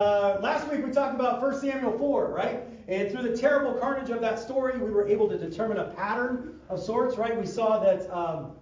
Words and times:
Uh, 0.00 0.38
last 0.40 0.70
week 0.70 0.86
we 0.86 0.92
talked 0.92 1.16
about 1.16 1.42
1 1.42 1.60
Samuel 1.60 1.98
4, 1.98 2.28
right? 2.28 2.62
And 2.86 3.10
through 3.10 3.28
the 3.28 3.36
terrible 3.36 3.74
carnage 3.74 4.10
of 4.10 4.20
that 4.20 4.38
story, 4.38 4.78
we 4.78 4.92
were 4.92 5.08
able 5.08 5.28
to 5.28 5.36
determine 5.36 5.78
a 5.78 5.88
pattern 5.88 6.60
of 6.68 6.78
sorts, 6.80 7.16
right? 7.16 7.36
We 7.36 7.44
saw 7.44 7.80
that 7.80 8.08
um, 8.16 8.52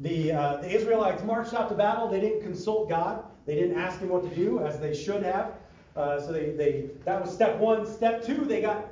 the, 0.00 0.32
uh, 0.32 0.56
the 0.56 0.68
Israelites 0.68 1.22
marched 1.22 1.54
out 1.54 1.68
to 1.68 1.76
battle. 1.76 2.08
They 2.08 2.18
didn't 2.18 2.42
consult 2.42 2.88
God. 2.88 3.22
They 3.46 3.54
didn't 3.54 3.78
ask 3.78 4.00
Him 4.00 4.08
what 4.08 4.28
to 4.28 4.34
do, 4.34 4.58
as 4.66 4.80
they 4.80 4.92
should 4.92 5.22
have. 5.22 5.52
Uh, 5.94 6.20
so 6.20 6.32
they, 6.32 6.50
they 6.50 6.90
that 7.04 7.24
was 7.24 7.32
step 7.32 7.56
one. 7.58 7.86
Step 7.86 8.26
two, 8.26 8.44
they 8.44 8.60
got 8.60 8.84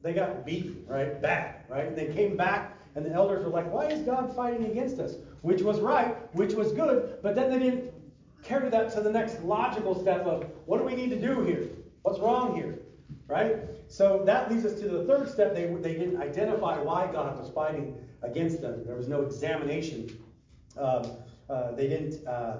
they 0.00 0.14
got 0.14 0.46
beaten, 0.46 0.86
right? 0.88 1.20
Bad, 1.20 1.56
right? 1.68 1.86
And 1.86 1.96
they 1.96 2.14
came 2.14 2.34
back, 2.34 2.78
and 2.94 3.04
the 3.04 3.10
elders 3.10 3.44
were 3.44 3.50
like, 3.50 3.70
"Why 3.70 3.86
is 3.86 4.00
God 4.00 4.34
fighting 4.34 4.66
against 4.66 4.98
us?" 4.98 5.14
Which 5.42 5.62
was 5.62 5.80
right, 5.80 6.16
which 6.34 6.54
was 6.54 6.72
good, 6.72 7.18
but 7.22 7.34
then 7.34 7.50
they 7.50 7.58
didn't 7.58 7.93
carry 8.44 8.68
that 8.70 8.92
to 8.92 9.00
the 9.00 9.10
next 9.10 9.42
logical 9.42 10.00
step 10.00 10.26
of 10.26 10.46
what 10.66 10.78
do 10.78 10.84
we 10.84 10.94
need 10.94 11.10
to 11.10 11.20
do 11.20 11.42
here? 11.42 11.68
What's 12.02 12.18
wrong 12.18 12.54
here? 12.54 12.78
Right? 13.26 13.56
So 13.88 14.22
that 14.26 14.50
leads 14.50 14.64
us 14.64 14.78
to 14.80 14.88
the 14.88 15.04
third 15.04 15.28
step. 15.30 15.54
They, 15.54 15.66
they 15.66 15.94
didn't 15.94 16.20
identify 16.20 16.78
why 16.78 17.10
God 17.10 17.38
was 17.38 17.50
fighting 17.50 17.96
against 18.22 18.60
them. 18.60 18.84
There 18.84 18.96
was 18.96 19.08
no 19.08 19.22
examination. 19.22 20.18
Um, 20.76 21.12
uh, 21.48 21.72
they 21.72 21.88
didn't 21.88 22.26
uh, 22.26 22.58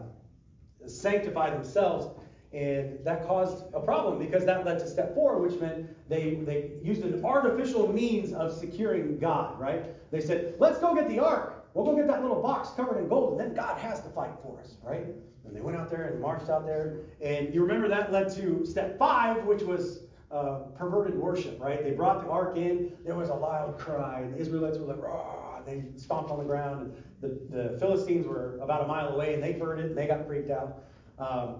sanctify 0.87 1.51
themselves. 1.51 2.19
And 2.53 3.05
that 3.05 3.27
caused 3.27 3.65
a 3.75 3.81
problem 3.81 4.19
because 4.19 4.45
that 4.45 4.65
led 4.65 4.79
to 4.79 4.89
step 4.89 5.15
four, 5.15 5.41
which 5.41 5.61
meant 5.61 5.89
they, 6.09 6.37
they 6.47 6.71
used 6.83 7.03
an 7.03 7.25
artificial 7.25 7.93
means 7.93 8.33
of 8.33 8.53
securing 8.53 9.19
God, 9.19 9.59
right? 9.59 9.87
They 10.13 10.21
said, 10.21 10.55
let's 10.61 10.79
go 10.79 10.95
get 10.95 11.09
the 11.09 11.19
ark. 11.19 11.67
We'll 11.75 11.85
go 11.85 11.97
get 11.97 12.07
that 12.07 12.23
little 12.23 12.41
box 12.41 12.69
covered 12.77 12.99
in 12.99 13.09
gold, 13.09 13.33
and 13.33 13.41
then 13.41 13.57
God 13.57 13.79
has 13.79 14.01
to 14.03 14.09
fight 14.11 14.31
for 14.45 14.61
us, 14.61 14.77
right? 14.85 15.05
And 15.47 15.55
they 15.55 15.61
went 15.61 15.77
out 15.77 15.91
there 15.91 16.05
and 16.05 16.21
marched 16.21 16.49
out 16.49 16.65
there. 16.65 16.97
And 17.21 17.55
you 17.55 17.63
remember 17.63 17.89
that 17.89 18.13
led 18.13 18.35
to 18.37 18.65
step 18.65 18.99
five, 18.99 19.45
which 19.45 19.63
was 19.63 20.01
uh, 20.31 20.61
perverted 20.77 21.17
worship, 21.17 21.61
right? 21.61 21.83
They 21.83 21.93
brought 21.93 22.25
the 22.25 22.31
ark 22.31 22.57
in. 22.57 22.93
There 23.05 23.15
was 23.15 23.29
a 23.29 23.35
loud 23.35 23.79
cry. 23.79 24.21
And 24.21 24.35
the 24.35 24.39
Israelites 24.39 24.79
were 24.79 24.87
like, 24.87 25.03
Raw! 25.03 25.45
they 25.67 25.85
stomped 25.97 26.31
on 26.31 26.39
the 26.39 26.45
ground. 26.45 26.81
And 26.81 27.03
the, 27.51 27.57
the 27.57 27.79
Philistines 27.79 28.27
were 28.27 28.59
about 28.61 28.85
a 28.85 28.87
mile 28.87 29.09
away, 29.09 29.35
and 29.35 29.43
they 29.43 29.53
heard 29.53 29.79
it, 29.79 29.87
and 29.87 29.97
they 29.97 30.07
got 30.07 30.27
freaked 30.27 30.51
out. 30.51 30.85
Um, 31.19 31.57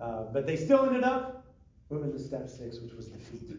uh, 0.00 0.24
but 0.32 0.46
they 0.46 0.56
still 0.56 0.84
ended 0.84 1.04
up 1.04 1.46
moving 1.90 2.12
to 2.12 2.18
step 2.18 2.48
six, 2.48 2.78
which 2.80 2.92
was 2.92 3.06
defeat. 3.06 3.56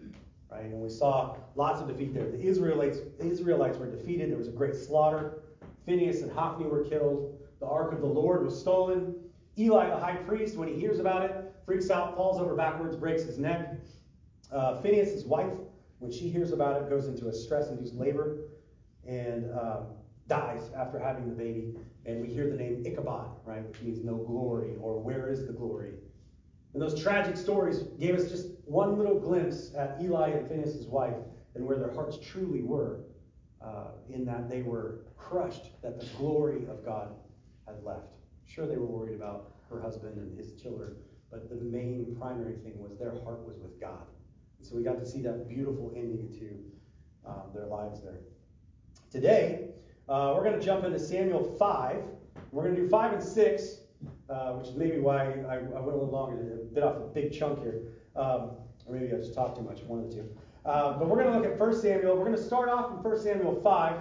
Right? 0.52 0.66
And 0.66 0.82
we 0.82 0.90
saw 0.90 1.36
lots 1.56 1.82
of 1.82 1.88
defeat 1.88 2.14
there. 2.14 2.30
The 2.30 2.42
Israelites, 2.42 3.00
Israelites 3.20 3.78
were 3.78 3.90
defeated. 3.90 4.32
There 4.32 4.38
was 4.38 4.48
a 4.48 4.52
great 4.52 4.76
slaughter. 4.76 5.40
Phineas 5.86 6.22
and 6.22 6.32
Hophni 6.32 6.66
were 6.68 6.84
killed. 6.84 7.40
The 7.60 7.66
ark 7.66 7.92
of 7.92 8.02
the 8.02 8.08
Lord 8.08 8.46
was 8.46 8.60
stolen. 8.60 9.16
Eli, 9.60 9.90
the 9.90 9.98
high 9.98 10.16
priest, 10.16 10.56
when 10.56 10.68
he 10.68 10.76
hears 10.76 11.00
about 11.00 11.24
it, 11.24 11.54
freaks 11.66 11.90
out, 11.90 12.16
falls 12.16 12.40
over 12.40 12.56
backwards, 12.56 12.96
breaks 12.96 13.24
his 13.24 13.40
neck. 13.40 13.74
Uh, 14.52 14.80
his 14.82 15.26
wife, 15.26 15.52
when 16.00 16.12
she 16.12 16.30
hears 16.30 16.52
about 16.52 16.82
it, 16.82 16.90
goes 16.90 17.08
into 17.08 17.28
a 17.28 17.34
stress-induced 17.34 17.96
labor 17.96 18.38
and 19.08 19.52
um, 19.58 19.88
dies 20.28 20.70
after 20.78 21.00
having 21.00 21.28
the 21.28 21.36
baby. 21.36 21.76
And 22.06 22.22
we 22.22 22.28
hear 22.28 22.50
the 22.50 22.56
name 22.56 22.84
Ichabod, 22.86 23.32
right, 23.46 23.68
which 23.68 23.82
means 23.82 24.04
no 24.04 24.16
glory, 24.16 24.76
or 24.80 25.00
where 25.00 25.30
is 25.30 25.48
the 25.48 25.54
glory? 25.54 25.94
And 26.74 26.82
those 26.82 27.02
tragic 27.02 27.36
stories 27.36 27.80
gave 28.00 28.16
us 28.16 28.30
just 28.30 28.50
one 28.66 28.98
little 28.98 29.20
glimpse 29.20 29.74
at 29.76 29.98
Eli 30.02 30.30
and 30.30 30.48
Phinehas' 30.48 30.86
wife 30.86 31.16
and 31.56 31.66
where 31.66 31.78
their 31.78 31.92
hearts 31.92 32.18
truly 32.24 32.62
were, 32.62 33.00
uh, 33.62 33.88
in 34.10 34.24
that 34.26 34.50
they 34.50 34.62
were 34.62 35.00
crushed 35.18 35.82
that 35.82 36.00
the 36.00 36.06
glory 36.18 36.68
of 36.68 36.86
God 36.86 37.10
had 37.66 37.84
left. 37.84 38.17
Sure, 38.58 38.66
they 38.66 38.76
were 38.76 38.88
worried 38.88 39.14
about 39.14 39.52
her 39.70 39.80
husband 39.80 40.18
and 40.18 40.36
his 40.36 40.60
children, 40.60 40.96
but 41.30 41.48
the 41.48 41.64
main 41.64 42.16
primary 42.20 42.56
thing 42.56 42.74
was 42.80 42.98
their 42.98 43.12
heart 43.24 43.48
was 43.48 43.60
with 43.60 43.80
God. 43.80 44.02
And 44.58 44.66
so 44.66 44.76
we 44.76 44.82
got 44.82 44.98
to 44.98 45.06
see 45.06 45.22
that 45.22 45.48
beautiful 45.48 45.94
ending 45.96 46.34
to 46.40 47.30
um, 47.30 47.44
their 47.54 47.68
lives 47.68 48.02
there. 48.02 48.18
Today, 49.12 49.68
uh, 50.10 50.34
we're 50.36 50.44
going 50.44 50.60
to 50.60 50.66
jump 50.66 50.86
into 50.86 50.98
Samuel 50.98 51.56
5. 51.60 51.98
We're 52.52 52.64
going 52.64 52.76
to 52.78 52.82
do 52.82 52.90
5 52.90 53.14
and 53.14 53.24
6, 53.24 53.78
uh, 54.28 54.54
which 54.54 54.70
is 54.70 54.76
maybe 54.76 54.98
why 54.98 55.18
I, 55.18 55.54
I, 55.54 55.58
went 55.60 55.76
a 55.76 55.92
little 55.92 56.10
longer, 56.10 56.38
bit 56.74 56.82
off 56.82 56.96
a 56.96 57.14
big 57.14 57.32
chunk 57.32 57.60
here. 57.60 57.84
Um, 58.16 58.54
or 58.88 58.96
maybe 58.96 59.14
I 59.14 59.18
just 59.18 59.36
talked 59.36 59.58
too 59.58 59.64
much, 59.64 59.84
one 59.84 60.00
of 60.00 60.10
the 60.10 60.16
two. 60.16 60.30
Uh, 60.66 60.98
but 60.98 61.08
we're 61.08 61.22
going 61.22 61.32
to 61.32 61.38
look 61.38 61.46
at 61.46 61.60
1 61.60 61.80
Samuel. 61.80 62.18
We're 62.18 62.26
going 62.26 62.36
to 62.36 62.44
start 62.44 62.70
off 62.70 62.90
in 62.90 63.04
1 63.04 63.22
Samuel 63.22 63.62
5. 63.62 63.98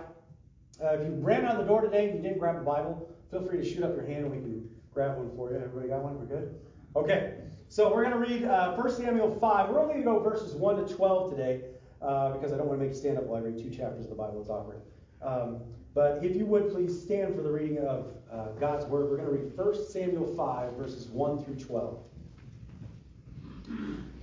Uh, 0.82 0.86
if 0.94 1.06
you 1.06 1.12
ran 1.16 1.44
out 1.44 1.58
the 1.58 1.64
door 1.64 1.82
today 1.82 2.08
and 2.08 2.16
you 2.16 2.22
didn't 2.22 2.38
grab 2.38 2.56
a 2.56 2.60
Bible, 2.60 3.12
feel 3.30 3.44
free 3.44 3.58
to 3.58 3.64
shoot 3.64 3.82
up 3.82 3.94
your 3.94 4.06
hand 4.06 4.24
and 4.24 4.30
we 4.30 4.38
can 4.38 4.68
grab 4.92 5.16
one 5.18 5.30
for 5.36 5.50
you. 5.50 5.56
Everybody 5.56 5.88
got 5.88 6.02
one? 6.02 6.18
We're 6.18 6.26
good? 6.26 6.54
Okay. 6.94 7.34
So 7.68 7.92
we're 7.92 8.04
going 8.04 8.14
to 8.14 8.34
read 8.34 8.44
uh, 8.44 8.74
1 8.74 8.90
Samuel 8.92 9.36
5. 9.40 9.68
We're 9.70 9.80
only 9.80 9.94
going 9.94 10.04
to 10.04 10.10
go 10.12 10.18
verses 10.20 10.54
1 10.54 10.86
to 10.86 10.94
12 10.94 11.30
today 11.30 11.62
uh, 12.00 12.30
because 12.30 12.52
I 12.52 12.56
don't 12.56 12.68
want 12.68 12.80
to 12.80 12.86
make 12.86 12.94
you 12.94 13.00
stand 13.00 13.18
up 13.18 13.24
while 13.24 13.38
I 13.38 13.44
read 13.44 13.58
two 13.58 13.70
chapters 13.70 14.04
of 14.04 14.10
the 14.10 14.16
Bible. 14.16 14.40
It's 14.40 14.50
awkward. 14.50 14.82
Um, 15.22 15.60
but 15.94 16.22
if 16.22 16.36
you 16.36 16.46
would 16.46 16.70
please 16.70 17.02
stand 17.02 17.34
for 17.34 17.42
the 17.42 17.50
reading 17.50 17.78
of 17.78 18.16
uh, 18.30 18.48
God's 18.58 18.86
Word. 18.86 19.10
We're 19.10 19.16
going 19.16 19.28
to 19.28 19.44
read 19.44 19.56
1 19.56 19.86
Samuel 19.88 20.34
5, 20.34 20.72
verses 20.74 21.08
1 21.08 21.44
through 21.44 21.56
12. 21.56 21.98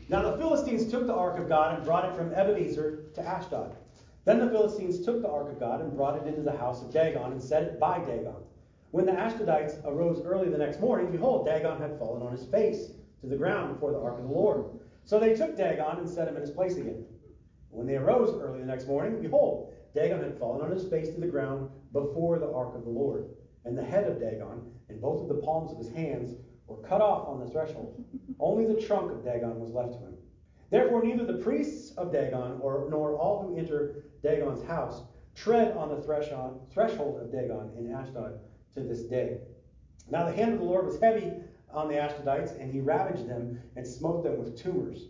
Now 0.10 0.22
the 0.22 0.38
Philistines 0.38 0.90
took 0.90 1.08
the 1.08 1.14
ark 1.14 1.40
of 1.40 1.50
God 1.50 1.76
and 1.76 1.86
brought 1.86 2.06
it 2.06 2.16
from 2.16 2.34
Ebenezer 2.34 3.06
to 3.16 3.22
Ashdod. 3.22 3.76
Then 4.26 4.40
the 4.40 4.50
Philistines 4.50 5.04
took 5.04 5.22
the 5.22 5.30
ark 5.30 5.50
of 5.50 5.60
God 5.60 5.82
and 5.82 5.96
brought 5.96 6.22
it 6.22 6.28
into 6.28 6.42
the 6.42 6.56
house 6.56 6.82
of 6.82 6.94
Dagon 6.94 7.32
and 7.32 7.42
set 7.42 7.64
it 7.64 7.80
by 7.80 8.00
Dagon. 8.00 8.36
When 8.94 9.08
the 9.08 9.12
Ashdodites 9.12 9.84
arose 9.86 10.22
early 10.24 10.50
the 10.50 10.58
next 10.60 10.80
morning, 10.80 11.12
behold, 11.12 11.48
Dagon 11.48 11.82
had 11.82 11.98
fallen 11.98 12.22
on 12.22 12.32
his 12.32 12.46
face 12.46 12.92
to 13.22 13.28
the 13.28 13.36
ground 13.36 13.74
before 13.74 13.92
the 13.92 13.98
ark 13.98 14.20
of 14.20 14.26
the 14.26 14.32
Lord. 14.32 14.66
So 15.04 15.20
they 15.20 15.34
took 15.34 15.58
Dagon 15.58 15.98
and 15.98 16.08
set 16.08 16.28
him 16.28 16.36
in 16.36 16.42
his 16.42 16.52
place 16.52 16.78
again. 16.78 17.04
When 17.72 17.88
they 17.88 17.96
arose 17.96 18.40
early 18.40 18.60
the 18.60 18.68
next 18.68 18.86
morning, 18.86 19.20
behold, 19.20 19.74
Dagon 19.96 20.22
had 20.22 20.38
fallen 20.38 20.62
on 20.62 20.70
his 20.70 20.88
face 20.88 21.10
to 21.10 21.20
the 21.20 21.26
ground 21.26 21.72
before 21.92 22.38
the 22.38 22.52
ark 22.52 22.76
of 22.76 22.84
the 22.84 22.92
Lord. 22.92 23.30
And 23.66 23.76
the 23.76 23.84
head 23.84 24.08
of 24.08 24.20
Dagon 24.20 24.62
and 24.90 25.02
both 25.02 25.24
of 25.24 25.28
the 25.28 25.42
palms 25.42 25.72
of 25.72 25.80
his 25.80 25.90
hands 25.90 26.36
were 26.68 26.88
cut 26.88 27.02
off 27.02 27.28
on 27.28 27.40
the 27.40 27.50
threshold. 27.50 28.06
Only 28.40 28.68
the 28.68 28.80
trunk 28.80 29.12
of 29.12 29.26
Dagon 29.26 29.60
was 29.60 29.72
left 29.72 29.94
to 29.94 30.00
him. 30.02 30.18
Therefore, 30.70 31.02
neither 31.02 31.26
the 31.26 31.42
priests 31.42 31.98
of 31.98 32.12
Dagon 32.12 32.60
or, 32.62 32.86
nor 32.92 33.16
all 33.16 33.42
who 33.42 33.58
enter 33.58 34.04
Dagon's 34.22 34.64
house 34.64 35.02
tread 35.34 35.76
on 35.76 35.90
the 35.90 36.00
threshold 36.00 37.20
of 37.24 37.32
Dagon 37.32 37.72
in 37.76 37.92
Ashdod 37.92 38.40
to 38.76 38.82
this 38.82 39.04
day. 39.04 39.38
Now 40.10 40.26
the 40.26 40.36
hand 40.36 40.54
of 40.54 40.60
the 40.60 40.66
Lord 40.66 40.86
was 40.86 41.00
heavy 41.00 41.32
on 41.72 41.88
the 41.88 41.96
Ashdodites, 41.96 42.60
and 42.60 42.72
he 42.72 42.82
ravaged 42.82 43.28
them 43.28 43.60
and 43.76 43.86
smote 43.86 44.24
them 44.24 44.38
with 44.38 44.58
tumors, 44.58 45.06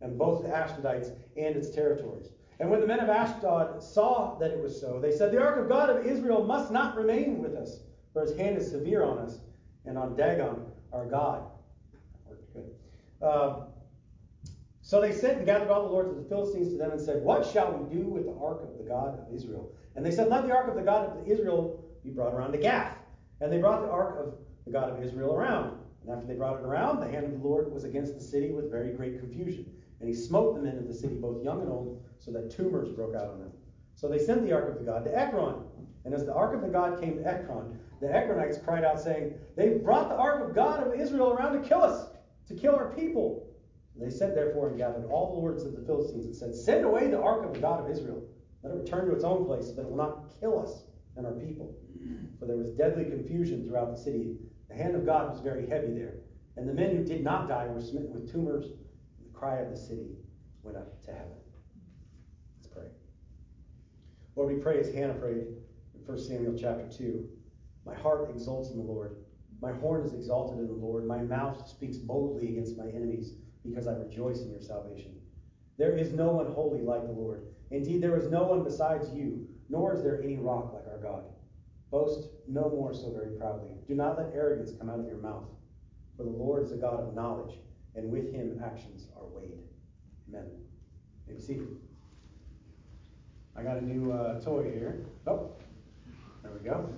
and 0.00 0.18
both 0.18 0.42
the 0.42 0.48
Ashdodites 0.48 1.10
and 1.36 1.56
its 1.56 1.70
territories. 1.70 2.28
And 2.60 2.70
when 2.70 2.80
the 2.80 2.86
men 2.86 3.00
of 3.00 3.08
Ashdod 3.08 3.82
saw 3.82 4.36
that 4.38 4.50
it 4.50 4.60
was 4.60 4.78
so, 4.80 4.98
they 5.00 5.12
said, 5.12 5.32
The 5.32 5.40
ark 5.40 5.58
of 5.58 5.68
God 5.68 5.90
of 5.90 6.04
Israel 6.04 6.44
must 6.44 6.72
not 6.72 6.96
remain 6.96 7.38
with 7.38 7.54
us, 7.54 7.80
for 8.12 8.22
his 8.22 8.36
hand 8.36 8.58
is 8.58 8.70
severe 8.70 9.04
on 9.04 9.18
us 9.18 9.38
and 9.86 9.96
on 9.96 10.16
Dagon, 10.16 10.66
our 10.92 11.06
God. 11.06 11.44
Good. 12.52 12.74
Uh, 13.22 13.60
so 14.82 15.00
they 15.00 15.12
sent 15.12 15.38
and 15.38 15.46
gathered 15.46 15.70
all 15.70 15.84
the 15.84 15.92
lords 15.92 16.10
of 16.10 16.16
the 16.16 16.28
Philistines 16.28 16.70
to 16.72 16.78
them 16.78 16.90
and 16.90 17.00
said, 17.00 17.22
What 17.22 17.46
shall 17.46 17.72
we 17.72 17.94
do 17.94 18.04
with 18.04 18.24
the 18.24 18.34
ark 18.40 18.62
of 18.62 18.76
the 18.78 18.84
God 18.84 19.20
of 19.20 19.32
Israel? 19.32 19.70
And 19.94 20.04
they 20.04 20.10
said, 20.10 20.28
Let 20.28 20.46
the 20.46 20.52
ark 20.52 20.68
of 20.68 20.74
the 20.74 20.82
God 20.82 21.16
of 21.16 21.28
Israel 21.28 21.84
be 22.04 22.10
brought 22.10 22.34
around 22.34 22.52
to 22.52 22.58
Gath. 22.58 22.96
And 23.40 23.52
they 23.52 23.58
brought 23.58 23.82
the 23.82 23.90
ark 23.90 24.16
of 24.18 24.34
the 24.64 24.72
God 24.72 24.90
of 24.90 25.02
Israel 25.02 25.34
around. 25.34 25.78
And 26.02 26.10
after 26.10 26.26
they 26.26 26.34
brought 26.34 26.60
it 26.60 26.64
around, 26.64 27.00
the 27.00 27.10
hand 27.10 27.26
of 27.26 27.32
the 27.32 27.46
Lord 27.46 27.72
was 27.72 27.84
against 27.84 28.14
the 28.14 28.20
city 28.20 28.50
with 28.50 28.70
very 28.70 28.92
great 28.92 29.18
confusion. 29.18 29.66
And 30.00 30.08
he 30.08 30.14
smote 30.14 30.54
the 30.54 30.62
men 30.62 30.78
of 30.78 30.86
the 30.86 30.94
city, 30.94 31.14
both 31.14 31.42
young 31.42 31.60
and 31.60 31.70
old, 31.70 32.02
so 32.18 32.30
that 32.32 32.50
tumors 32.50 32.90
broke 32.90 33.14
out 33.14 33.30
on 33.30 33.40
them. 33.40 33.52
So 33.94 34.08
they 34.08 34.18
sent 34.18 34.44
the 34.44 34.52
ark 34.52 34.68
of 34.68 34.78
the 34.78 34.84
God 34.84 35.04
to 35.04 35.16
Ekron. 35.16 35.64
And 36.04 36.14
as 36.14 36.24
the 36.24 36.32
ark 36.32 36.54
of 36.54 36.62
the 36.62 36.68
God 36.68 37.00
came 37.00 37.16
to 37.16 37.26
Ekron, 37.26 37.78
the 38.00 38.06
Ekronites 38.06 38.62
cried 38.64 38.84
out, 38.84 39.00
saying, 39.00 39.34
They've 39.56 39.82
brought 39.82 40.08
the 40.08 40.14
ark 40.14 40.48
of 40.48 40.54
God 40.54 40.86
of 40.86 40.98
Israel 40.98 41.32
around 41.32 41.60
to 41.60 41.68
kill 41.68 41.82
us, 41.82 42.10
to 42.46 42.54
kill 42.54 42.76
our 42.76 42.90
people. 42.94 43.48
And 43.94 44.06
they 44.06 44.14
sent 44.14 44.34
therefore 44.34 44.68
and 44.68 44.78
gathered 44.78 45.10
all 45.10 45.34
the 45.34 45.40
lords 45.40 45.64
of 45.64 45.74
the 45.74 45.82
Philistines 45.82 46.26
and 46.26 46.34
said, 46.34 46.54
Send 46.54 46.84
away 46.84 47.08
the 47.08 47.20
ark 47.20 47.44
of 47.44 47.52
the 47.52 47.60
God 47.60 47.84
of 47.84 47.90
Israel. 47.90 48.22
Let 48.62 48.72
it 48.72 48.76
return 48.76 49.06
to 49.06 49.14
its 49.14 49.24
own 49.24 49.44
place, 49.44 49.72
that 49.72 49.82
it 49.82 49.90
will 49.90 49.96
not 49.96 50.40
kill 50.40 50.60
us 50.60 50.84
and 51.16 51.26
our 51.26 51.32
people. 51.32 51.74
For 52.38 52.46
there 52.46 52.56
was 52.56 52.70
deadly 52.70 53.04
confusion 53.04 53.66
throughout 53.66 53.94
the 53.94 54.02
city. 54.02 54.36
The 54.68 54.76
hand 54.76 54.94
of 54.94 55.06
God 55.06 55.30
was 55.30 55.40
very 55.40 55.68
heavy 55.68 55.92
there. 55.92 56.14
And 56.56 56.68
the 56.68 56.74
men 56.74 56.96
who 56.96 57.04
did 57.04 57.22
not 57.22 57.48
die 57.48 57.66
were 57.66 57.80
smitten 57.80 58.12
with 58.12 58.30
tumors. 58.30 58.66
The 59.24 59.32
cry 59.32 59.58
of 59.58 59.70
the 59.70 59.76
city 59.76 60.16
went 60.62 60.76
up 60.76 61.02
to 61.04 61.12
heaven. 61.12 61.36
Let's 62.56 62.68
pray. 62.68 62.86
Lord, 64.36 64.54
we 64.54 64.60
pray 64.60 64.80
as 64.80 64.92
Hannah 64.92 65.14
prayed 65.14 65.46
in 65.94 66.00
1 66.04 66.18
Samuel 66.18 66.56
chapter 66.58 66.88
2. 66.88 67.28
My 67.86 67.94
heart 67.94 68.30
exults 68.30 68.70
in 68.70 68.76
the 68.76 68.82
Lord. 68.82 69.16
My 69.60 69.72
horn 69.72 70.04
is 70.04 70.12
exalted 70.12 70.58
in 70.58 70.66
the 70.66 70.72
Lord. 70.72 71.06
My 71.06 71.18
mouth 71.18 71.68
speaks 71.68 71.96
boldly 71.96 72.48
against 72.48 72.76
my 72.76 72.86
enemies 72.88 73.32
because 73.64 73.86
I 73.86 73.92
rejoice 73.92 74.42
in 74.42 74.50
your 74.50 74.60
salvation. 74.60 75.16
There 75.78 75.96
is 75.96 76.12
no 76.12 76.30
one 76.30 76.52
holy 76.52 76.82
like 76.82 77.06
the 77.06 77.12
Lord. 77.12 77.46
Indeed, 77.70 78.02
there 78.02 78.16
is 78.16 78.30
no 78.30 78.44
one 78.44 78.64
besides 78.64 79.12
you, 79.12 79.46
nor 79.68 79.94
is 79.94 80.02
there 80.02 80.22
any 80.22 80.36
rock 80.36 80.72
like 80.72 80.86
our 80.86 80.98
God. 80.98 81.24
Boast 81.90 82.28
no 82.46 82.68
more 82.68 82.92
so 82.92 83.10
very 83.12 83.36
proudly. 83.38 83.70
Do 83.86 83.94
not 83.94 84.18
let 84.18 84.34
arrogance 84.34 84.72
come 84.78 84.90
out 84.90 85.00
of 85.00 85.06
your 85.06 85.18
mouth. 85.18 85.44
For 86.16 86.24
the 86.24 86.30
Lord 86.30 86.64
is 86.64 86.72
a 86.72 86.76
God 86.76 87.00
of 87.00 87.14
knowledge, 87.14 87.54
and 87.94 88.10
with 88.10 88.32
him 88.32 88.60
actions 88.64 89.06
are 89.16 89.26
weighed. 89.26 89.58
Amen. 90.28 90.46
Maybe 91.26 91.40
see. 91.40 91.60
I 93.56 93.62
got 93.62 93.78
a 93.78 93.84
new 93.84 94.12
uh, 94.12 94.40
toy 94.40 94.64
here. 94.64 95.06
Oh, 95.26 95.50
there 96.42 96.52
we 96.52 96.60
go. 96.60 96.88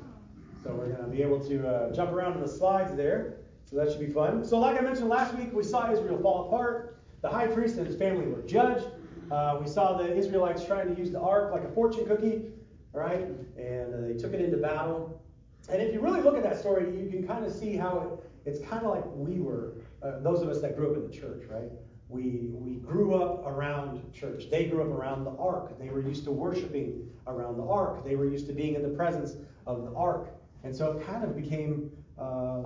So 0.63 0.73
we're 0.73 0.89
going 0.89 1.03
to 1.03 1.09
be 1.09 1.23
able 1.23 1.41
to 1.41 1.69
uh, 1.69 1.93
jump 1.93 2.11
around 2.11 2.35
to 2.35 2.41
the 2.41 2.49
slides 2.49 2.95
there. 2.97 3.37
So 3.65 3.77
that 3.77 3.91
should 3.91 4.01
be 4.01 4.13
fun. 4.13 4.45
So, 4.45 4.59
like 4.59 4.77
I 4.77 4.81
mentioned 4.81 5.09
last 5.09 5.35
week, 5.35 5.53
we 5.53 5.63
saw 5.63 5.91
Israel 5.93 6.19
fall 6.21 6.49
apart. 6.49 6.99
The 7.23 7.29
high 7.29 7.47
priest 7.47 7.77
and 7.77 7.87
his 7.87 7.97
family 7.97 8.27
were 8.27 8.43
judged. 8.43 8.87
Uh, 9.31 9.59
we 9.61 9.69
saw 9.69 9.97
the 9.97 10.15
Israelites 10.15 10.65
trying 10.65 10.93
to 10.93 11.01
use 11.01 11.11
the 11.11 11.21
ark 11.21 11.53
like 11.53 11.63
a 11.63 11.69
fortune 11.69 12.05
cookie, 12.07 12.47
right? 12.93 13.27
And 13.57 13.95
uh, 13.95 14.09
they 14.09 14.15
took 14.15 14.33
it 14.33 14.41
into 14.41 14.57
battle. 14.57 15.23
And 15.69 15.81
if 15.81 15.93
you 15.93 16.01
really 16.01 16.23
look 16.23 16.37
at 16.37 16.43
that 16.43 16.59
story, 16.59 16.85
you 16.99 17.09
can 17.11 17.27
kind 17.27 17.45
of 17.45 17.53
see 17.53 17.77
how 17.77 18.21
it, 18.45 18.49
it's 18.49 18.61
kind 18.67 18.85
of 18.85 18.95
like 18.95 19.05
we 19.07 19.39
were, 19.39 19.75
uh, 20.03 20.21
those 20.21 20.43
of 20.43 20.49
us 20.49 20.61
that 20.63 20.77
grew 20.77 20.91
up 20.91 20.97
in 20.97 21.09
the 21.09 21.15
church, 21.15 21.45
right? 21.49 21.71
We, 22.09 22.49
we 22.51 22.77
grew 22.77 23.15
up 23.15 23.47
around 23.47 24.13
church. 24.13 24.51
They 24.51 24.65
grew 24.65 24.83
up 24.83 24.89
around 24.89 25.25
the 25.25 25.37
ark. 25.37 25.79
They 25.79 25.91
were 25.91 26.01
used 26.01 26.25
to 26.25 26.33
worshiping 26.33 27.09
around 27.27 27.57
the 27.57 27.67
ark. 27.67 28.05
They 28.05 28.17
were 28.17 28.29
used 28.29 28.47
to 28.49 28.53
being 28.53 28.75
in 28.75 28.83
the 28.83 28.89
presence 28.89 29.37
of 29.67 29.83
the 29.85 29.95
ark. 29.95 30.35
And 30.65 30.75
so 30.75 30.93
it 30.93 31.07
kind 31.07 31.23
of 31.23 31.37
became 31.37 31.91
uh, 32.19 32.63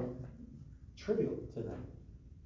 trivial 0.97 1.37
to 1.55 1.61
them. 1.61 1.85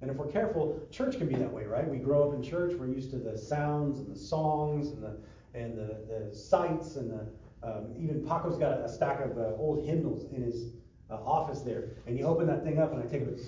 And 0.01 0.09
if 0.09 0.17
we're 0.17 0.31
careful, 0.31 0.79
church 0.91 1.17
can 1.17 1.27
be 1.27 1.35
that 1.35 1.51
way, 1.51 1.65
right? 1.65 1.87
We 1.87 1.97
grow 1.97 2.27
up 2.27 2.35
in 2.35 2.43
church, 2.43 2.73
we're 2.77 2.87
used 2.87 3.11
to 3.11 3.17
the 3.17 3.37
sounds 3.37 3.99
and 3.99 4.13
the 4.13 4.19
songs 4.19 4.89
and 4.89 5.03
the 5.03 5.17
and 5.55 5.77
the, 5.77 5.97
the 6.07 6.35
sights 6.35 6.95
and 6.95 7.09
the 7.09 7.25
um, 7.63 7.93
even 7.97 8.25
Paco's 8.25 8.57
got 8.57 8.71
a, 8.71 8.85
a 8.85 8.89
stack 8.89 9.19
of 9.21 9.37
uh, 9.37 9.55
old 9.57 9.85
hymnals 9.85 10.25
in 10.33 10.41
his 10.41 10.73
uh, 11.09 11.15
office 11.15 11.61
there, 11.61 11.97
and 12.07 12.17
you 12.17 12.25
open 12.25 12.47
that 12.47 12.63
thing 12.63 12.79
up 12.79 12.93
and 12.93 13.03
I 13.03 13.05
take 13.05 13.21
it. 13.21 13.39
It 13.39 13.41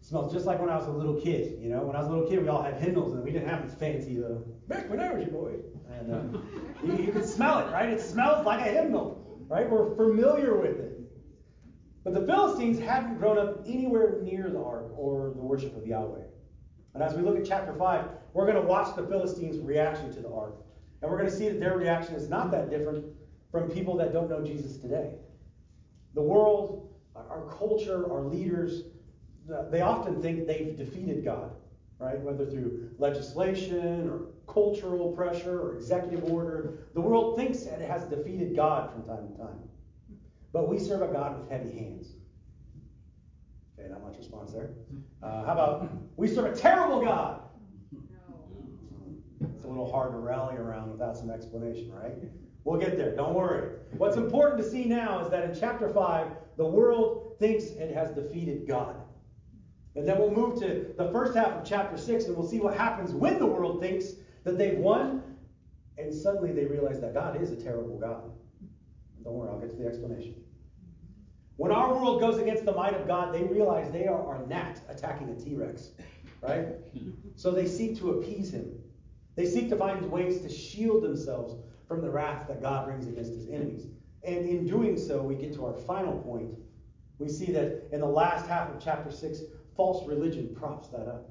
smells 0.00 0.32
just 0.32 0.46
like 0.46 0.60
when 0.60 0.70
I 0.70 0.76
was 0.76 0.86
a 0.86 0.90
little 0.90 1.20
kid. 1.20 1.58
You 1.60 1.70
know, 1.70 1.84
when 1.84 1.96
I 1.96 2.00
was 2.00 2.08
a 2.08 2.10
little 2.10 2.28
kid, 2.28 2.42
we 2.42 2.48
all 2.48 2.62
had 2.62 2.74
hymnals, 2.74 3.12
and 3.12 3.22
we 3.22 3.30
didn't 3.30 3.48
have 3.48 3.64
this 3.64 3.78
fancy. 3.78 4.22
Uh, 4.22 4.38
back 4.68 4.88
when 4.88 5.00
I 5.00 5.12
was 5.12 5.26
a 5.26 5.30
boy, 5.30 5.54
and 5.90 6.12
uh, 6.12 6.38
you, 6.84 7.04
you 7.04 7.12
can 7.12 7.26
smell 7.26 7.58
it, 7.60 7.70
right? 7.72 7.88
It 7.88 8.00
smells 8.00 8.44
like 8.46 8.60
a 8.60 8.70
hymnal, 8.70 9.46
right? 9.48 9.68
We're 9.68 9.94
familiar 9.96 10.56
with 10.56 10.78
it. 10.78 10.98
But 12.04 12.14
the 12.14 12.26
Philistines 12.26 12.80
hadn't 12.80 13.18
grown 13.18 13.38
up 13.38 13.62
anywhere 13.64 14.20
near 14.22 14.50
the 14.50 14.58
ark 14.58 14.92
or 14.96 15.32
the 15.36 15.42
worship 15.42 15.76
of 15.76 15.86
Yahweh. 15.86 16.24
And 16.94 17.02
as 17.02 17.14
we 17.14 17.22
look 17.22 17.38
at 17.38 17.46
chapter 17.46 17.72
5, 17.72 18.06
we're 18.34 18.46
going 18.46 18.60
to 18.60 18.68
watch 18.68 18.94
the 18.96 19.06
Philistines' 19.06 19.60
reaction 19.60 20.12
to 20.14 20.20
the 20.20 20.28
ark. 20.28 20.56
And 21.00 21.10
we're 21.10 21.16
going 21.16 21.30
to 21.30 21.36
see 21.36 21.48
that 21.48 21.60
their 21.60 21.76
reaction 21.76 22.14
is 22.14 22.28
not 22.28 22.50
that 22.50 22.70
different 22.70 23.04
from 23.52 23.70
people 23.70 23.96
that 23.98 24.12
don't 24.12 24.30
know 24.30 24.42
Jesus 24.42 24.78
today. 24.78 25.12
The 26.14 26.22
world, 26.22 26.90
our 27.14 27.46
culture, 27.58 28.10
our 28.10 28.22
leaders, 28.22 28.84
they 29.70 29.82
often 29.82 30.20
think 30.22 30.46
they've 30.46 30.76
defeated 30.76 31.24
God, 31.24 31.52
right? 31.98 32.18
Whether 32.20 32.46
through 32.46 32.90
legislation 32.98 34.08
or 34.08 34.22
cultural 34.52 35.12
pressure 35.12 35.60
or 35.60 35.74
executive 35.74 36.24
order. 36.24 36.88
The 36.94 37.00
world 37.00 37.36
thinks 37.36 37.60
that 37.60 37.80
it 37.80 37.90
has 37.90 38.04
defeated 38.04 38.56
God 38.56 38.90
from 38.92 39.04
time 39.04 39.28
to 39.28 39.38
time. 39.38 39.58
But 40.52 40.68
we 40.68 40.78
serve 40.78 41.02
a 41.02 41.12
God 41.12 41.38
with 41.38 41.50
heavy 41.50 41.72
hands. 41.78 42.08
Okay, 43.78 43.88
not 43.88 44.02
much 44.02 44.18
response 44.18 44.52
there. 44.52 44.70
Uh, 45.22 45.44
how 45.44 45.52
about 45.52 45.88
we 46.16 46.28
serve 46.28 46.46
a 46.46 46.56
terrible 46.56 47.02
God? 47.02 47.42
It's 49.40 49.64
a 49.64 49.68
little 49.68 49.90
hard 49.90 50.12
to 50.12 50.18
rally 50.18 50.56
around 50.56 50.90
without 50.90 51.16
some 51.16 51.30
explanation, 51.30 51.90
right? 51.92 52.14
We'll 52.64 52.78
get 52.80 52.96
there. 52.96 53.14
Don't 53.14 53.34
worry. 53.34 53.70
What's 53.96 54.16
important 54.16 54.62
to 54.62 54.68
see 54.68 54.84
now 54.84 55.20
is 55.24 55.30
that 55.30 55.44
in 55.44 55.58
chapter 55.58 55.88
5, 55.88 56.28
the 56.56 56.64
world 56.66 57.36
thinks 57.38 57.64
it 57.64 57.94
has 57.94 58.12
defeated 58.12 58.66
God. 58.68 58.96
And 59.94 60.08
then 60.08 60.18
we'll 60.18 60.30
move 60.30 60.58
to 60.60 60.94
the 60.96 61.10
first 61.10 61.36
half 61.36 61.48
of 61.48 61.64
chapter 61.64 61.96
6 61.96 62.24
and 62.24 62.36
we'll 62.36 62.48
see 62.48 62.60
what 62.60 62.76
happens 62.76 63.12
when 63.12 63.38
the 63.38 63.46
world 63.46 63.80
thinks 63.80 64.12
that 64.44 64.56
they've 64.56 64.78
won 64.78 65.22
and 65.98 66.14
suddenly 66.14 66.52
they 66.52 66.64
realize 66.64 67.00
that 67.00 67.14
God 67.14 67.40
is 67.40 67.50
a 67.50 67.56
terrible 67.56 67.98
God. 67.98 68.30
Don't 69.22 69.34
worry, 69.34 69.50
I'll 69.50 69.60
get 69.60 69.70
to 69.70 69.76
the 69.76 69.86
explanation. 69.86 70.36
When 71.56 71.70
our 71.70 71.94
world 71.94 72.20
goes 72.20 72.38
against 72.38 72.64
the 72.64 72.72
might 72.72 72.94
of 72.94 73.06
God, 73.06 73.34
they 73.34 73.42
realize 73.42 73.92
they 73.92 74.06
are 74.06 74.42
a 74.42 74.46
gnat 74.46 74.80
attacking 74.88 75.28
a 75.28 75.34
T 75.34 75.54
Rex, 75.54 75.90
right? 76.40 76.68
So 77.34 77.50
they 77.50 77.66
seek 77.66 77.98
to 77.98 78.10
appease 78.10 78.52
him. 78.52 78.70
They 79.36 79.46
seek 79.46 79.70
to 79.70 79.76
find 79.76 80.10
ways 80.10 80.42
to 80.42 80.50
shield 80.50 81.02
themselves 81.02 81.54
from 81.92 82.00
the 82.00 82.10
wrath 82.10 82.48
that 82.48 82.62
God 82.62 82.86
brings 82.86 83.06
against 83.06 83.32
his 83.32 83.48
enemies. 83.48 83.86
And 84.24 84.48
in 84.48 84.66
doing 84.66 84.96
so, 84.96 85.20
we 85.20 85.34
get 85.34 85.52
to 85.54 85.66
our 85.66 85.74
final 85.74 86.18
point. 86.20 86.48
We 87.18 87.28
see 87.28 87.52
that 87.52 87.88
in 87.92 88.00
the 88.00 88.06
last 88.06 88.46
half 88.46 88.70
of 88.74 88.82
chapter 88.82 89.10
6, 89.10 89.40
false 89.76 90.08
religion 90.08 90.56
props 90.58 90.88
that 90.88 91.06
up. 91.06 91.28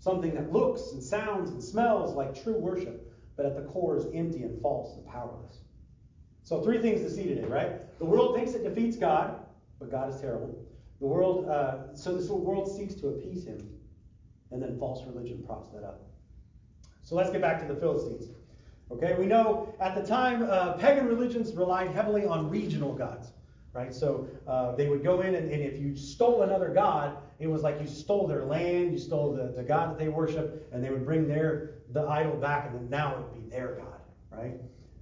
Something 0.00 0.34
that 0.34 0.52
looks 0.52 0.90
and 0.92 1.02
sounds 1.02 1.50
and 1.50 1.62
smells 1.62 2.16
like 2.16 2.42
true 2.42 2.58
worship, 2.58 3.14
but 3.36 3.46
at 3.46 3.54
the 3.54 3.62
core 3.62 3.96
is 3.96 4.06
empty 4.12 4.42
and 4.42 4.60
false 4.60 4.96
and 4.96 5.06
powerless. 5.06 5.58
So, 6.42 6.60
three 6.60 6.78
things 6.78 7.00
to 7.02 7.10
see 7.10 7.28
today, 7.28 7.46
right? 7.46 7.98
The 8.00 8.04
world 8.04 8.34
thinks 8.34 8.52
it 8.52 8.64
defeats 8.64 8.96
God, 8.96 9.46
but 9.78 9.92
God 9.92 10.12
is 10.12 10.20
terrible. 10.20 10.58
The 11.00 11.06
world, 11.06 11.48
uh, 11.48 11.94
so 11.94 12.16
this 12.16 12.28
world 12.28 12.76
seeks 12.76 12.94
to 12.96 13.08
appease 13.08 13.46
him, 13.46 13.70
and 14.50 14.60
then 14.60 14.76
false 14.76 15.06
religion 15.06 15.44
props 15.46 15.70
that 15.70 15.84
up. 15.84 16.02
So 17.02 17.14
let's 17.14 17.30
get 17.30 17.40
back 17.40 17.60
to 17.60 17.72
the 17.72 17.78
Philistines. 17.78 18.28
Okay, 18.90 19.14
we 19.18 19.26
know 19.26 19.74
at 19.80 19.94
the 19.94 20.06
time 20.06 20.42
uh, 20.42 20.74
pagan 20.74 21.06
religions 21.06 21.52
relied 21.52 21.90
heavily 21.90 22.26
on 22.26 22.50
regional 22.50 22.92
gods, 22.94 23.32
right? 23.72 23.94
So 23.94 24.28
uh, 24.46 24.74
they 24.76 24.88
would 24.88 25.02
go 25.02 25.22
in, 25.22 25.34
and, 25.34 25.50
and, 25.50 25.62
if 25.62 25.80
you 25.80 25.96
stole 25.96 26.42
another 26.42 26.68
god, 26.68 27.16
it 27.38 27.46
was 27.46 27.62
like 27.62 27.80
you 27.80 27.86
stole 27.86 28.26
their 28.26 28.44
land, 28.44 28.92
you 28.92 28.98
stole 28.98 29.32
the, 29.34 29.52
the 29.56 29.62
god 29.62 29.90
that 29.90 29.98
they 29.98 30.08
worship, 30.08 30.68
and 30.72 30.84
they 30.84 30.90
would 30.90 31.04
bring 31.04 31.26
their 31.26 31.70
the 31.92 32.02
idol 32.02 32.36
back, 32.36 32.66
and 32.66 32.74
then 32.74 32.90
now 32.90 33.14
it 33.14 33.18
would 33.18 33.42
be 33.42 33.50
their 33.50 33.74
god, 33.74 34.00
right? 34.30 34.54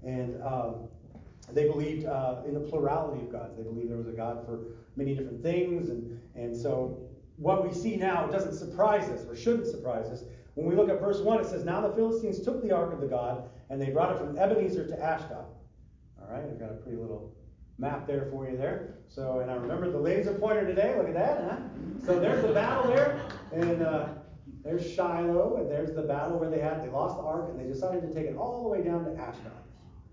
And 0.05 0.40
um, 0.43 0.88
they 1.52 1.67
believed 1.69 2.06
uh, 2.06 2.37
in 2.46 2.55
the 2.55 2.61
plurality 2.61 3.23
of 3.23 3.32
gods. 3.32 3.56
They 3.56 3.62
believed 3.62 3.90
there 3.90 3.99
was 3.99 4.08
a 4.08 4.12
God 4.12 4.44
for 4.46 4.61
many 4.96 5.14
different 5.14 5.43
things. 5.43 5.88
And, 5.88 6.20
and 6.35 6.56
so 6.56 6.99
what 7.37 7.67
we 7.67 7.75
see 7.75 7.96
now 7.96 8.26
doesn't 8.26 8.55
surprise 8.55 9.08
us 9.08 9.26
or 9.26 9.37
shouldn't 9.37 9.67
surprise 9.67 10.06
us. 10.06 10.25
When 10.55 10.67
we 10.67 10.75
look 10.75 10.88
at 10.88 11.00
verse 11.00 11.20
1, 11.20 11.40
it 11.40 11.46
says, 11.46 11.64
Now 11.64 11.81
the 11.81 11.94
Philistines 11.94 12.40
took 12.40 12.62
the 12.62 12.73
ark 12.73 12.93
of 12.93 13.00
the 13.00 13.06
God 13.06 13.49
and 13.72 13.80
they 13.80 13.90
brought 13.90 14.14
it 14.14 14.19
from 14.19 14.38
Ebenezer 14.38 14.86
to 14.86 15.02
Ashdod. 15.02 15.46
All 16.20 16.28
right, 16.30 16.44
I've 16.44 16.60
got 16.60 16.70
a 16.70 16.74
pretty 16.74 16.98
little 16.98 17.34
map 17.78 18.06
there 18.06 18.28
for 18.30 18.48
you 18.48 18.56
there. 18.56 18.98
So, 19.08 19.40
and 19.40 19.50
I 19.50 19.54
remember 19.54 19.90
the 19.90 19.98
laser 19.98 20.34
pointer 20.34 20.64
today. 20.64 20.94
Look 20.96 21.08
at 21.08 21.14
that, 21.14 21.38
huh? 21.50 21.56
So 22.06 22.20
there's 22.20 22.44
the 22.46 22.52
battle 22.52 22.92
there. 22.92 23.20
And 23.52 23.82
uh, 23.82 24.08
there's 24.62 24.88
Shiloh, 24.88 25.56
and 25.56 25.70
there's 25.70 25.94
the 25.94 26.02
battle 26.02 26.38
where 26.38 26.50
they 26.50 26.60
had, 26.60 26.84
they 26.84 26.90
lost 26.90 27.16
the 27.16 27.22
ark 27.22 27.48
and 27.50 27.58
they 27.58 27.66
decided 27.66 28.02
to 28.02 28.14
take 28.14 28.26
it 28.26 28.37
all 28.37 28.62
the 28.62 28.68
way 28.68 28.82
down 28.85 29.04
to 29.04 29.11
Ashdod 29.20 29.52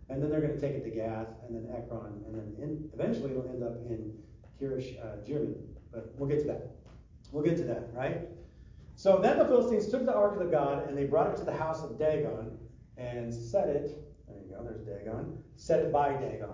and 0.09 0.21
then 0.21 0.29
they're 0.29 0.41
going 0.41 0.53
to 0.53 0.59
take 0.59 0.73
it 0.75 0.83
to 0.83 0.89
Gath, 0.89 1.27
and 1.47 1.55
then 1.55 1.75
Ekron, 1.75 2.23
and 2.25 2.35
then 2.35 2.55
in, 2.57 2.89
eventually 2.93 3.31
it'll 3.31 3.47
end 3.47 3.63
up 3.63 3.75
in 3.87 4.11
Kiriath 4.59 4.99
uh, 4.99 5.17
Jearim. 5.23 5.53
But 5.91 6.13
we'll 6.17 6.27
get 6.27 6.39
to 6.41 6.47
that. 6.47 6.71
We'll 7.31 7.43
get 7.43 7.57
to 7.57 7.63
that, 7.65 7.89
right? 7.93 8.21
So 8.95 9.19
then 9.21 9.37
the 9.37 9.45
Philistines 9.45 9.87
took 9.87 10.05
the 10.05 10.13
ark 10.13 10.33
of 10.33 10.39
the 10.39 10.51
God, 10.51 10.87
and 10.87 10.97
they 10.97 11.05
brought 11.05 11.31
it 11.31 11.37
to 11.37 11.43
the 11.43 11.55
house 11.55 11.83
of 11.83 11.97
Dagon, 11.99 12.57
and 12.99 13.33
set 13.33 13.69
it. 13.69 13.97
There 14.27 14.37
you 14.37 14.55
go. 14.55 14.63
There's 14.63 14.81
Dagon. 14.81 15.37
Set 15.55 15.79
it 15.79 15.91
by 15.91 16.13
Dagon. 16.13 16.49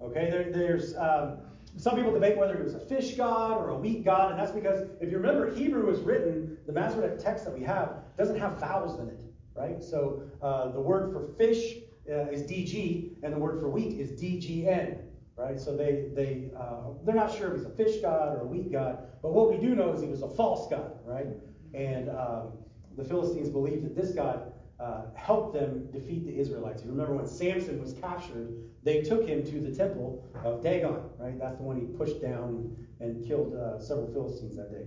Okay. 0.00 0.30
There, 0.30 0.50
there's 0.50 0.96
um, 0.96 1.38
some 1.76 1.96
people 1.96 2.12
debate 2.12 2.36
whether 2.36 2.54
it 2.54 2.64
was 2.64 2.74
a 2.74 2.80
fish 2.80 3.14
god 3.14 3.58
or 3.58 3.70
a 3.70 3.76
wheat 3.76 4.04
god, 4.04 4.30
and 4.30 4.40
that's 4.40 4.52
because 4.52 4.88
if 5.00 5.10
you 5.10 5.18
remember, 5.18 5.54
Hebrew 5.54 5.90
is 5.90 6.00
written. 6.00 6.56
The 6.66 6.72
Masoretic 6.72 7.18
text 7.18 7.44
that 7.44 7.56
we 7.56 7.64
have 7.64 7.96
doesn't 8.16 8.38
have 8.38 8.58
vowels 8.58 8.98
in 9.00 9.08
it, 9.08 9.22
right? 9.54 9.82
So 9.82 10.22
uh, 10.40 10.70
the 10.70 10.80
word 10.80 11.12
for 11.12 11.22
fish 11.36 11.76
uh, 12.10 12.30
is 12.30 12.42
DG, 12.42 13.16
and 13.22 13.32
the 13.32 13.38
word 13.38 13.60
for 13.60 13.68
wheat 13.68 13.98
is 13.98 14.12
DGN, 14.20 14.98
right? 15.36 15.58
So 15.58 15.76
they 15.76 16.06
they 16.14 16.50
uh, 16.56 16.92
they're 17.04 17.14
not 17.14 17.34
sure 17.34 17.50
if 17.50 17.58
he's 17.58 17.66
a 17.66 17.70
fish 17.70 18.00
god 18.00 18.36
or 18.36 18.42
a 18.42 18.46
wheat 18.46 18.72
god, 18.72 19.08
but 19.20 19.32
what 19.32 19.50
we 19.50 19.58
do 19.58 19.74
know 19.74 19.92
is 19.92 20.00
he 20.00 20.08
was 20.08 20.22
a 20.22 20.28
false 20.28 20.70
god, 20.70 20.92
right? 21.04 21.26
And 21.74 22.08
um, 22.08 22.52
the 22.96 23.04
Philistines 23.04 23.48
believed 23.48 23.84
that 23.84 23.96
this 23.96 24.12
god 24.12 24.53
uh, 24.80 25.02
helped 25.14 25.54
them 25.54 25.88
defeat 25.92 26.24
the 26.24 26.36
Israelites. 26.38 26.82
You 26.82 26.90
remember 26.90 27.14
when 27.14 27.26
Samson 27.26 27.80
was 27.80 27.94
captured, 27.94 28.52
they 28.82 29.02
took 29.02 29.26
him 29.26 29.44
to 29.44 29.60
the 29.60 29.74
temple 29.74 30.26
of 30.44 30.62
Dagon, 30.62 30.96
right? 31.18 31.38
That's 31.38 31.56
the 31.56 31.62
one 31.62 31.78
he 31.78 31.86
pushed 31.86 32.20
down 32.20 32.76
and 33.00 33.24
killed 33.26 33.54
uh, 33.54 33.78
several 33.80 34.12
Philistines 34.12 34.56
that 34.56 34.72
day. 34.72 34.86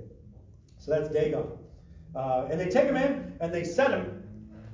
So 0.78 0.92
that's 0.92 1.10
Dagon. 1.10 1.48
Uh, 2.16 2.48
and 2.52 2.60
they 2.60 2.70
take 2.70 2.86
him 2.86 2.98
in 2.98 3.34
and 3.40 3.54
they 3.54 3.64
set 3.64 3.92
him 3.92 4.24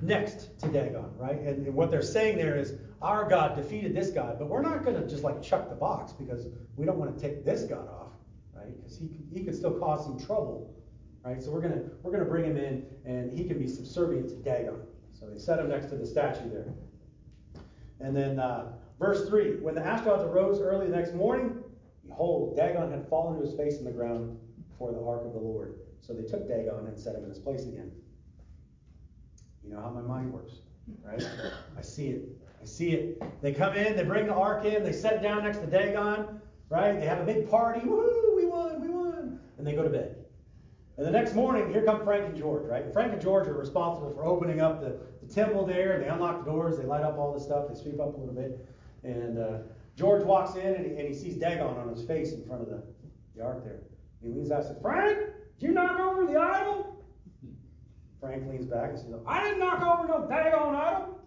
next 0.00 0.58
to 0.60 0.68
Dagon, 0.68 1.06
right? 1.16 1.38
And, 1.38 1.66
and 1.66 1.74
what 1.74 1.90
they're 1.90 2.02
saying 2.02 2.38
there 2.38 2.56
is, 2.56 2.74
our 3.02 3.28
God 3.28 3.56
defeated 3.56 3.94
this 3.94 4.10
God, 4.10 4.38
but 4.38 4.48
we're 4.48 4.62
not 4.62 4.84
going 4.84 5.00
to 5.00 5.06
just 5.06 5.22
like 5.22 5.42
chuck 5.42 5.68
the 5.68 5.74
box 5.74 6.12
because 6.12 6.46
we 6.76 6.86
don't 6.86 6.98
want 6.98 7.14
to 7.14 7.20
take 7.20 7.44
this 7.44 7.62
God 7.62 7.86
off, 7.88 8.12
right? 8.54 8.74
Because 8.76 8.96
he 8.96 9.10
he 9.32 9.44
could 9.44 9.54
still 9.54 9.78
cause 9.78 10.04
some 10.04 10.18
trouble, 10.18 10.74
right? 11.22 11.42
So 11.42 11.50
we're 11.50 11.60
gonna 11.60 11.82
we're 12.02 12.12
gonna 12.12 12.24
bring 12.24 12.44
him 12.44 12.56
in, 12.56 12.86
and 13.04 13.30
he 13.30 13.44
can 13.44 13.58
be 13.58 13.68
subservient 13.68 14.28
to 14.30 14.36
Dagon. 14.36 14.76
So 15.24 15.30
they 15.32 15.38
set 15.38 15.58
him 15.58 15.68
next 15.68 15.86
to 15.86 15.96
the 15.96 16.06
statue 16.06 16.50
there. 16.50 16.66
And 18.00 18.14
then 18.14 18.38
uh, 18.38 18.72
verse 18.98 19.28
three: 19.28 19.56
When 19.56 19.74
the 19.74 19.80
Ashdodites 19.80 20.24
arose 20.24 20.60
early 20.60 20.88
the 20.88 20.96
next 20.96 21.14
morning, 21.14 21.62
behold, 22.06 22.56
Dagon 22.56 22.90
had 22.90 23.08
fallen 23.08 23.40
to 23.40 23.46
his 23.46 23.56
face 23.56 23.78
in 23.78 23.84
the 23.84 23.90
ground 23.90 24.38
before 24.70 24.92
the 24.92 25.00
ark 25.00 25.24
of 25.24 25.32
the 25.32 25.38
Lord. 25.38 25.76
So 26.00 26.12
they 26.12 26.24
took 26.24 26.46
Dagon 26.46 26.86
and 26.86 26.98
set 26.98 27.14
him 27.14 27.22
in 27.24 27.30
his 27.30 27.38
place 27.38 27.62
again. 27.62 27.90
You 29.64 29.74
know 29.74 29.80
how 29.80 29.88
my 29.88 30.02
mind 30.02 30.30
works, 30.30 30.56
right? 31.02 31.22
I 31.78 31.80
see 31.80 32.08
it. 32.08 32.28
I 32.60 32.66
see 32.66 32.92
it. 32.92 33.22
They 33.40 33.52
come 33.52 33.74
in, 33.74 33.96
they 33.96 34.04
bring 34.04 34.26
the 34.26 34.34
ark 34.34 34.66
in, 34.66 34.84
they 34.84 34.92
set 34.92 35.14
it 35.14 35.22
down 35.22 35.44
next 35.44 35.58
to 35.58 35.66
Dagon, 35.66 36.40
right? 36.68 36.98
They 36.98 37.06
have 37.06 37.20
a 37.20 37.24
big 37.24 37.48
party. 37.48 37.80
Woohoo, 37.80 38.36
we 38.36 38.44
won, 38.44 38.80
we 38.82 38.88
won. 38.88 39.40
And 39.56 39.66
they 39.66 39.72
go 39.72 39.82
to 39.82 39.88
bed. 39.88 40.16
And 40.96 41.06
the 41.06 41.10
next 41.10 41.34
morning, 41.34 41.72
here 41.72 41.82
come 41.82 42.04
Frank 42.04 42.24
and 42.24 42.36
George, 42.36 42.66
right? 42.66 42.92
Frank 42.92 43.12
and 43.12 43.20
George 43.20 43.48
are 43.48 43.54
responsible 43.54 44.12
for 44.12 44.24
opening 44.24 44.60
up 44.60 44.80
the, 44.80 44.96
the 45.26 45.34
temple 45.34 45.66
there. 45.66 45.98
They 45.98 46.08
unlock 46.08 46.44
the 46.44 46.50
doors, 46.50 46.76
they 46.76 46.84
light 46.84 47.02
up 47.02 47.18
all 47.18 47.32
the 47.32 47.40
stuff, 47.40 47.66
they 47.68 47.74
sweep 47.74 48.00
up 48.00 48.14
a 48.14 48.18
little 48.18 48.34
bit. 48.34 48.66
And 49.02 49.38
uh, 49.38 49.58
George 49.96 50.24
walks 50.24 50.56
in 50.56 50.74
and 50.74 50.84
he, 50.86 50.92
and 50.92 51.08
he 51.08 51.14
sees 51.14 51.36
Dagon 51.36 51.76
on 51.76 51.88
his 51.88 52.04
face 52.04 52.32
in 52.32 52.44
front 52.46 52.62
of 52.62 52.68
the, 52.68 52.82
the 53.36 53.42
ark 53.42 53.64
there. 53.64 53.80
He 54.22 54.28
leans 54.28 54.50
out 54.50 54.60
and 54.60 54.68
says, 54.68 54.76
Frank, 54.80 55.18
did 55.58 55.68
you 55.68 55.72
knock 55.72 55.98
over 56.00 56.26
the 56.26 56.38
idol? 56.38 57.04
Frank 58.20 58.48
leans 58.50 58.66
back 58.66 58.90
and 58.90 58.98
says, 58.98 59.12
I 59.26 59.42
didn't 59.44 59.58
knock 59.58 59.82
over 59.82 60.08
no 60.08 60.26
Dagon 60.26 60.74
idol. 60.74 61.20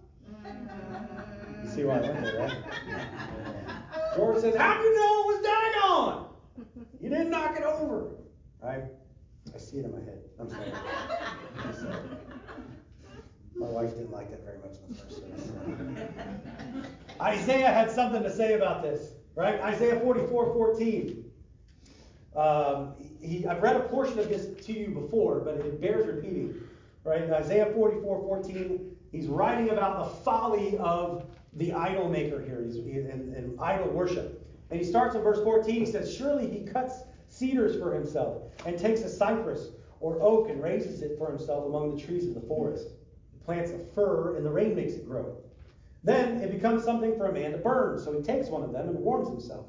You 1.63 1.70
see 1.70 1.84
why 1.84 1.98
I 1.98 2.01
went 2.01 2.24
there, 2.24 2.39
right? 2.39 4.16
George 4.16 4.42
says, 4.42 4.56
How 4.56 4.77
do 4.77 4.84
you 4.84 4.96
know 4.96 5.22
it 5.22 5.27
was 5.27 5.46
Dagon? 5.46 6.88
You 7.00 7.10
didn't 7.10 7.30
knock 7.30 7.56
it 7.56 7.63
over. 7.63 8.16
Right? 8.62 8.86
I 9.54 9.58
see 9.58 9.77
it 9.77 9.86
in 9.86 9.92
my 9.92 10.00
head. 10.00 10.22
I'm 10.39 10.50
sorry. 10.50 10.72
I'm 11.63 11.74
sorry. 11.74 12.18
My 13.60 13.68
wife 13.68 13.92
didn't 13.92 14.12
like 14.12 14.30
that 14.30 14.44
very 14.44 14.60
much 14.60 14.78
in 14.78 14.96
the 14.96 15.02
first. 15.02 15.22
Isaiah 17.22 17.72
had 17.72 17.90
something 17.90 18.22
to 18.22 18.32
say 18.32 18.54
about 18.54 18.84
this, 18.84 19.14
right? 19.36 19.60
Isaiah 19.62 20.00
44 20.00 20.54
14. 20.54 21.24
Um, 22.36 22.94
he, 23.20 23.48
I've 23.48 23.64
read 23.64 23.76
a 23.76 23.82
portion 23.82 24.20
of 24.20 24.30
this 24.30 24.64
to 24.66 24.74
you 24.74 24.90
before, 24.90 25.40
but 25.40 25.56
it 25.56 25.82
bears 25.82 26.06
repeating. 26.06 26.62
Right? 27.04 27.24
Isaiah 27.32 27.72
44 27.74 28.22
14, 28.22 28.96
he's 29.12 29.28
writing 29.28 29.70
about 29.70 30.04
the 30.04 30.16
folly 30.24 30.78
of 30.78 31.26
the 31.54 31.74
idol 31.74 32.10
maker 32.10 32.42
here 32.42 32.62
he's, 32.64 32.76
and, 32.76 33.36
and 33.36 33.60
idol 33.60 33.88
worship. 33.88 34.46
And 34.70 34.80
he 34.80 34.86
starts 34.86 35.16
in 35.16 35.22
verse 35.22 35.42
14. 35.44 35.74
He 35.74 35.86
says, 35.86 36.14
Surely 36.14 36.48
he 36.48 36.66
cuts 36.66 37.04
cedars 37.30 37.80
for 37.80 37.94
himself 37.94 38.44
and 38.66 38.78
takes 38.78 39.02
a 39.02 39.10
cypress 39.10 39.70
or 40.00 40.22
oak 40.22 40.50
and 40.50 40.62
raises 40.62 41.02
it 41.02 41.18
for 41.18 41.30
himself 41.30 41.66
among 41.66 41.96
the 41.96 42.02
trees 42.02 42.28
of 42.28 42.36
the 42.36 42.42
forest. 42.42 42.90
Plants 43.48 43.72
a 43.72 43.80
fir 43.96 44.36
and 44.36 44.46
the 44.46 44.51
rain 44.51 44.75
makes 44.75 44.96
it 44.96 45.08
grow. 45.08 45.38
Then 46.04 46.42
it 46.42 46.51
becomes 46.51 46.84
something 46.84 47.16
for 47.16 47.27
a 47.27 47.32
man 47.32 47.54
to 47.54 47.58
burn. 47.58 47.98
So 47.98 48.12
he 48.12 48.22
takes 48.22 48.50
one 48.50 48.62
of 48.62 48.74
them 48.74 48.89
and 48.89 49.00
warms 49.00 49.30
himself. 49.30 49.68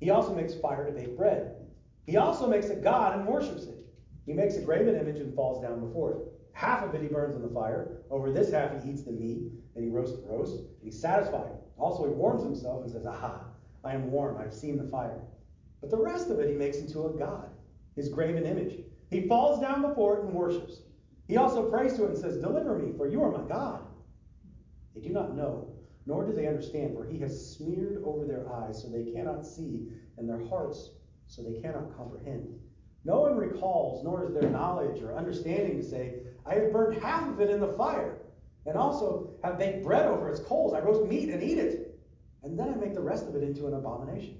He 0.00 0.08
also 0.08 0.34
makes 0.34 0.54
fire 0.54 0.86
to 0.86 0.92
bake 0.92 1.14
bread. 1.14 1.56
He 2.06 2.16
also 2.16 2.48
makes 2.48 2.70
a 2.70 2.74
god 2.74 3.18
and 3.18 3.28
worships 3.28 3.64
it. 3.64 3.84
He 4.24 4.32
makes 4.32 4.56
a 4.56 4.62
graven 4.62 4.96
image 4.96 5.18
and 5.18 5.34
falls 5.34 5.62
down 5.62 5.86
before 5.86 6.12
it. 6.12 6.18
Half 6.52 6.84
of 6.84 6.94
it 6.94 7.02
he 7.02 7.08
burns 7.08 7.36
in 7.36 7.42
the 7.42 7.52
fire. 7.52 7.98
Over 8.10 8.32
this 8.32 8.50
half 8.50 8.82
he 8.82 8.92
eats 8.92 9.02
the 9.02 9.12
meat, 9.12 9.42
and 9.74 9.84
he 9.84 9.90
roasts 9.90 10.18
the 10.18 10.26
roast, 10.26 10.60
and 10.60 10.68
he's 10.82 10.98
satisfied. 10.98 11.52
Also 11.76 12.06
he 12.06 12.14
warms 12.14 12.42
himself 12.42 12.82
and 12.82 12.90
says, 12.90 13.04
Aha, 13.04 13.44
I 13.84 13.92
am 13.92 14.10
warm, 14.10 14.38
I've 14.38 14.54
seen 14.54 14.78
the 14.78 14.90
fire. 14.90 15.20
But 15.82 15.90
the 15.90 15.98
rest 15.98 16.30
of 16.30 16.40
it 16.40 16.48
he 16.48 16.56
makes 16.56 16.78
into 16.78 17.08
a 17.08 17.10
god, 17.10 17.50
his 17.94 18.08
graven 18.08 18.46
image. 18.46 18.78
He 19.10 19.28
falls 19.28 19.60
down 19.60 19.82
before 19.82 20.16
it 20.16 20.24
and 20.24 20.32
worships. 20.32 20.80
He 21.28 21.36
also 21.36 21.70
prays 21.70 21.94
to 21.94 22.04
it 22.04 22.10
and 22.10 22.18
says, 22.18 22.38
Deliver 22.38 22.78
me, 22.78 22.92
for 22.96 23.06
you 23.06 23.22
are 23.22 23.30
my 23.30 23.46
God. 23.46 23.82
They 24.94 25.02
do 25.02 25.10
not 25.10 25.36
know, 25.36 25.74
nor 26.06 26.24
do 26.24 26.32
they 26.32 26.46
understand, 26.46 26.96
for 26.96 27.04
he 27.04 27.18
has 27.18 27.54
smeared 27.54 28.02
over 28.04 28.24
their 28.24 28.50
eyes 28.50 28.82
so 28.82 28.88
they 28.88 29.12
cannot 29.12 29.46
see, 29.46 29.88
and 30.16 30.28
their 30.28 30.44
hearts 30.46 30.90
so 31.26 31.42
they 31.42 31.60
cannot 31.60 31.94
comprehend. 31.96 32.58
No 33.04 33.20
one 33.20 33.36
recalls, 33.36 34.02
nor 34.02 34.24
is 34.24 34.32
there 34.32 34.48
knowledge 34.48 35.02
or 35.02 35.16
understanding 35.16 35.76
to 35.76 35.86
say, 35.86 36.14
I 36.46 36.54
have 36.54 36.72
burned 36.72 37.00
half 37.02 37.28
of 37.28 37.40
it 37.40 37.50
in 37.50 37.60
the 37.60 37.74
fire, 37.74 38.16
and 38.64 38.76
also 38.76 39.34
have 39.44 39.58
baked 39.58 39.84
bread 39.84 40.06
over 40.06 40.30
its 40.30 40.40
coals. 40.40 40.72
I 40.72 40.80
roast 40.80 41.08
meat 41.08 41.28
and 41.28 41.42
eat 41.42 41.58
it, 41.58 42.00
and 42.42 42.58
then 42.58 42.70
I 42.70 42.74
make 42.74 42.94
the 42.94 43.02
rest 43.02 43.26
of 43.26 43.36
it 43.36 43.42
into 43.42 43.66
an 43.66 43.74
abomination. 43.74 44.38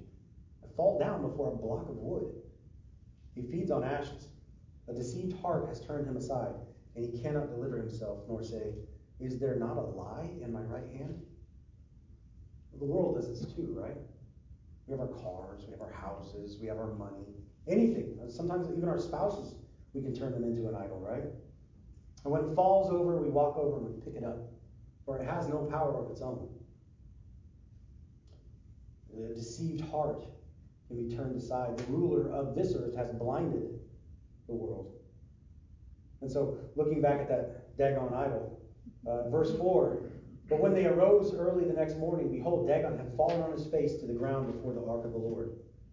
I 0.63 0.67
fall 0.75 0.97
down 0.97 1.21
before 1.21 1.53
a 1.53 1.55
block 1.55 1.87
of 1.87 1.97
wood. 1.97 2.33
He 3.35 3.43
feeds 3.43 3.69
on 3.69 3.83
ashes. 3.83 4.29
A 4.87 4.93
deceived 4.93 5.39
heart 5.39 5.67
has 5.67 5.81
turned 5.81 6.07
him 6.07 6.17
aside, 6.17 6.53
and 6.95 7.05
he 7.05 7.21
cannot 7.21 7.49
deliver 7.49 7.77
himself, 7.77 8.19
nor 8.27 8.43
say, 8.43 8.73
Is 9.19 9.39
there 9.39 9.55
not 9.55 9.77
a 9.77 9.81
lie 9.81 10.29
in 10.41 10.51
my 10.51 10.61
right 10.61 10.87
hand? 10.97 11.21
The 12.77 12.85
world 12.85 13.15
does 13.15 13.27
this 13.27 13.53
too, 13.53 13.75
right? 13.77 13.97
We 14.87 14.91
have 14.91 15.01
our 15.01 15.07
cars, 15.07 15.63
we 15.65 15.71
have 15.71 15.81
our 15.81 15.91
houses, 15.91 16.57
we 16.59 16.67
have 16.67 16.77
our 16.77 16.93
money, 16.93 17.27
anything. 17.67 18.17
Sometimes 18.29 18.67
even 18.75 18.89
our 18.89 18.99
spouses, 18.99 19.55
we 19.93 20.01
can 20.01 20.15
turn 20.15 20.31
them 20.31 20.43
into 20.43 20.67
an 20.67 20.75
idol, 20.75 20.99
right? 20.99 21.23
And 22.23 22.33
when 22.33 22.41
it 22.41 22.55
falls 22.55 22.91
over, 22.91 23.17
we 23.17 23.29
walk 23.29 23.57
over 23.57 23.77
and 23.77 23.85
we 23.95 24.01
pick 24.01 24.15
it 24.15 24.23
up, 24.23 24.37
for 25.05 25.17
it 25.19 25.25
has 25.25 25.47
no 25.47 25.59
power 25.65 26.03
of 26.03 26.11
its 26.11 26.21
own. 26.21 26.49
The 29.13 29.33
deceived 29.33 29.81
heart 29.89 30.25
can 30.87 31.07
be 31.07 31.15
turned 31.15 31.35
aside. 31.35 31.77
The 31.77 31.83
ruler 31.85 32.31
of 32.31 32.55
this 32.55 32.73
earth 32.75 32.95
has 32.95 33.11
blinded 33.11 33.79
the 34.47 34.53
world. 34.53 34.98
And 36.21 36.31
so, 36.31 36.57
looking 36.75 37.01
back 37.01 37.21
at 37.21 37.29
that 37.29 37.77
Dagon 37.77 38.13
idol, 38.13 38.59
uh, 39.07 39.29
verse 39.29 39.57
4 39.57 40.03
but 40.49 40.59
when 40.59 40.73
they 40.73 40.87
arose 40.87 41.33
early 41.35 41.63
the 41.63 41.73
next 41.73 41.97
morning, 41.97 42.31
behold, 42.31 42.67
Dagon 42.67 42.97
had 42.97 43.15
fallen 43.15 43.41
on 43.41 43.51
his 43.51 43.67
face 43.67 43.97
to 43.97 44.07
the 44.07 44.13
ground 44.13 44.51
before 44.51 44.73
the 44.73 44.83
ark 44.83 45.05
of 45.05 45.11
the 45.11 45.17
Lord. 45.17 45.51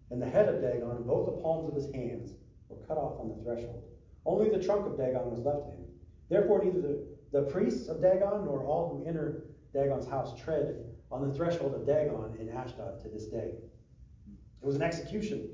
And 0.09 0.19
the 0.19 0.29
head 0.29 0.49
of 0.49 0.61
Dagon 0.61 0.89
and 0.89 1.05
both 1.05 1.27
the 1.27 1.41
palms 1.43 1.69
of 1.69 1.75
his 1.75 1.93
hands 1.93 2.33
were 2.67 2.77
cut 2.87 2.97
off 2.97 3.19
on 3.19 3.29
the 3.29 3.43
threshold. 3.43 3.83
Only 4.25 4.49
the 4.49 4.63
trunk 4.63 4.87
of 4.87 4.97
Dagon 4.97 5.29
was 5.29 5.41
left 5.41 5.65
to 5.65 5.71
him. 5.71 5.85
Therefore, 6.29 6.63
neither 6.63 6.81
the, 6.81 7.05
the 7.31 7.41
priests 7.43 7.87
of 7.87 8.01
Dagon 8.01 8.45
nor 8.45 8.65
all 8.65 8.89
who 8.89 9.07
enter 9.07 9.43
Dagon's 9.73 10.07
house 10.07 10.37
tread 10.41 10.83
on 11.11 11.27
the 11.27 11.33
threshold 11.35 11.75
of 11.75 11.85
Dagon 11.85 12.35
in 12.39 12.49
Ashdod 12.49 12.99
to 13.03 13.09
this 13.09 13.27
day. 13.27 13.51
It 14.61 14.65
was 14.65 14.75
an 14.75 14.81
execution, 14.81 15.49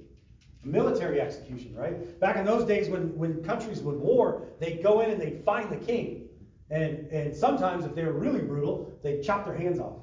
military 0.64 1.20
execution, 1.20 1.76
right? 1.76 2.20
Back 2.20 2.38
in 2.38 2.46
those 2.46 2.66
days 2.66 2.90
when, 2.90 3.16
when 3.18 3.44
countries 3.44 3.82
would 3.82 3.98
war, 3.98 4.48
they'd 4.60 4.82
go 4.82 5.02
in 5.02 5.12
and 5.12 5.22
they'd 5.22 5.44
find 5.44 5.70
the 5.70 5.78
king. 5.78 6.28
And, 6.70 7.08
and 7.12 7.36
sometimes, 7.36 7.86
if 7.86 7.94
they 7.94 8.04
were 8.04 8.14
really 8.14 8.42
brutal, 8.42 8.98
they'd 9.04 9.22
chop 9.22 9.46
their 9.46 9.56
hands 9.56 9.80
off. 9.80 10.00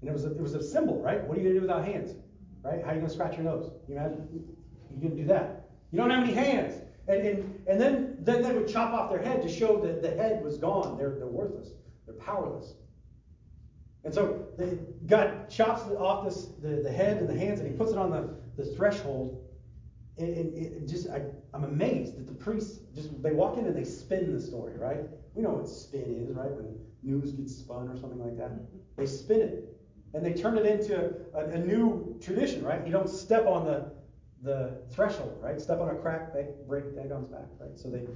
And 0.00 0.08
it 0.08 0.12
was 0.12 0.24
a, 0.24 0.30
it 0.30 0.40
was 0.40 0.54
a 0.54 0.62
symbol, 0.62 1.00
right? 1.02 1.22
What 1.24 1.36
are 1.36 1.40
you 1.40 1.48
going 1.48 1.54
to 1.54 1.60
do 1.60 1.66
without 1.66 1.84
hands? 1.84 2.14
Right? 2.62 2.82
How 2.82 2.90
are 2.90 2.94
you 2.94 3.00
going 3.00 3.08
to 3.08 3.14
scratch 3.14 3.34
your 3.34 3.44
nose? 3.44 3.70
You 3.88 3.96
imagine? 3.96 4.44
You 5.00 5.08
to 5.08 5.16
do 5.16 5.24
that. 5.26 5.68
You 5.90 5.98
don't 5.98 6.10
have 6.10 6.22
any 6.22 6.32
hands. 6.32 6.74
And, 7.08 7.26
and, 7.26 7.64
and 7.66 7.80
then, 7.80 8.16
then 8.20 8.42
they 8.42 8.52
would 8.52 8.68
chop 8.68 8.92
off 8.92 9.10
their 9.10 9.20
head 9.20 9.42
to 9.42 9.48
show 9.48 9.80
that 9.80 10.02
the 10.02 10.10
head 10.10 10.44
was 10.44 10.58
gone. 10.58 10.98
They're, 10.98 11.14
they're 11.18 11.26
worthless. 11.26 11.70
They're 12.06 12.14
powerless. 12.14 12.74
And 14.04 14.14
so 14.14 14.46
God 15.06 15.50
chops 15.50 15.82
off 15.98 16.24
this, 16.24 16.46
the, 16.62 16.82
the 16.82 16.92
head 16.92 17.18
and 17.18 17.28
the 17.28 17.38
hands 17.38 17.60
and 17.60 17.68
he 17.70 17.76
puts 17.76 17.90
it 17.90 17.98
on 17.98 18.10
the, 18.10 18.34
the 18.56 18.64
threshold. 18.74 19.44
And, 20.18 20.36
and 20.36 20.56
it 20.56 20.88
just, 20.88 21.08
I, 21.08 21.22
I'm 21.54 21.64
amazed 21.64 22.18
that 22.18 22.26
the 22.26 22.32
priests 22.32 22.80
just, 22.94 23.22
they 23.22 23.32
walk 23.32 23.56
in 23.56 23.66
and 23.66 23.76
they 23.76 23.84
spin 23.84 24.32
the 24.32 24.40
story, 24.40 24.76
right? 24.76 25.00
We 25.34 25.42
know 25.42 25.50
what 25.50 25.68
spin 25.68 26.26
is, 26.28 26.34
right? 26.36 26.50
When 26.50 26.78
news 27.02 27.32
gets 27.32 27.54
spun 27.54 27.88
or 27.88 27.96
something 27.96 28.18
like 28.18 28.36
that. 28.38 28.50
They 28.96 29.06
spin 29.06 29.40
it. 29.40 29.76
And 30.14 30.24
they 30.24 30.32
turn 30.32 30.56
it 30.56 30.66
into 30.66 31.14
a, 31.34 31.44
a 31.50 31.58
new 31.58 32.18
tradition, 32.20 32.64
right? 32.64 32.84
You 32.84 32.92
don't 32.92 33.08
step 33.08 33.46
on 33.46 33.64
the, 33.64 33.92
the 34.42 34.80
threshold, 34.90 35.38
right? 35.40 35.60
Step 35.60 35.80
on 35.80 35.90
a 35.90 35.94
crack, 35.94 36.32
break, 36.32 36.46
break 36.66 36.84
Dagon's 36.96 37.28
back, 37.28 37.46
right? 37.60 37.78
So 37.78 37.88
they, 37.88 38.06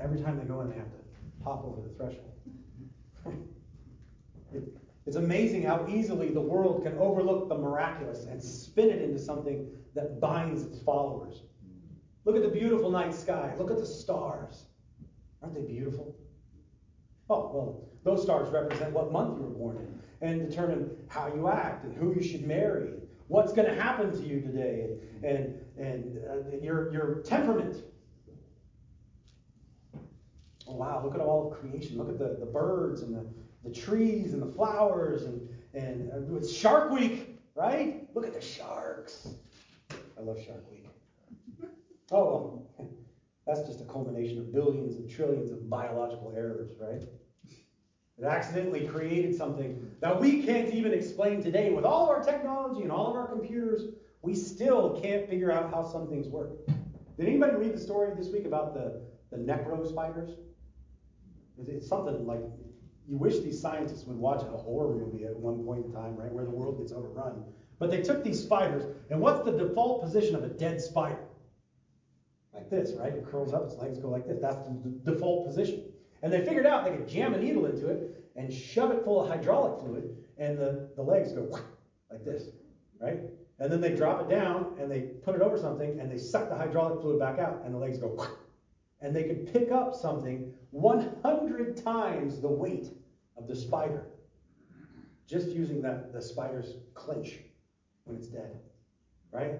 every 0.00 0.20
time 0.20 0.38
they 0.38 0.44
go 0.44 0.60
in, 0.62 0.70
they 0.70 0.76
have 0.76 0.90
to 0.90 1.44
hop 1.44 1.64
over 1.64 1.80
the 1.86 1.94
threshold. 1.94 2.32
it, 4.54 4.62
it's 5.06 5.16
amazing 5.16 5.62
how 5.62 5.86
easily 5.88 6.30
the 6.30 6.40
world 6.40 6.82
can 6.84 6.96
overlook 6.98 7.48
the 7.48 7.56
miraculous 7.56 8.24
and 8.24 8.42
spin 8.42 8.90
it 8.90 9.02
into 9.02 9.18
something 9.18 9.66
that 9.94 10.20
binds 10.20 10.62
its 10.62 10.78
followers. 10.80 11.42
Look 12.24 12.36
at 12.36 12.42
the 12.42 12.48
beautiful 12.48 12.90
night 12.90 13.14
sky. 13.14 13.54
Look 13.58 13.70
at 13.70 13.78
the 13.78 13.86
stars. 13.86 14.66
Aren't 15.42 15.54
they 15.54 15.62
beautiful? 15.62 16.14
Oh, 17.28 17.50
well, 17.54 17.88
those 18.04 18.22
stars 18.22 18.50
represent 18.50 18.92
what 18.92 19.12
month 19.12 19.38
you 19.38 19.44
were 19.44 19.50
born 19.50 19.76
in 19.76 20.00
and 20.28 20.48
determine 20.48 20.90
how 21.08 21.32
you 21.34 21.48
act 21.48 21.84
and 21.84 21.96
who 21.96 22.14
you 22.14 22.22
should 22.22 22.46
marry, 22.46 22.90
what's 23.28 23.52
going 23.52 23.68
to 23.68 23.80
happen 23.80 24.12
to 24.12 24.26
you 24.26 24.40
today, 24.40 24.88
and, 25.22 25.24
and, 25.24 25.60
and 25.78 26.18
uh, 26.28 26.56
your, 26.60 26.92
your 26.92 27.22
temperament. 27.22 27.84
Oh, 30.68 30.74
wow, 30.74 31.02
look 31.04 31.14
at 31.14 31.20
all 31.20 31.50
of 31.50 31.58
creation. 31.58 31.96
Look 31.98 32.08
at 32.08 32.18
the, 32.18 32.36
the 32.38 32.46
birds 32.46 33.02
and 33.02 33.14
the, 33.14 33.26
the 33.64 33.74
trees 33.74 34.34
and 34.34 34.42
the 34.42 34.52
flowers. 34.52 35.22
And, 35.22 35.48
and 35.74 36.10
uh, 36.12 36.36
it's 36.36 36.52
Shark 36.52 36.90
Week, 36.90 37.40
right? 37.54 38.06
Look 38.14 38.26
at 38.26 38.34
the 38.34 38.40
sharks. 38.40 39.28
I 40.20 40.22
love 40.22 40.38
Shark 40.44 40.70
Week. 40.70 40.86
Oh, 42.12 42.66
well, 42.76 42.88
that's 43.46 43.60
just 43.68 43.80
a 43.80 43.84
culmination 43.84 44.40
of 44.40 44.52
billions 44.52 44.96
and 44.96 45.08
trillions 45.08 45.52
of 45.52 45.70
biological 45.70 46.32
errors, 46.36 46.72
right? 46.80 47.04
It 48.18 48.24
accidentally 48.24 48.84
created 48.84 49.36
something 49.36 49.86
that 50.00 50.20
we 50.20 50.42
can't 50.42 50.70
even 50.70 50.92
explain 50.92 51.40
today. 51.40 51.70
With 51.70 51.84
all 51.84 52.02
of 52.02 52.08
our 52.08 52.20
technology 52.20 52.82
and 52.82 52.90
all 52.90 53.06
of 53.06 53.14
our 53.14 53.28
computers, 53.28 53.84
we 54.22 54.34
still 54.34 55.00
can't 55.00 55.28
figure 55.28 55.52
out 55.52 55.70
how 55.70 55.84
some 55.84 56.08
things 56.08 56.26
work. 56.28 56.66
Did 57.16 57.28
anybody 57.28 57.54
read 57.54 57.74
the 57.74 57.80
story 57.80 58.12
this 58.16 58.32
week 58.32 58.44
about 58.44 58.74
the, 58.74 59.00
the 59.30 59.36
necro 59.36 59.88
spiders. 59.88 60.32
It's 61.64 61.86
something 61.86 62.26
like 62.26 62.42
you 63.06 63.16
wish 63.16 63.38
these 63.38 63.60
scientists 63.60 64.04
would 64.04 64.18
watch 64.18 64.42
a 64.42 64.56
horror 64.56 64.96
movie 64.96 65.26
at 65.26 65.36
one 65.36 65.64
point 65.64 65.86
in 65.86 65.92
time, 65.92 66.16
right, 66.16 66.32
where 66.32 66.44
the 66.44 66.50
world 66.50 66.78
gets 66.78 66.90
overrun. 66.90 67.44
But 67.80 67.90
they 67.90 68.02
took 68.02 68.22
these 68.22 68.40
spiders, 68.40 68.84
and 69.08 69.20
what's 69.20 69.42
the 69.42 69.52
default 69.52 70.02
position 70.02 70.36
of 70.36 70.44
a 70.44 70.48
dead 70.48 70.80
spider? 70.80 71.24
Like 72.52 72.68
this, 72.68 72.92
right? 72.92 73.14
It 73.14 73.26
curls 73.26 73.54
up, 73.54 73.64
its 73.64 73.76
legs 73.76 73.98
go 73.98 74.10
like 74.10 74.26
this. 74.26 74.38
That's 74.40 74.58
the 74.58 74.92
default 75.10 75.46
position. 75.46 75.84
And 76.22 76.30
they 76.30 76.44
figured 76.44 76.66
out 76.66 76.84
they 76.84 76.90
could 76.90 77.08
jam 77.08 77.32
a 77.32 77.38
needle 77.38 77.64
into 77.64 77.88
it 77.88 78.30
and 78.36 78.52
shove 78.52 78.90
it 78.90 79.02
full 79.02 79.22
of 79.22 79.28
hydraulic 79.28 79.80
fluid, 79.80 80.14
and 80.36 80.58
the, 80.58 80.90
the 80.94 81.02
legs 81.02 81.32
go 81.32 81.48
like 82.10 82.22
this, 82.22 82.50
right? 83.00 83.18
And 83.58 83.72
then 83.72 83.80
they 83.80 83.94
drop 83.94 84.20
it 84.20 84.28
down 84.28 84.76
and 84.78 84.90
they 84.90 85.00
put 85.00 85.34
it 85.34 85.40
over 85.40 85.56
something 85.56 85.98
and 85.98 86.10
they 86.10 86.18
suck 86.18 86.50
the 86.50 86.54
hydraulic 86.54 87.00
fluid 87.00 87.18
back 87.18 87.38
out, 87.38 87.62
and 87.64 87.74
the 87.74 87.78
legs 87.78 87.96
go 87.96 88.14
and 89.00 89.16
they 89.16 89.24
could 89.24 89.50
pick 89.50 89.72
up 89.72 89.94
something 89.94 90.52
100 90.70 91.82
times 91.82 92.42
the 92.42 92.48
weight 92.48 92.88
of 93.38 93.48
the 93.48 93.56
spider 93.56 94.06
just 95.26 95.48
using 95.48 95.80
the, 95.80 96.10
the 96.12 96.20
spider's 96.20 96.74
clinch 96.92 97.38
when 98.10 98.18
it's 98.18 98.28
dead, 98.28 98.58
right? 99.30 99.52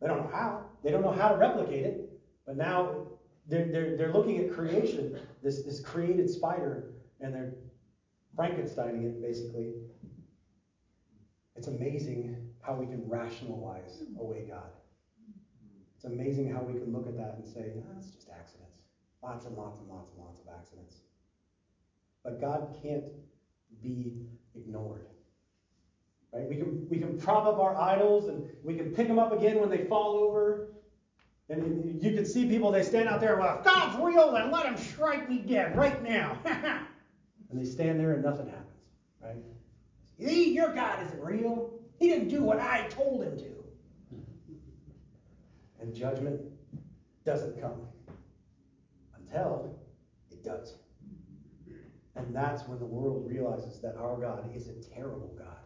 They 0.00 0.08
don't 0.08 0.18
know 0.18 0.30
how. 0.32 0.64
They 0.82 0.90
don't 0.90 1.02
know 1.02 1.12
how 1.12 1.28
to 1.28 1.36
replicate 1.36 1.84
it, 1.84 2.18
but 2.46 2.56
now 2.56 3.02
they're, 3.46 3.70
they're, 3.70 3.96
they're 3.96 4.12
looking 4.12 4.38
at 4.38 4.50
creation, 4.50 5.18
this, 5.42 5.62
this 5.62 5.80
created 5.80 6.30
spider, 6.30 6.94
and 7.20 7.34
they're 7.34 7.52
Frankensteining 8.36 9.04
it, 9.04 9.20
basically. 9.20 9.74
It's 11.56 11.66
amazing 11.66 12.36
how 12.62 12.74
we 12.74 12.86
can 12.86 13.06
rationalize 13.06 14.02
away 14.18 14.46
God. 14.48 14.70
It's 15.96 16.04
amazing 16.04 16.50
how 16.50 16.62
we 16.62 16.72
can 16.72 16.92
look 16.92 17.06
at 17.06 17.16
that 17.18 17.34
and 17.36 17.46
say, 17.46 17.72
oh, 17.76 17.98
it's 17.98 18.08
just 18.08 18.30
accidents. 18.30 18.78
Lots 19.22 19.44
and 19.44 19.54
lots 19.54 19.78
and 19.80 19.88
lots 19.90 20.10
and 20.12 20.20
lots 20.20 20.40
of 20.40 20.46
accidents. 20.56 20.96
But 22.24 22.40
God 22.40 22.74
can't 22.82 23.04
be 23.82 24.14
ignored. 24.54 25.04
Right? 26.32 26.48
We 26.48 26.56
can, 26.56 26.86
we 26.88 26.98
can 26.98 27.18
prop 27.18 27.46
up 27.46 27.58
our 27.58 27.76
idols 27.76 28.28
and 28.28 28.48
we 28.62 28.74
can 28.74 28.94
pick 28.94 29.08
them 29.08 29.18
up 29.18 29.32
again 29.32 29.58
when 29.58 29.68
they 29.68 29.84
fall 29.84 30.16
over. 30.16 30.68
And 31.48 32.00
you 32.00 32.12
can 32.12 32.24
see 32.24 32.46
people, 32.46 32.70
they 32.70 32.84
stand 32.84 33.08
out 33.08 33.20
there, 33.20 33.32
and 33.32 33.40
well, 33.40 33.58
if 33.58 33.64
God's 33.64 33.98
real, 34.00 34.32
then 34.32 34.52
let 34.52 34.66
him 34.66 34.76
strike 34.76 35.28
me 35.28 35.38
dead 35.38 35.76
right 35.76 36.00
now. 36.02 36.38
and 36.44 37.60
they 37.60 37.64
stand 37.64 37.98
there 37.98 38.12
and 38.12 38.22
nothing 38.22 38.46
happens. 38.46 38.66
Right? 39.20 39.42
Your 40.18 40.72
God 40.72 41.04
isn't 41.06 41.20
real. 41.20 41.72
He 41.98 42.08
didn't 42.08 42.28
do 42.28 42.42
what 42.42 42.60
I 42.60 42.86
told 42.88 43.24
him 43.24 43.36
to. 43.38 43.50
And 45.80 45.94
judgment 45.94 46.40
doesn't 47.24 47.60
come 47.60 47.88
until 49.16 49.76
it 50.30 50.44
does. 50.44 50.74
And 52.16 52.34
that's 52.34 52.68
when 52.68 52.78
the 52.78 52.86
world 52.86 53.26
realizes 53.28 53.80
that 53.80 53.96
our 53.96 54.16
God 54.16 54.50
is 54.54 54.68
a 54.68 54.74
terrible 54.94 55.34
God. 55.38 55.59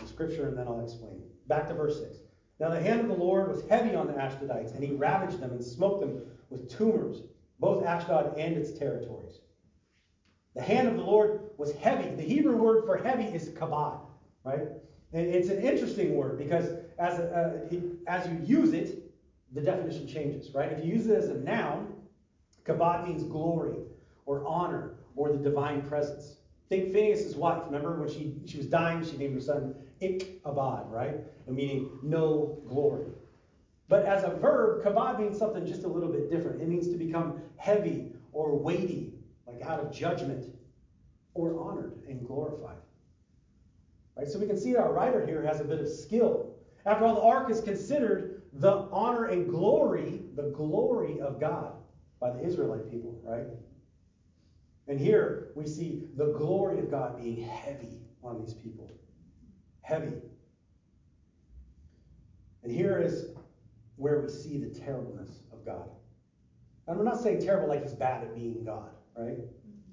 So 0.00 0.06
scripture, 0.06 0.48
and 0.48 0.56
then 0.56 0.66
I'll 0.66 0.80
explain. 0.80 1.22
Back 1.46 1.68
to 1.68 1.74
verse 1.74 2.00
6. 2.00 2.18
Now 2.58 2.70
the 2.70 2.80
hand 2.80 3.00
of 3.00 3.08
the 3.08 3.14
Lord 3.14 3.48
was 3.48 3.66
heavy 3.68 3.94
on 3.94 4.06
the 4.06 4.14
Ashdodites, 4.14 4.74
and 4.74 4.82
he 4.82 4.92
ravaged 4.92 5.40
them 5.40 5.50
and 5.50 5.64
smote 5.64 6.00
them 6.00 6.22
with 6.48 6.70
tumors, 6.70 7.22
both 7.58 7.84
Ashdod 7.84 8.38
and 8.38 8.56
its 8.56 8.78
territories. 8.78 9.40
The 10.54 10.62
hand 10.62 10.88
of 10.88 10.96
the 10.96 11.02
Lord 11.02 11.40
was 11.58 11.72
heavy. 11.76 12.14
The 12.14 12.22
Hebrew 12.22 12.56
word 12.56 12.84
for 12.84 12.96
heavy 12.96 13.24
is 13.24 13.50
kabod, 13.50 14.00
right? 14.44 14.68
And 15.12 15.26
it's 15.26 15.48
an 15.48 15.62
interesting 15.62 16.14
word 16.14 16.38
because 16.38 16.70
as, 16.98 17.18
a, 17.18 17.30
uh, 17.30 17.74
it, 17.74 17.82
as 18.06 18.28
you 18.28 18.40
use 18.44 18.72
it, 18.72 19.12
the 19.52 19.60
definition 19.60 20.06
changes, 20.06 20.54
right? 20.54 20.72
If 20.72 20.84
you 20.84 20.92
use 20.92 21.06
it 21.06 21.16
as 21.16 21.28
a 21.28 21.34
noun, 21.34 21.94
kabod 22.64 23.06
means 23.06 23.22
glory 23.24 23.78
or 24.26 24.46
honor 24.46 24.94
or 25.16 25.30
the 25.32 25.38
divine 25.38 25.82
presence. 25.82 26.36
Think 26.68 26.92
Phineas' 26.92 27.34
wife. 27.34 27.62
Remember 27.66 27.98
when 27.98 28.08
she, 28.08 28.34
she 28.46 28.58
was 28.58 28.66
dying, 28.66 29.04
she 29.04 29.16
named 29.16 29.34
her 29.34 29.40
son 29.40 29.74
Ichabod, 30.00 30.90
right? 30.90 31.16
Meaning 31.46 31.98
no 32.02 32.62
glory. 32.68 33.06
But 33.88 34.06
as 34.06 34.22
a 34.22 34.30
verb, 34.30 34.84
kabod 34.84 35.18
means 35.18 35.36
something 35.36 35.66
just 35.66 35.82
a 35.82 35.88
little 35.88 36.10
bit 36.10 36.30
different. 36.30 36.62
It 36.62 36.68
means 36.68 36.88
to 36.88 36.96
become 36.96 37.42
heavy 37.56 38.12
or 38.32 38.56
weighty, 38.56 39.14
like 39.46 39.62
out 39.62 39.80
of 39.80 39.92
judgment, 39.92 40.46
or 41.34 41.58
honored 41.58 42.04
and 42.08 42.24
glorified. 42.26 42.76
Right? 44.16 44.28
So 44.28 44.38
we 44.38 44.46
can 44.46 44.58
see 44.58 44.76
our 44.76 44.92
writer 44.92 45.26
here 45.26 45.42
has 45.42 45.60
a 45.60 45.64
bit 45.64 45.80
of 45.80 45.88
skill. 45.88 46.54
After 46.86 47.04
all, 47.04 47.14
the 47.16 47.22
ark 47.22 47.50
is 47.50 47.60
considered 47.60 48.42
the 48.52 48.88
honor 48.92 49.26
and 49.26 49.48
glory, 49.48 50.22
the 50.34 50.50
glory 50.50 51.20
of 51.20 51.40
God 51.40 51.72
by 52.20 52.30
the 52.30 52.44
Israelite 52.44 52.90
people, 52.90 53.20
right? 53.24 53.46
And 54.88 55.00
here 55.00 55.48
we 55.54 55.66
see 55.66 56.04
the 56.16 56.26
glory 56.26 56.78
of 56.78 56.90
God 56.90 57.20
being 57.20 57.42
heavy 57.42 57.98
on 58.22 58.38
these 58.38 58.54
people. 58.54 58.90
Heavy. 59.90 60.12
And 62.62 62.70
here 62.70 63.00
is 63.00 63.26
where 63.96 64.20
we 64.20 64.28
see 64.28 64.56
the 64.56 64.68
terribleness 64.68 65.40
of 65.52 65.66
God. 65.66 65.88
And 66.86 66.96
we're 66.96 67.04
not 67.04 67.20
saying 67.20 67.44
terrible 67.44 67.68
like 67.68 67.82
he's 67.82 67.94
bad 67.94 68.22
at 68.22 68.32
being 68.32 68.62
God, 68.64 68.90
right? 69.16 69.38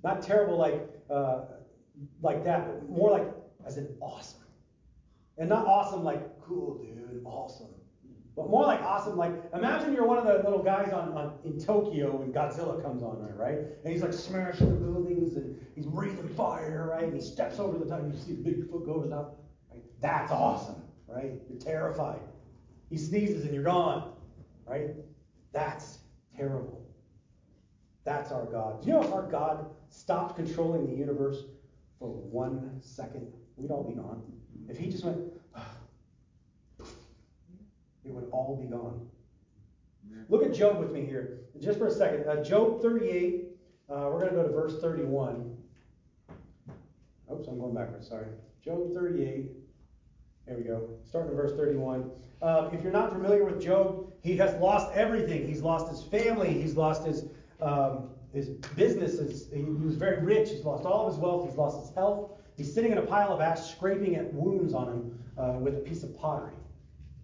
Not 0.04 0.22
terrible 0.22 0.56
like 0.56 0.88
uh, 1.10 1.46
like 2.22 2.44
that, 2.44 2.68
but 2.68 2.88
more 2.88 3.10
like 3.10 3.26
as 3.66 3.78
in 3.78 3.88
awesome. 4.00 4.42
And 5.40 5.50
not 5.50 5.66
awesome 5.66 6.04
like 6.04 6.42
cool, 6.42 6.78
dude, 6.78 7.24
awesome. 7.26 7.74
But 8.36 8.52
more 8.52 8.68
like 8.68 8.82
awesome, 8.82 9.18
like 9.18 9.34
imagine 9.52 9.94
you're 9.94 10.06
one 10.06 10.20
of 10.20 10.26
the 10.26 10.48
little 10.48 10.62
guys 10.62 10.94
on, 10.94 11.14
on 11.14 11.40
in 11.44 11.60
Tokyo 11.60 12.16
when 12.18 12.32
Godzilla 12.32 12.84
comes 12.84 13.02
on 13.02 13.26
there, 13.26 13.34
right? 13.36 13.58
And 13.84 13.92
he's 13.92 14.04
like 14.04 14.14
smashing 14.14 14.70
the 14.70 14.76
buildings 14.76 15.38
and 15.38 15.60
he's 15.74 15.88
breathing 15.88 16.30
fire, 16.36 16.88
right? 16.92 17.06
And 17.06 17.16
he 17.16 17.22
steps 17.22 17.58
over 17.58 17.80
the 17.80 17.86
top 17.86 18.02
and 18.02 18.14
you 18.14 18.20
see 18.20 18.36
the 18.36 18.44
big 18.44 18.70
foot 18.70 18.86
go 18.86 18.94
over. 18.94 19.32
Right? 19.78 20.02
That's 20.02 20.32
awesome, 20.32 20.82
right? 21.08 21.34
You're 21.50 21.60
terrified. 21.60 22.20
He 22.90 22.98
sneezes 22.98 23.44
and 23.44 23.54
you're 23.54 23.64
gone, 23.64 24.14
right? 24.66 24.92
That's 25.54 26.00
terrible. 26.36 26.86
That's 28.04 28.32
our 28.32 28.46
God. 28.46 28.82
Do 28.82 28.88
you 28.88 28.94
know 28.94 29.04
if 29.04 29.12
our 29.12 29.30
God 29.30 29.70
stopped 29.90 30.36
controlling 30.36 30.86
the 30.88 30.94
universe 30.96 31.44
for 32.00 32.10
one 32.10 32.80
second, 32.82 33.28
we'd 33.56 33.72
all 33.72 33.84
be 33.84 33.96
gone. 33.96 34.22
If 34.70 34.78
he 34.78 34.90
just 34.90 35.04
went, 35.04 35.18
it 36.80 36.86
would 38.06 38.30
all 38.32 38.56
be 38.62 38.70
gone. 38.70 39.08
Look 40.30 40.44
at 40.44 40.54
Job 40.54 40.80
with 40.80 40.92
me 40.92 41.06
here, 41.06 41.42
just 41.60 41.80
for 41.80 41.88
a 41.88 41.92
second. 41.92 42.28
Uh, 42.28 42.44
Job 42.44 42.82
38, 42.82 43.46
uh, 43.90 44.10
we're 44.12 44.20
going 44.20 44.30
to 44.30 44.36
go 44.36 44.44
to 44.44 44.54
verse 44.54 44.80
31. 44.82 45.56
Oops, 47.32 47.48
I'm 47.48 47.60
going 47.60 47.74
backwards, 47.74 48.08
sorry. 48.08 48.28
Job 48.64 48.94
38. 48.94 49.52
There 50.48 50.58
we 50.58 50.64
go. 50.64 50.90
Starting 51.04 51.32
in 51.32 51.38
verse 51.38 51.54
31. 51.58 52.10
Uh, 52.42 52.70
if 52.72 52.82
you're 52.82 52.92
not 52.92 53.12
familiar 53.12 53.44
with 53.44 53.62
Job, 53.62 54.12
he 54.22 54.38
has 54.38 54.56
lost 54.62 54.96
everything. 54.96 55.46
He's 55.46 55.62
lost 55.62 55.90
his 55.90 56.04
family. 56.04 56.54
He's 56.54 56.76
lost 56.76 57.06
his 57.06 57.26
um, 57.60 58.10
his 58.34 58.50
business. 58.76 59.16
Is, 59.16 59.50
he 59.54 59.64
was 59.64 59.96
very 59.96 60.24
rich. 60.24 60.52
He's 60.52 60.64
lost 60.64 60.86
all 60.86 61.08
of 61.08 61.14
his 61.14 61.22
wealth. 61.22 61.50
He's 61.50 61.58
lost 61.58 61.86
his 61.86 61.96
health. 61.96 62.32
He's 62.56 62.74
sitting 62.74 62.92
in 62.92 62.98
a 62.98 63.04
pile 63.04 63.34
of 63.34 63.42
ash, 63.42 63.72
scraping 63.72 64.16
at 64.16 64.34
wounds 64.34 64.74
on 64.74 64.88
him 64.88 65.20
uh, 65.38 65.58
with 65.60 65.76
a 65.76 65.80
piece 65.80 66.04
of 66.04 66.18
pottery, 66.18 66.54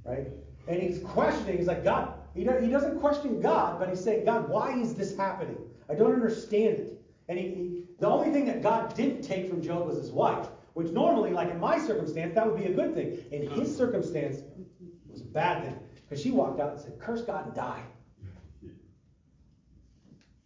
right? 0.05 0.27
And 0.67 0.81
he's 0.81 0.99
questioning. 0.99 1.57
He's 1.57 1.67
like, 1.67 1.83
God, 1.83 2.13
he, 2.35 2.41
he 2.41 2.67
doesn't 2.69 2.99
question 2.99 3.41
God, 3.41 3.79
but 3.79 3.89
he's 3.89 4.03
saying, 4.03 4.25
God, 4.25 4.49
why 4.49 4.77
is 4.77 4.93
this 4.93 5.15
happening? 5.15 5.57
I 5.89 5.95
don't 5.95 6.13
understand 6.13 6.77
it. 6.77 7.01
And 7.29 7.39
he, 7.39 7.47
he, 7.47 7.83
the 7.99 8.07
only 8.07 8.31
thing 8.31 8.45
that 8.45 8.61
God 8.61 8.95
didn't 8.95 9.21
take 9.21 9.49
from 9.49 9.61
Job 9.61 9.87
was 9.87 9.97
his 9.97 10.11
wife, 10.11 10.47
which 10.73 10.91
normally, 10.91 11.31
like 11.31 11.49
in 11.51 11.59
my 11.59 11.77
circumstance, 11.77 12.33
that 12.35 12.45
would 12.45 12.59
be 12.59 12.65
a 12.65 12.73
good 12.73 12.93
thing. 12.93 13.17
In 13.31 13.49
his 13.49 13.75
circumstance, 13.75 14.37
it 14.37 15.11
was 15.11 15.21
a 15.21 15.25
bad 15.25 15.63
thing 15.63 15.79
because 15.95 16.21
she 16.21 16.31
walked 16.31 16.59
out 16.59 16.73
and 16.73 16.81
said, 16.81 16.99
"Curse 16.99 17.21
God 17.21 17.45
and 17.47 17.55
die." 17.55 17.83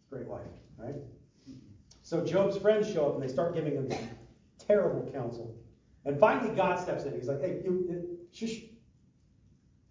Great 0.10 0.28
wife, 0.28 0.42
right? 0.78 0.96
So 2.02 2.26
Job's 2.26 2.58
friends 2.58 2.92
show 2.92 3.08
up 3.08 3.16
and 3.16 3.24
they 3.24 3.28
start 3.28 3.54
giving 3.54 3.74
him 3.74 3.90
terrible 4.58 5.10
counsel. 5.12 5.56
And 6.06 6.18
finally, 6.20 6.56
God 6.56 6.80
steps 6.80 7.04
in. 7.04 7.13
He's 7.13 7.28
like, 7.28 7.42
"Hey, 7.42 7.62
you, 7.63 7.86
you 7.90 8.18
shush." 8.32 8.62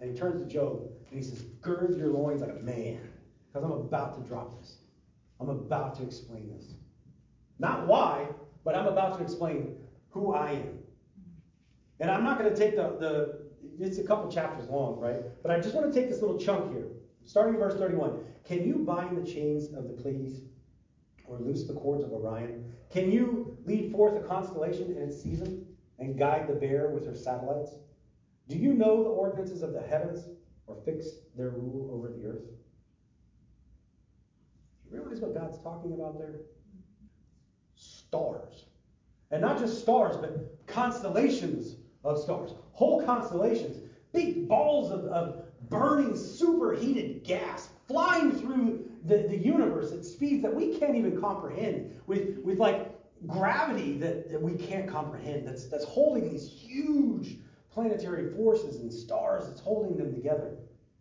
And 0.01 0.11
he 0.11 0.17
turns 0.17 0.41
to 0.41 0.47
Job 0.47 0.91
and 1.11 1.19
he 1.19 1.23
says, 1.23 1.43
Gird 1.61 1.97
your 1.97 2.09
loins 2.09 2.41
like 2.41 2.51
a 2.51 2.63
man, 2.63 3.01
because 3.47 3.65
I'm 3.65 3.73
about 3.73 4.15
to 4.15 4.29
drop 4.29 4.61
this. 4.61 4.79
I'm 5.41 5.49
about 5.49 5.95
to 5.97 6.03
explain 6.03 6.51
this. 6.55 6.75
Not 7.59 7.87
why, 7.87 8.29
but 8.65 8.75
I'm 8.75 8.87
about 8.87 9.17
to 9.19 9.25
explain 9.25 9.77
who 10.17 10.35
I 10.35 10.53
am. 10.53 10.79
And 12.01 12.11
I'm 12.11 12.25
not 12.25 12.39
going 12.39 12.51
to 12.53 12.57
take 12.57 12.77
the, 12.77 12.97
the, 12.99 13.39
it's 13.79 13.99
a 13.99 14.05
couple 14.05 14.31
chapters 14.31 14.69
long, 14.69 14.99
right? 14.99 15.23
But 15.43 15.51
I 15.51 15.61
just 15.61 15.75
want 15.75 15.93
to 15.93 15.99
take 15.99 16.11
this 16.11 16.21
little 16.21 16.39
chunk 16.39 16.73
here, 16.73 16.89
starting 17.25 17.55
in 17.55 17.61
verse 17.61 17.79
31. 17.79 18.21
Can 18.45 18.67
you 18.67 18.77
bind 18.77 19.17
the 19.17 19.31
chains 19.31 19.73
of 19.75 19.89
the 19.89 19.95
Pleiades 19.95 20.41
or 21.27 21.39
loose 21.39 21.65
the 21.67 21.75
cords 21.75 22.05
of 22.05 22.13
Orion? 22.13 22.73
Can 22.91 23.11
you 23.11 23.57
lead 23.65 23.93
forth 23.93 24.23
a 24.23 24.27
constellation 24.27 24.95
in 24.97 25.03
its 25.03 25.21
season 25.23 25.67
and 25.99 26.19
guide 26.19 26.49
the 26.49 26.55
bear 26.55 26.89
with 26.89 27.07
her 27.07 27.15
satellites? 27.15 27.73
Do 28.49 28.57
you 28.57 28.75
know 28.75 29.03
the 29.03 29.11
ordinances 29.11 29.63
of 29.63 29.73
the 29.73 29.83
heavens 29.83 30.29
or 30.67 30.77
fix 30.85 31.07
their 31.37 31.51
rule 31.51 31.91
over 31.93 32.09
the 32.09 32.27
earth? 32.27 32.45
you 34.91 35.03
realize 35.03 35.21
what 35.21 35.35
God's 35.35 35.59
talking 35.63 35.93
about 35.93 36.19
there? 36.19 36.37
Stars. 37.75 38.67
And 39.31 39.43
not 39.43 39.59
just 39.59 39.81
stars, 39.81 40.17
but 40.17 40.57
constellations 40.67 41.77
of 42.05 42.19
stars. 42.19 42.53
Whole 42.73 43.05
constellations. 43.05 43.83
Big 44.13 44.49
balls 44.49 44.91
of, 44.93 45.05
of 45.07 45.45
burning, 45.69 46.17
superheated 46.17 47.25
gas 47.25 47.69
flying 47.89 48.33
through 48.33 48.89
the, 49.05 49.19
the 49.29 49.37
universe 49.37 49.93
at 49.93 50.05
speeds 50.05 50.43
that 50.43 50.55
we 50.55 50.79
can't 50.79 50.97
even 50.97 51.21
comprehend, 51.21 52.01
with, 52.07 52.39
with 52.39 52.59
like 52.59 52.91
gravity 53.27 53.97
that, 53.99 54.31
that 54.31 54.41
we 54.41 54.55
can't 54.55 54.89
comprehend, 54.89 55.47
that's, 55.47 55.67
that's 55.67 55.85
holding 55.85 56.31
these 56.31 56.49
huge 56.49 57.39
planetary 57.71 58.33
forces 58.35 58.77
and 58.77 58.93
stars, 58.93 59.47
that's 59.49 59.61
holding 59.61 59.97
them 59.97 60.15
together. 60.15 60.57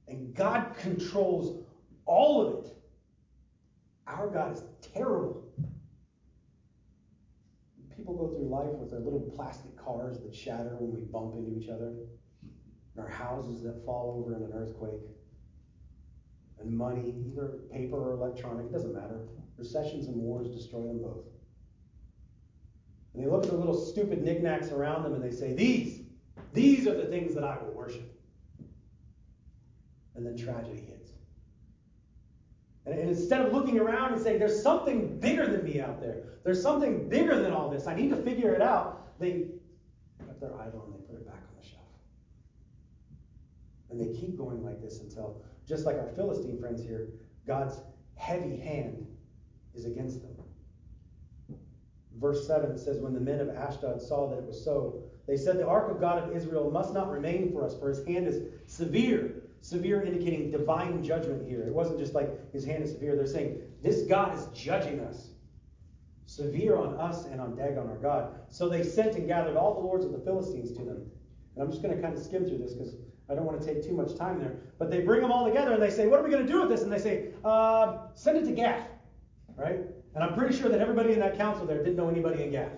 And 0.07 0.33
God 0.35 0.75
controls 0.77 1.63
all 2.05 2.45
of 2.45 2.65
it. 2.65 2.71
Our 4.07 4.27
God 4.27 4.53
is 4.53 4.63
terrible. 4.93 5.44
People 7.95 8.15
go 8.15 8.27
through 8.27 8.49
life 8.49 8.77
with 8.79 8.91
their 8.91 8.99
little 8.99 9.31
plastic 9.35 9.75
cars 9.77 10.19
that 10.19 10.35
shatter 10.35 10.75
when 10.79 10.93
we 10.93 11.05
bump 11.11 11.35
into 11.35 11.57
each 11.57 11.69
other, 11.69 11.93
and 12.41 12.99
our 12.99 13.09
houses 13.09 13.63
that 13.63 13.85
fall 13.85 14.19
over 14.19 14.35
in 14.35 14.43
an 14.43 14.51
earthquake, 14.53 15.01
and 16.59 16.71
money, 16.71 17.13
either 17.31 17.59
paper 17.71 17.95
or 17.95 18.13
electronic, 18.13 18.65
it 18.65 18.71
doesn't 18.71 18.93
matter. 18.93 19.27
Recessions 19.57 20.07
and 20.07 20.15
wars 20.17 20.49
destroy 20.49 20.81
them 20.83 21.01
both. 21.01 21.25
And 23.13 23.23
they 23.23 23.29
look 23.29 23.45
at 23.45 23.51
the 23.51 23.57
little 23.57 23.73
stupid 23.77 24.23
knickknacks 24.23 24.71
around 24.71 25.03
them 25.03 25.13
and 25.13 25.23
they 25.23 25.35
say, 25.35 25.53
These, 25.53 26.01
these 26.53 26.87
are 26.87 26.95
the 26.95 27.05
things 27.05 27.33
that 27.35 27.43
I 27.43 27.57
will 27.57 27.73
worship. 27.73 28.11
And 30.15 30.25
then 30.25 30.37
tragedy 30.37 30.81
hits. 30.81 31.11
And, 32.85 32.99
instead 32.99 33.45
of 33.45 33.53
looking 33.53 33.79
around 33.79 34.13
and 34.13 34.21
saying, 34.21 34.39
There's 34.39 34.61
something 34.61 35.19
bigger 35.19 35.47
than 35.47 35.63
me 35.63 35.81
out 35.81 36.01
there, 36.01 36.23
there's 36.43 36.61
something 36.61 37.09
bigger 37.09 37.41
than 37.41 37.51
all 37.51 37.69
this, 37.69 37.87
I 37.87 37.95
need 37.95 38.09
to 38.09 38.17
figure 38.17 38.53
it 38.53 38.61
out, 38.61 39.19
they 39.19 39.47
put 40.25 40.39
their 40.39 40.53
idol 40.59 40.83
and 40.85 40.93
they 40.93 41.07
put 41.07 41.15
it 41.15 41.25
back 41.25 41.35
on 41.35 41.61
the 41.61 41.67
shelf. 41.67 41.81
And 43.89 43.99
they 43.99 44.17
keep 44.19 44.37
going 44.37 44.63
like 44.63 44.81
this 44.81 44.99
until, 44.99 45.41
just 45.67 45.85
like 45.85 45.95
our 45.95 46.09
Philistine 46.09 46.59
friends 46.59 46.81
here, 46.83 47.09
God's 47.47 47.79
heavy 48.15 48.57
hand 48.57 49.05
is 49.73 49.85
against 49.85 50.21
them. 50.21 50.31
Verse 52.19 52.47
7 52.47 52.77
says, 52.77 52.99
When 52.99 53.13
the 53.13 53.19
men 53.19 53.39
of 53.41 53.49
Ashdod 53.49 54.01
saw 54.01 54.29
that 54.29 54.37
it 54.37 54.45
was 54.45 54.63
so, 54.63 55.03
they 55.27 55.35
said, 55.35 55.57
The 55.57 55.67
ark 55.67 55.91
of 55.91 55.99
God 55.99 56.23
of 56.23 56.35
Israel 56.35 56.71
must 56.71 56.93
not 56.93 57.09
remain 57.09 57.51
for 57.51 57.65
us, 57.65 57.77
for 57.77 57.89
his 57.89 58.05
hand 58.05 58.27
is 58.27 58.43
severe. 58.67 59.41
Severe 59.65 60.03
indicating 60.03 60.51
divine 60.51 61.03
judgment 61.03 61.49
here. 61.49 61.63
It 61.63 61.73
wasn't 61.73 61.97
just 61.97 62.13
like 62.13 62.29
his 62.53 62.63
hand 62.63 62.83
is 62.83 62.91
severe. 62.91 63.15
They're 63.15 63.25
saying, 63.25 63.61
This 63.81 64.03
God 64.03 64.37
is 64.37 64.45
judging 64.53 64.99
us. 64.99 65.29
Severe 66.27 66.77
on 66.77 66.93
us 66.99 67.25
and 67.25 67.41
on 67.41 67.55
Dagon, 67.55 67.89
our 67.89 67.97
God. 67.97 68.35
So 68.47 68.69
they 68.69 68.83
sent 68.83 69.15
and 69.15 69.27
gathered 69.27 69.57
all 69.57 69.73
the 69.73 69.79
lords 69.79 70.05
of 70.05 70.11
the 70.11 70.19
Philistines 70.19 70.71
to 70.73 70.83
them. 70.83 71.09
And 71.55 71.63
I'm 71.63 71.71
just 71.71 71.81
going 71.81 71.95
to 71.95 71.99
kind 71.99 72.15
of 72.15 72.21
skim 72.21 72.45
through 72.45 72.59
this 72.59 72.73
because 72.73 72.93
I 73.27 73.33
don't 73.33 73.45
want 73.45 73.59
to 73.59 73.65
take 73.65 73.83
too 73.83 73.93
much 73.93 74.15
time 74.15 74.37
there. 74.37 74.55
But 74.77 74.91
they 74.91 75.01
bring 75.01 75.21
them 75.21 75.31
all 75.31 75.47
together 75.47 75.73
and 75.73 75.81
they 75.81 75.89
say, 75.89 76.05
What 76.05 76.19
are 76.19 76.23
we 76.23 76.29
going 76.29 76.45
to 76.45 76.51
do 76.51 76.59
with 76.59 76.69
this? 76.69 76.83
And 76.83 76.93
they 76.93 76.99
say, 76.99 77.29
uh, 77.43 77.97
Send 78.13 78.37
it 78.37 78.45
to 78.45 78.51
Gath. 78.51 78.87
Right? 79.55 79.79
And 80.13 80.23
I'm 80.23 80.35
pretty 80.35 80.55
sure 80.55 80.69
that 80.69 80.79
everybody 80.79 81.13
in 81.13 81.19
that 81.21 81.39
council 81.39 81.65
there 81.65 81.79
didn't 81.79 81.95
know 81.95 82.09
anybody 82.09 82.43
in 82.43 82.51
Gath. 82.51 82.69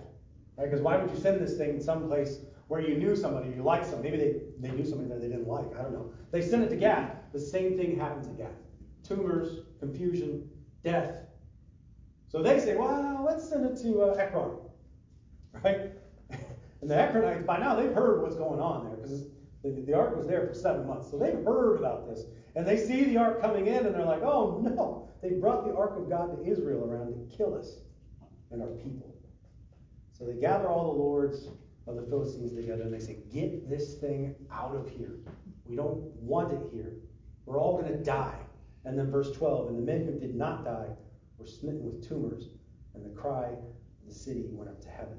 Right? 0.56 0.70
Because 0.70 0.80
why 0.80 0.96
would 0.96 1.10
you 1.10 1.20
send 1.20 1.38
this 1.38 1.58
thing 1.58 1.68
in 1.68 1.82
some 1.82 2.08
place 2.08 2.38
where 2.68 2.80
you 2.80 2.96
knew 2.96 3.16
somebody, 3.16 3.50
you 3.50 3.62
liked 3.62 3.86
somebody? 3.86 4.10
Maybe 4.10 4.22
they, 4.22 4.68
they 4.68 4.74
knew 4.74 4.84
somebody 4.84 5.08
that 5.08 5.20
they 5.20 5.28
didn't 5.28 5.48
like. 5.48 5.74
I 5.78 5.82
don't 5.82 5.92
know. 5.92 6.12
They 6.30 6.42
sent 6.42 6.62
it 6.62 6.68
to 6.68 6.76
Gath. 6.76 7.16
The 7.32 7.40
same 7.40 7.76
thing 7.76 7.98
happens 7.98 8.28
at 8.28 8.36
Gath 8.38 8.52
tumors, 9.08 9.60
confusion, 9.80 10.48
death. 10.84 11.14
So 12.28 12.42
they 12.42 12.58
say, 12.60 12.76
well, 12.76 13.24
let's 13.26 13.48
send 13.48 13.64
it 13.64 13.80
to 13.82 14.02
uh, 14.02 14.14
Ekron. 14.14 14.58
Right? 15.64 15.92
And 16.82 16.90
the 16.90 16.94
Ekronites, 16.94 17.44
by 17.44 17.58
now, 17.58 17.74
they've 17.74 17.92
heard 17.92 18.22
what's 18.22 18.36
going 18.36 18.60
on 18.60 18.84
there 18.84 18.96
because 18.96 19.24
the, 19.64 19.70
the 19.70 19.94
ark 19.94 20.16
was 20.16 20.28
there 20.28 20.46
for 20.46 20.54
seven 20.54 20.86
months. 20.86 21.10
So 21.10 21.18
they've 21.18 21.42
heard 21.42 21.78
about 21.78 22.06
this. 22.08 22.26
And 22.54 22.66
they 22.66 22.76
see 22.76 23.04
the 23.04 23.16
ark 23.16 23.40
coming 23.40 23.66
in 23.66 23.86
and 23.86 23.94
they're 23.94 24.04
like, 24.04 24.22
oh 24.22 24.60
no, 24.62 25.08
they 25.20 25.30
brought 25.30 25.66
the 25.66 25.74
ark 25.74 25.96
of 25.96 26.08
God 26.08 26.36
to 26.36 26.48
Israel 26.48 26.84
around 26.84 27.06
to 27.08 27.36
kill 27.36 27.54
us 27.54 27.78
and 28.52 28.62
our 28.62 28.68
people. 28.68 29.16
So 30.12 30.24
they 30.24 30.34
gather 30.34 30.68
all 30.68 30.92
the 30.92 30.98
lords 30.98 31.48
of 31.88 31.96
the 31.96 32.02
Philistines 32.02 32.52
together 32.54 32.82
and 32.82 32.92
they 32.92 33.00
say, 33.00 33.18
get 33.32 33.68
this 33.68 33.94
thing 33.94 34.34
out 34.52 34.76
of 34.76 34.88
here. 34.90 35.16
We 35.64 35.74
don't 35.76 36.02
want 36.16 36.52
it 36.52 36.60
here. 36.72 36.92
We're 37.46 37.58
all 37.58 37.80
going 37.80 37.90
to 37.90 38.02
die. 38.02 38.38
And 38.84 38.98
then 38.98 39.10
verse 39.10 39.32
12, 39.32 39.68
and 39.68 39.78
the 39.78 39.82
men 39.82 40.04
who 40.04 40.18
did 40.18 40.34
not 40.34 40.64
die 40.64 40.88
were 41.38 41.46
smitten 41.46 41.84
with 41.84 42.06
tumors, 42.06 42.48
and 42.94 43.04
the 43.04 43.18
cry 43.18 43.46
of 43.48 43.58
the 44.06 44.14
city 44.14 44.46
went 44.50 44.70
up 44.70 44.80
to 44.82 44.88
heaven. 44.88 45.18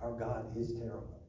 Our 0.00 0.12
God 0.12 0.56
is 0.56 0.72
terrible. 0.72 1.20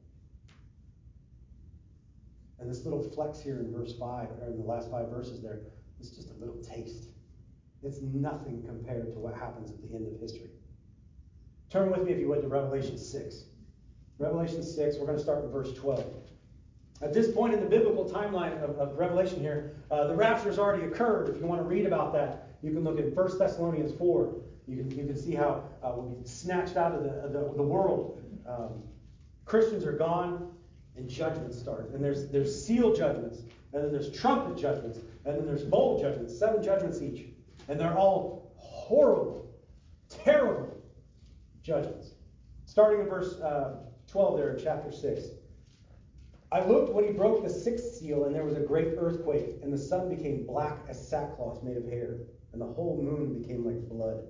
And 2.58 2.70
this 2.70 2.84
little 2.84 3.02
flex 3.02 3.40
here 3.40 3.58
in 3.58 3.72
verse 3.72 3.94
5, 3.98 4.28
or 4.40 4.46
in 4.46 4.58
the 4.58 4.64
last 4.64 4.90
five 4.90 5.08
verses 5.08 5.42
there, 5.42 5.60
is 6.00 6.10
just 6.10 6.30
a 6.30 6.34
little 6.34 6.62
taste. 6.62 7.08
It's 7.82 8.00
nothing 8.00 8.62
compared 8.64 9.12
to 9.12 9.18
what 9.18 9.34
happens 9.34 9.70
at 9.70 9.82
the 9.82 9.94
end 9.94 10.06
of 10.06 10.20
history. 10.20 10.51
Turn 11.72 11.90
with 11.90 12.04
me, 12.04 12.12
if 12.12 12.18
you 12.18 12.28
would, 12.28 12.42
to 12.42 12.48
Revelation 12.48 12.98
6. 12.98 13.44
Revelation 14.18 14.62
6, 14.62 14.96
we're 14.98 15.06
going 15.06 15.16
to 15.16 15.22
start 15.24 15.42
in 15.42 15.50
verse 15.50 15.72
12. 15.72 16.04
At 17.00 17.14
this 17.14 17.32
point 17.32 17.54
in 17.54 17.60
the 17.60 17.66
biblical 17.66 18.04
timeline 18.04 18.62
of, 18.62 18.76
of 18.78 18.98
Revelation 18.98 19.40
here, 19.40 19.76
uh, 19.90 20.06
the 20.06 20.14
rapture 20.14 20.50
has 20.50 20.58
already 20.58 20.84
occurred. 20.84 21.30
If 21.30 21.40
you 21.40 21.46
want 21.46 21.62
to 21.62 21.66
read 21.66 21.86
about 21.86 22.12
that, 22.12 22.48
you 22.62 22.72
can 22.72 22.84
look 22.84 22.98
at 22.98 23.16
1 23.16 23.38
Thessalonians 23.38 23.90
4. 23.96 24.34
You 24.68 24.76
can, 24.76 24.90
you 24.90 25.06
can 25.06 25.16
see 25.16 25.34
how 25.34 25.64
uh, 25.82 25.92
we'll 25.96 26.10
be 26.10 26.28
snatched 26.28 26.76
out 26.76 26.92
of 26.92 27.04
the, 27.04 27.28
the, 27.28 27.54
the 27.56 27.62
world. 27.62 28.22
Um, 28.46 28.82
Christians 29.46 29.86
are 29.86 29.92
gone, 29.92 30.52
and 30.98 31.08
judgments 31.08 31.58
start. 31.58 31.88
And 31.94 32.04
there's, 32.04 32.28
there's 32.28 32.54
seal 32.54 32.94
judgments, 32.94 33.38
and 33.72 33.82
then 33.82 33.92
there's 33.92 34.12
trumpet 34.12 34.60
judgments, 34.60 34.98
and 35.24 35.38
then 35.38 35.46
there's 35.46 35.64
bowl 35.64 35.98
judgments, 35.98 36.38
seven 36.38 36.62
judgments 36.62 37.00
each. 37.00 37.28
And 37.68 37.80
they're 37.80 37.96
all 37.96 38.52
horrible, 38.58 39.50
terrible 40.10 40.71
judgments. 41.62 42.12
Starting 42.66 43.00
in 43.00 43.08
verse 43.08 43.40
uh, 43.40 43.76
12 44.08 44.36
there 44.36 44.58
chapter 44.62 44.90
6. 44.92 45.26
I 46.50 46.62
looked 46.66 46.92
when 46.92 47.06
he 47.06 47.12
broke 47.12 47.42
the 47.42 47.48
sixth 47.48 47.94
seal, 47.94 48.24
and 48.24 48.34
there 48.34 48.44
was 48.44 48.56
a 48.56 48.60
great 48.60 48.94
earthquake, 48.98 49.60
and 49.62 49.72
the 49.72 49.78
sun 49.78 50.14
became 50.14 50.44
black 50.46 50.78
as 50.86 51.08
sackcloth 51.08 51.62
made 51.62 51.78
of 51.78 51.86
hair, 51.86 52.18
and 52.52 52.60
the 52.60 52.66
whole 52.66 53.00
moon 53.02 53.40
became 53.40 53.64
like 53.64 53.88
blood. 53.88 54.24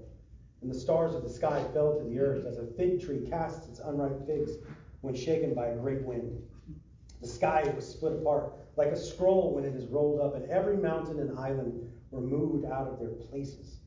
And 0.61 0.71
the 0.71 0.79
stars 0.79 1.17
of 1.17 1.25
the 1.25 1.31
sky 1.31 1.65
fell 1.73 1.99
to 1.99 2.05
the 2.05 2.21
earth, 2.21 2.47
as 2.47 2.59
a 2.59 2.67
fig 2.77 3.03
tree 3.03 3.27
casts 3.29 3.67
its 3.67 3.81
unripe 3.81 4.25
figs 4.25 4.53
when 5.01 5.17
shaken 5.17 5.53
by 5.53 5.69
a 5.69 5.77
great 5.77 6.03
wind. 6.03 6.41
The 7.21 7.27
sky 7.27 7.65
was 7.75 7.89
split 7.89 8.13
apart, 8.13 8.53
like 8.77 8.89
a 8.89 8.97
scroll 8.97 9.53
when 9.53 9.65
it 9.65 9.75
is 9.75 9.87
rolled 9.87 10.21
up, 10.21 10.37
and 10.37 10.49
every 10.49 10.77
mountain 10.77 11.19
and 11.19 11.37
island 11.37 11.91
were 12.13 12.21
moved 12.21 12.65
out 12.67 12.87
of 12.87 13.01
their 13.01 13.11
places. 13.11 13.79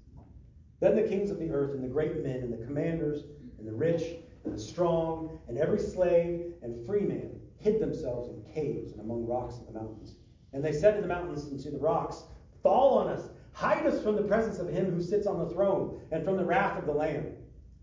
Then 0.80 0.96
the 0.96 1.04
kings 1.04 1.32
of 1.32 1.40
the 1.40 1.52
earth, 1.52 1.72
and 1.72 1.84
the 1.84 1.88
great 1.88 2.24
men, 2.24 2.38
and 2.38 2.52
the 2.52 2.66
commanders, 2.66 3.24
and 3.58 3.68
the 3.68 3.74
rich, 3.74 4.18
and 4.44 4.54
the 4.54 4.60
strong, 4.60 5.40
and 5.48 5.58
every 5.58 5.80
slave 5.80 6.54
and 6.62 6.86
free 6.86 7.02
man 7.02 7.40
hid 7.58 7.80
themselves 7.80 8.30
in 8.30 8.54
caves 8.54 8.92
and 8.92 9.02
among 9.02 9.26
rocks 9.26 9.58
of 9.58 9.66
the 9.68 9.80
mountains. 9.80 10.16
And 10.54 10.64
they 10.64 10.72
said 10.72 10.96
to 10.96 11.02
the 11.02 11.08
mountains 11.08 11.46
and 11.46 11.60
to 11.62 11.72
the 11.72 11.78
rocks, 11.78 12.24
Fall 12.62 12.98
on 12.98 13.08
us, 13.10 13.30
hide 13.54 13.86
us 13.86 14.02
from 14.02 14.16
the 14.16 14.24
presence 14.24 14.60
of 14.60 14.70
him 14.70 14.92
who 14.92 15.02
sits 15.02 15.28
on 15.28 15.40
the 15.40 15.50
throne, 15.54 16.00
and 16.12 16.24
from 16.24 16.38
the 16.38 16.46
wrath 16.46 16.78
of 16.78 16.86
the 16.86 16.94
Lamb. 16.94 17.32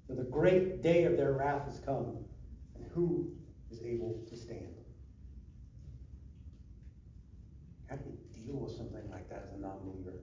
For 0.07 0.15
the 0.15 0.25
great 0.25 0.83
day 0.83 1.05
of 1.05 1.17
their 1.17 1.33
wrath 1.33 1.69
is 1.69 1.81
come, 1.81 2.19
and 2.75 2.85
who 2.93 3.31
is 3.71 3.83
able 3.83 4.23
to 4.29 4.37
stand? 4.37 4.77
How 7.89 7.97
do 7.97 8.05
you 8.09 8.45
deal 8.45 8.57
with 8.57 8.77
something 8.77 9.11
like 9.11 9.29
that 9.31 9.45
as 9.49 9.55
a 9.55 9.61
non 9.61 9.79
believer? 9.85 10.19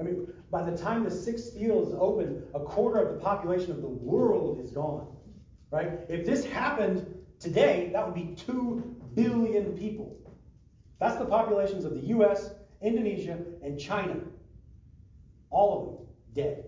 I 0.00 0.02
mean, 0.02 0.32
by 0.50 0.62
the 0.62 0.76
time 0.76 1.04
the 1.04 1.10
sixth 1.10 1.54
seal 1.54 1.86
is 1.86 1.94
open, 1.98 2.44
a 2.54 2.60
quarter 2.60 3.00
of 3.00 3.14
the 3.14 3.20
population 3.20 3.70
of 3.70 3.82
the 3.82 3.88
world 3.88 4.60
is 4.60 4.70
gone. 4.70 5.08
Right? 5.70 6.00
If 6.08 6.24
this 6.24 6.44
happened 6.44 7.06
today, 7.40 7.90
that 7.92 8.06
would 8.06 8.14
be 8.14 8.34
2 8.34 8.96
billion 9.14 9.76
people. 9.76 10.16
That's 10.98 11.16
the 11.16 11.26
populations 11.26 11.84
of 11.84 11.94
the 11.94 12.06
US, 12.08 12.50
Indonesia, 12.80 13.38
and 13.62 13.78
China. 13.78 14.16
All 15.50 15.78
of 15.78 15.86
them 15.86 15.98
dead. 16.34 16.64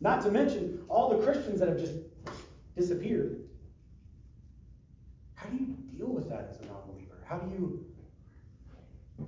Not 0.00 0.22
to 0.22 0.30
mention 0.30 0.84
all 0.88 1.16
the 1.16 1.24
Christians 1.24 1.60
that 1.60 1.68
have 1.68 1.78
just 1.78 1.94
disappeared. 2.76 3.42
How 5.34 5.48
do 5.48 5.56
you 5.56 5.76
deal 5.96 6.08
with 6.08 6.28
that 6.28 6.48
as 6.50 6.60
a 6.60 6.66
non 6.66 6.82
believer? 6.88 7.18
How 7.24 7.38
do 7.38 7.50
you 7.50 7.86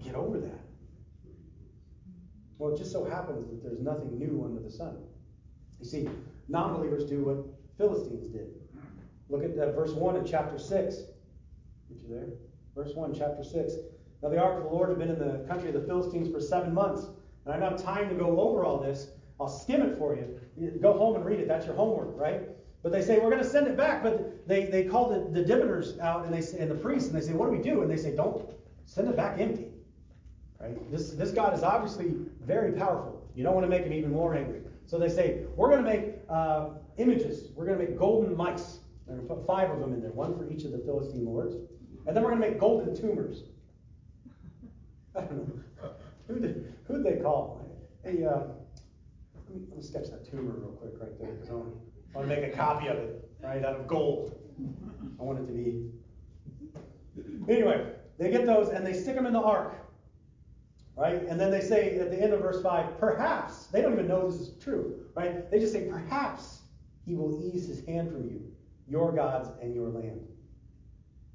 get 0.02 0.14
over 0.14 0.38
that? 0.40 0.61
Well, 2.62 2.72
it 2.72 2.78
just 2.78 2.92
so 2.92 3.04
happens 3.04 3.48
that 3.48 3.60
there's 3.60 3.80
nothing 3.80 4.16
new 4.16 4.44
under 4.44 4.62
the 4.62 4.70
sun. 4.70 4.96
You 5.80 5.84
see, 5.84 6.08
non 6.46 6.74
believers 6.74 7.04
do 7.04 7.24
what 7.24 7.44
Philistines 7.76 8.28
did. 8.28 8.50
Look 9.28 9.42
at 9.42 9.58
uh, 9.58 9.72
verse 9.72 9.90
1 9.90 10.14
in 10.14 10.24
chapter 10.24 10.60
6. 10.60 10.94
Get 10.94 11.08
you 11.88 12.08
there? 12.08 12.28
Verse 12.76 12.94
1, 12.94 13.16
chapter 13.18 13.42
6. 13.42 13.72
Now 14.22 14.28
the 14.28 14.38
ark 14.38 14.58
of 14.58 14.62
the 14.62 14.68
Lord 14.68 14.90
had 14.90 14.98
been 15.00 15.10
in 15.10 15.18
the 15.18 15.44
country 15.48 15.70
of 15.70 15.74
the 15.74 15.80
Philistines 15.88 16.32
for 16.32 16.40
seven 16.40 16.72
months. 16.72 17.08
And 17.44 17.52
I 17.52 17.58
don't 17.58 17.72
have 17.72 17.82
time 17.82 18.08
to 18.10 18.14
go 18.14 18.38
over 18.38 18.64
all 18.64 18.78
this. 18.78 19.08
I'll 19.40 19.48
skim 19.48 19.82
it 19.82 19.98
for 19.98 20.14
you. 20.14 20.78
go 20.80 20.92
home 20.92 21.16
and 21.16 21.24
read 21.24 21.40
it. 21.40 21.48
That's 21.48 21.66
your 21.66 21.74
homework, 21.74 22.16
right? 22.16 22.42
But 22.84 22.92
they 22.92 23.02
say, 23.02 23.18
we're 23.18 23.30
going 23.30 23.42
to 23.42 23.50
send 23.50 23.66
it 23.66 23.76
back. 23.76 24.04
But 24.04 24.46
they, 24.46 24.66
they 24.66 24.84
call 24.84 25.08
the, 25.10 25.28
the 25.32 25.44
diviners 25.44 25.98
out 25.98 26.26
and, 26.26 26.32
they, 26.32 26.46
and 26.56 26.70
the 26.70 26.76
priests, 26.76 27.08
and 27.08 27.20
they 27.20 27.26
say, 27.26 27.32
what 27.32 27.46
do 27.46 27.56
we 27.56 27.60
do? 27.60 27.82
And 27.82 27.90
they 27.90 27.96
say, 27.96 28.14
don't 28.14 28.48
send 28.86 29.08
it 29.08 29.16
back 29.16 29.40
empty. 29.40 29.66
Right? 30.60 30.92
This, 30.92 31.10
this 31.10 31.32
God 31.32 31.54
is 31.54 31.64
obviously 31.64 32.14
very 32.46 32.72
powerful. 32.72 33.22
You 33.34 33.44
don't 33.44 33.54
want 33.54 33.64
to 33.64 33.70
make 33.70 33.84
them 33.84 33.92
even 33.92 34.10
more 34.10 34.34
angry. 34.34 34.60
So 34.86 34.98
they 34.98 35.08
say, 35.08 35.44
we're 35.56 35.70
going 35.70 35.84
to 35.84 35.90
make 35.90 36.16
uh, 36.28 36.70
images. 36.98 37.50
We're 37.54 37.66
going 37.66 37.78
to 37.78 37.84
make 37.84 37.98
golden 37.98 38.36
mice. 38.36 38.80
They're 39.06 39.16
going 39.16 39.28
to 39.28 39.34
put 39.34 39.46
five 39.46 39.70
of 39.70 39.80
them 39.80 39.92
in 39.92 40.00
there, 40.00 40.10
one 40.10 40.36
for 40.36 40.48
each 40.50 40.64
of 40.64 40.72
the 40.72 40.78
Philistine 40.78 41.24
lords. 41.24 41.54
And 42.06 42.16
then 42.16 42.22
we're 42.22 42.30
going 42.30 42.42
to 42.42 42.48
make 42.50 42.58
golden 42.58 42.94
tumors. 42.94 43.44
I 45.16 45.20
don't 45.20 45.48
know. 45.48 45.90
Who 46.28 46.40
did, 46.40 46.74
who'd 46.86 47.04
they 47.04 47.16
call? 47.16 47.60
Hey, 48.04 48.24
uh, 48.24 48.30
let, 49.34 49.54
me, 49.54 49.66
let 49.68 49.76
me 49.76 49.82
sketch 49.82 50.10
that 50.10 50.28
tumor 50.28 50.52
real 50.52 50.70
quick 50.70 50.92
right 51.00 51.18
there 51.20 51.32
because 51.32 51.50
I 51.50 51.54
want, 51.54 51.74
I 52.14 52.18
want 52.18 52.28
to 52.28 52.36
make 52.36 52.52
a 52.52 52.56
copy 52.56 52.88
of 52.88 52.96
it, 52.96 53.30
right, 53.42 53.64
out 53.64 53.76
of 53.76 53.86
gold. 53.86 54.38
I 55.18 55.22
want 55.22 55.38
it 55.38 55.46
to 55.46 55.52
be. 55.52 55.90
Anyway, 57.48 57.86
they 58.18 58.30
get 58.30 58.46
those 58.46 58.68
and 58.68 58.86
they 58.86 58.92
stick 58.92 59.14
them 59.14 59.26
in 59.26 59.32
the 59.32 59.40
ark. 59.40 59.74
Right? 60.96 61.22
And 61.22 61.40
then 61.40 61.50
they 61.50 61.60
say 61.60 61.98
at 61.98 62.10
the 62.10 62.20
end 62.20 62.32
of 62.34 62.40
verse 62.40 62.62
5, 62.62 62.98
perhaps, 62.98 63.66
they 63.66 63.80
don't 63.80 63.94
even 63.94 64.08
know 64.08 64.30
this 64.30 64.40
is 64.40 64.62
true, 64.62 65.06
right? 65.14 65.50
They 65.50 65.58
just 65.58 65.72
say, 65.72 65.88
perhaps 65.88 66.60
he 67.06 67.14
will 67.14 67.42
ease 67.42 67.66
his 67.66 67.84
hand 67.86 68.10
from 68.10 68.24
you, 68.24 68.42
your 68.86 69.10
gods 69.12 69.48
and 69.62 69.74
your 69.74 69.88
land. 69.88 70.20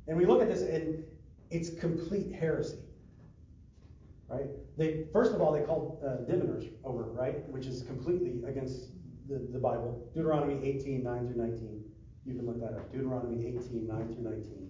And 0.08 0.16
we 0.16 0.26
look 0.26 0.42
at 0.42 0.48
this 0.48 0.62
and 0.62 1.04
it's 1.50 1.70
complete 1.80 2.34
heresy. 2.34 2.78
Right? 4.30 4.48
They 4.78 5.06
first 5.14 5.34
of 5.34 5.42
all 5.42 5.54
they 5.54 5.62
called 5.62 6.04
uh, 6.06 6.26
diviners 6.26 6.66
over, 6.84 7.04
right? 7.04 7.48
Which 7.50 7.66
is 7.66 7.84
completely 7.84 8.44
against 8.48 8.90
the, 9.28 9.48
the 9.52 9.60
Bible. 9.60 10.10
Deuteronomy 10.14 10.60
18, 10.66 11.04
9 11.04 11.34
through 11.34 11.44
19. 11.44 11.84
You 12.26 12.36
can 12.36 12.46
look 12.46 12.60
that 12.60 12.76
up. 12.76 12.92
Deuteronomy 12.92 13.48
18, 13.48 13.88
9 13.88 14.14
through 14.14 14.24
19. 14.24 14.70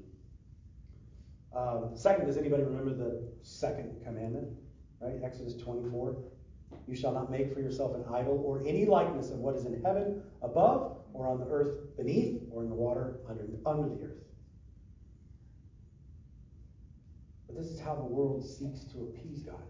Um, 1.55 1.91
second, 1.95 2.27
does 2.27 2.37
anybody 2.37 2.63
remember 2.63 2.93
the 2.93 3.27
second 3.41 3.95
commandment? 4.05 4.47
Right? 4.99 5.19
Exodus 5.23 5.55
24. 5.55 6.17
You 6.87 6.95
shall 6.95 7.11
not 7.11 7.31
make 7.31 7.53
for 7.53 7.59
yourself 7.59 7.95
an 7.95 8.03
idol 8.13 8.41
or 8.45 8.61
any 8.65 8.85
likeness 8.85 9.29
of 9.29 9.39
what 9.39 9.55
is 9.55 9.65
in 9.65 9.81
heaven 9.83 10.21
above, 10.41 10.97
or 11.13 11.27
on 11.27 11.39
the 11.39 11.45
earth 11.45 11.95
beneath, 11.97 12.41
or 12.51 12.63
in 12.63 12.69
the 12.69 12.75
water 12.75 13.19
under, 13.29 13.45
under 13.65 13.89
the 13.89 14.03
earth. 14.03 14.23
But 17.47 17.57
this 17.57 17.67
is 17.67 17.79
how 17.79 17.95
the 17.95 18.03
world 18.03 18.45
seeks 18.45 18.83
to 18.91 18.99
appease 19.03 19.41
God. 19.43 19.63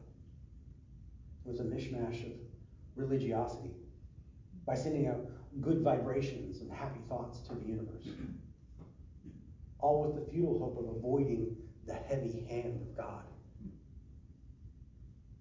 It 1.45 1.49
was 1.49 1.59
a 1.59 1.63
mishmash 1.63 2.25
of 2.25 2.33
religiosity 2.95 3.71
by 4.65 4.75
sending 4.75 5.07
out 5.07 5.21
good 5.61 5.81
vibrations 5.81 6.61
and 6.61 6.71
happy 6.71 6.99
thoughts 7.07 7.39
to 7.47 7.55
the 7.55 7.65
universe, 7.65 8.07
all 9.79 10.03
with 10.03 10.15
the 10.15 10.31
futile 10.31 10.59
hope 10.59 10.77
of 10.77 10.97
avoiding 10.97 11.55
the 11.85 11.93
heavy 11.93 12.45
hand 12.49 12.81
of 12.81 12.97
God. 12.97 13.23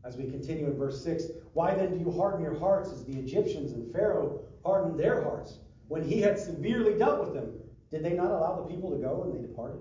As 0.07 0.17
we 0.17 0.31
continue 0.31 0.67
in 0.67 0.77
verse 0.77 1.03
6, 1.03 1.25
why 1.53 1.75
then 1.75 1.93
do 1.93 1.99
you 1.99 2.13
harden 2.13 2.41
your 2.41 2.57
hearts 2.57 2.93
as 2.93 3.05
the 3.05 3.19
Egyptians 3.19 3.73
and 3.73 3.93
Pharaoh 3.93 4.41
hardened 4.65 5.01
their 5.01 5.23
hearts? 5.23 5.59
When 5.89 6.05
he 6.05 6.21
had 6.21 6.39
severely 6.39 6.97
dealt 6.97 7.21
with 7.21 7.35
them, 7.35 7.53
did 7.91 8.05
they 8.05 8.13
not 8.13 8.31
allow 8.31 8.63
the 8.63 8.73
people 8.73 8.91
to 8.91 8.99
go 8.99 9.25
and 9.25 9.35
they 9.35 9.47
departed? 9.47 9.81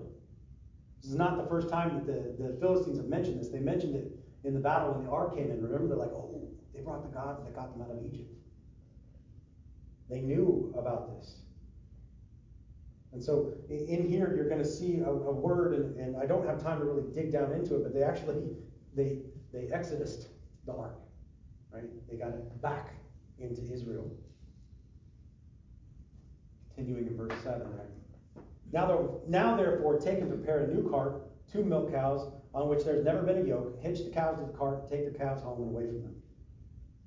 This 1.00 1.12
is 1.12 1.16
not 1.16 1.36
the 1.36 1.48
first 1.48 1.68
time 1.68 1.94
that 1.94 2.06
the, 2.06 2.42
the 2.42 2.56
Philistines 2.58 2.96
have 2.96 3.06
mentioned 3.06 3.40
this. 3.40 3.50
They 3.50 3.60
mentioned 3.60 3.94
it 3.94 4.18
in 4.42 4.54
the 4.54 4.60
battle 4.60 4.94
when 4.94 5.04
the 5.04 5.10
ark 5.10 5.36
came 5.36 5.50
in. 5.50 5.62
Remember, 5.62 5.86
they're 5.86 5.96
like, 5.96 6.12
oh, 6.12 6.48
they 6.74 6.80
brought 6.80 7.02
the 7.02 7.16
gods 7.16 7.44
that 7.44 7.54
got 7.54 7.72
them 7.72 7.82
out 7.82 7.96
of 7.96 8.04
Egypt. 8.04 8.32
They 10.10 10.20
knew 10.20 10.74
about 10.76 11.18
this. 11.18 11.36
And 13.12 13.22
so 13.22 13.54
in 13.70 14.08
here, 14.08 14.34
you're 14.36 14.48
going 14.48 14.62
to 14.62 14.68
see 14.68 14.98
a, 14.98 15.08
a 15.08 15.32
word, 15.32 15.74
and, 15.74 15.96
and, 15.98 16.16
I 16.16 16.26
don't 16.26 16.46
have 16.46 16.62
time 16.62 16.80
to 16.80 16.84
really 16.84 17.04
dig 17.14 17.32
down 17.32 17.52
into 17.52 17.76
it, 17.76 17.82
but 17.82 17.94
they 17.94 18.02
actually, 18.02 18.42
they, 18.94 19.20
they 19.52 19.68
exodused 19.72 20.28
the 20.66 20.74
ark, 20.74 20.98
right? 21.70 21.84
They 22.10 22.16
got 22.16 22.28
it 22.28 22.62
back 22.62 22.94
into 23.38 23.62
Israel. 23.72 24.10
Continuing 26.74 27.06
in 27.06 27.16
verse 27.16 27.32
7 27.42 27.60
there. 27.60 27.86
Now, 28.72 29.20
now 29.26 29.56
therefore, 29.56 29.98
take 29.98 30.18
and 30.18 30.28
prepare 30.28 30.64
a 30.64 30.66
new 30.66 30.88
cart, 30.90 31.22
two 31.50 31.64
milk 31.64 31.92
cows, 31.92 32.30
on 32.54 32.68
which 32.68 32.84
there's 32.84 33.04
never 33.04 33.22
been 33.22 33.38
a 33.38 33.44
yoke. 33.44 33.80
Hitch 33.80 34.04
the 34.04 34.10
cows 34.10 34.38
to 34.38 34.46
the 34.46 34.52
cart, 34.52 34.88
take 34.90 35.10
the 35.10 35.18
calves 35.18 35.42
home 35.42 35.62
and 35.62 35.70
away 35.70 35.86
from 35.86 36.02
them. 36.02 36.14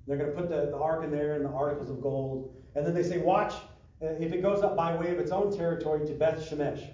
They're 0.06 0.16
going 0.16 0.30
to 0.30 0.36
put 0.36 0.48
the, 0.48 0.70
the 0.70 0.76
ark 0.76 1.04
in 1.04 1.10
there 1.10 1.34
and 1.34 1.44
the 1.44 1.50
articles 1.50 1.90
of 1.90 2.00
gold. 2.00 2.54
And 2.74 2.86
then 2.86 2.94
they 2.94 3.02
say, 3.02 3.18
Watch 3.18 3.54
uh, 4.02 4.06
if 4.18 4.32
it 4.32 4.42
goes 4.42 4.62
up 4.62 4.76
by 4.76 4.96
way 4.96 5.10
of 5.10 5.18
its 5.18 5.30
own 5.30 5.54
territory 5.54 6.06
to 6.06 6.14
Beth 6.14 6.38
Shemesh. 6.48 6.88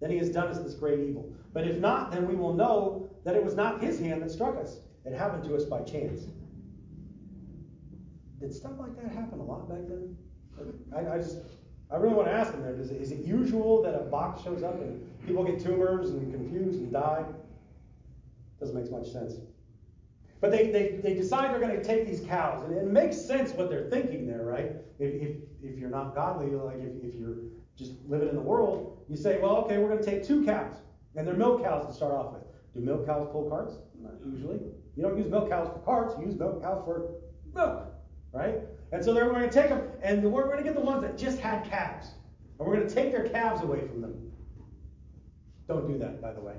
Then 0.00 0.10
he 0.10 0.18
has 0.18 0.30
done 0.30 0.48
us 0.48 0.58
this 0.58 0.74
great 0.74 1.00
evil. 1.00 1.32
But 1.52 1.66
if 1.66 1.78
not, 1.78 2.10
then 2.10 2.26
we 2.26 2.34
will 2.34 2.54
know 2.54 3.10
that 3.24 3.36
it 3.36 3.44
was 3.44 3.54
not 3.54 3.82
his 3.82 3.98
hand 3.98 4.22
that 4.22 4.30
struck 4.30 4.56
us. 4.56 4.78
It 5.04 5.14
happened 5.14 5.44
to 5.44 5.56
us 5.56 5.64
by 5.64 5.80
chance. 5.80 6.26
Did 8.40 8.54
stuff 8.54 8.72
like 8.78 8.96
that 9.02 9.12
happen 9.12 9.38
a 9.40 9.44
lot 9.44 9.68
back 9.68 9.86
then? 9.88 10.16
I, 10.94 11.14
I 11.14 11.18
just 11.18 11.38
I 11.92 11.96
really 11.96 12.14
want 12.14 12.28
to 12.28 12.32
ask 12.34 12.52
them 12.52 12.62
there, 12.62 12.74
is 12.78 12.90
it, 12.90 13.00
is 13.00 13.10
it 13.10 13.24
usual 13.24 13.82
that 13.82 13.94
a 13.94 14.04
box 14.04 14.42
shows 14.42 14.62
up 14.62 14.80
and 14.80 15.04
people 15.26 15.42
get 15.42 15.60
tumors 15.60 16.10
and 16.10 16.32
confused 16.32 16.78
and 16.78 16.92
die? 16.92 17.24
Doesn't 18.60 18.76
make 18.76 18.90
much 18.92 19.10
sense. 19.10 19.34
But 20.40 20.52
they, 20.52 20.70
they, 20.70 21.00
they 21.02 21.14
decide 21.14 21.52
they're 21.52 21.60
going 21.60 21.76
to 21.76 21.84
take 21.84 22.06
these 22.06 22.20
cows. 22.20 22.62
And 22.62 22.76
it 22.76 22.86
makes 22.86 23.20
sense 23.20 23.52
what 23.52 23.68
they're 23.68 23.90
thinking 23.90 24.26
there, 24.26 24.44
right? 24.44 24.72
If, 24.98 25.14
if, 25.14 25.36
if 25.62 25.78
you're 25.78 25.90
not 25.90 26.14
godly, 26.14 26.50
like 26.50 26.76
if, 26.76 27.02
if 27.02 27.14
you're 27.14 27.38
just 27.76 27.92
living 28.08 28.28
in 28.28 28.36
the 28.36 28.40
world, 28.40 29.04
you 29.08 29.16
say, 29.16 29.40
well, 29.40 29.56
okay, 29.56 29.78
we're 29.78 29.88
going 29.88 30.02
to 30.02 30.04
take 30.04 30.24
two 30.24 30.44
cows. 30.44 30.76
And 31.16 31.26
they're 31.26 31.34
milk 31.34 31.64
cows 31.64 31.86
to 31.86 31.92
start 31.92 32.12
off 32.12 32.32
with. 32.34 32.42
Do 32.74 32.80
milk 32.80 33.04
cows 33.04 33.28
pull 33.32 33.50
carts? 33.50 33.74
Not 34.00 34.12
usually. 34.24 34.60
You 34.96 35.02
don't 35.02 35.16
use 35.16 35.28
milk 35.28 35.48
cows 35.48 35.68
for 35.68 35.78
carts, 35.80 36.14
you 36.18 36.26
use 36.26 36.38
milk 36.38 36.62
cows 36.62 36.82
for 36.84 37.12
milk, 37.54 37.92
right? 38.32 38.56
And 38.92 39.04
so 39.04 39.14
they're 39.14 39.30
going 39.30 39.48
to 39.48 39.50
take 39.50 39.68
them, 39.68 39.82
and 40.02 40.22
we're 40.22 40.46
going 40.46 40.58
to 40.58 40.64
get 40.64 40.74
the 40.74 40.80
ones 40.80 41.02
that 41.02 41.16
just 41.16 41.38
had 41.38 41.64
calves. 41.64 42.08
And 42.58 42.66
we're 42.66 42.76
going 42.76 42.88
to 42.88 42.94
take 42.94 43.12
their 43.12 43.28
calves 43.28 43.62
away 43.62 43.86
from 43.86 44.00
them. 44.00 44.32
Don't 45.68 45.86
do 45.86 45.98
that, 45.98 46.20
by 46.20 46.32
the 46.32 46.40
way. 46.40 46.56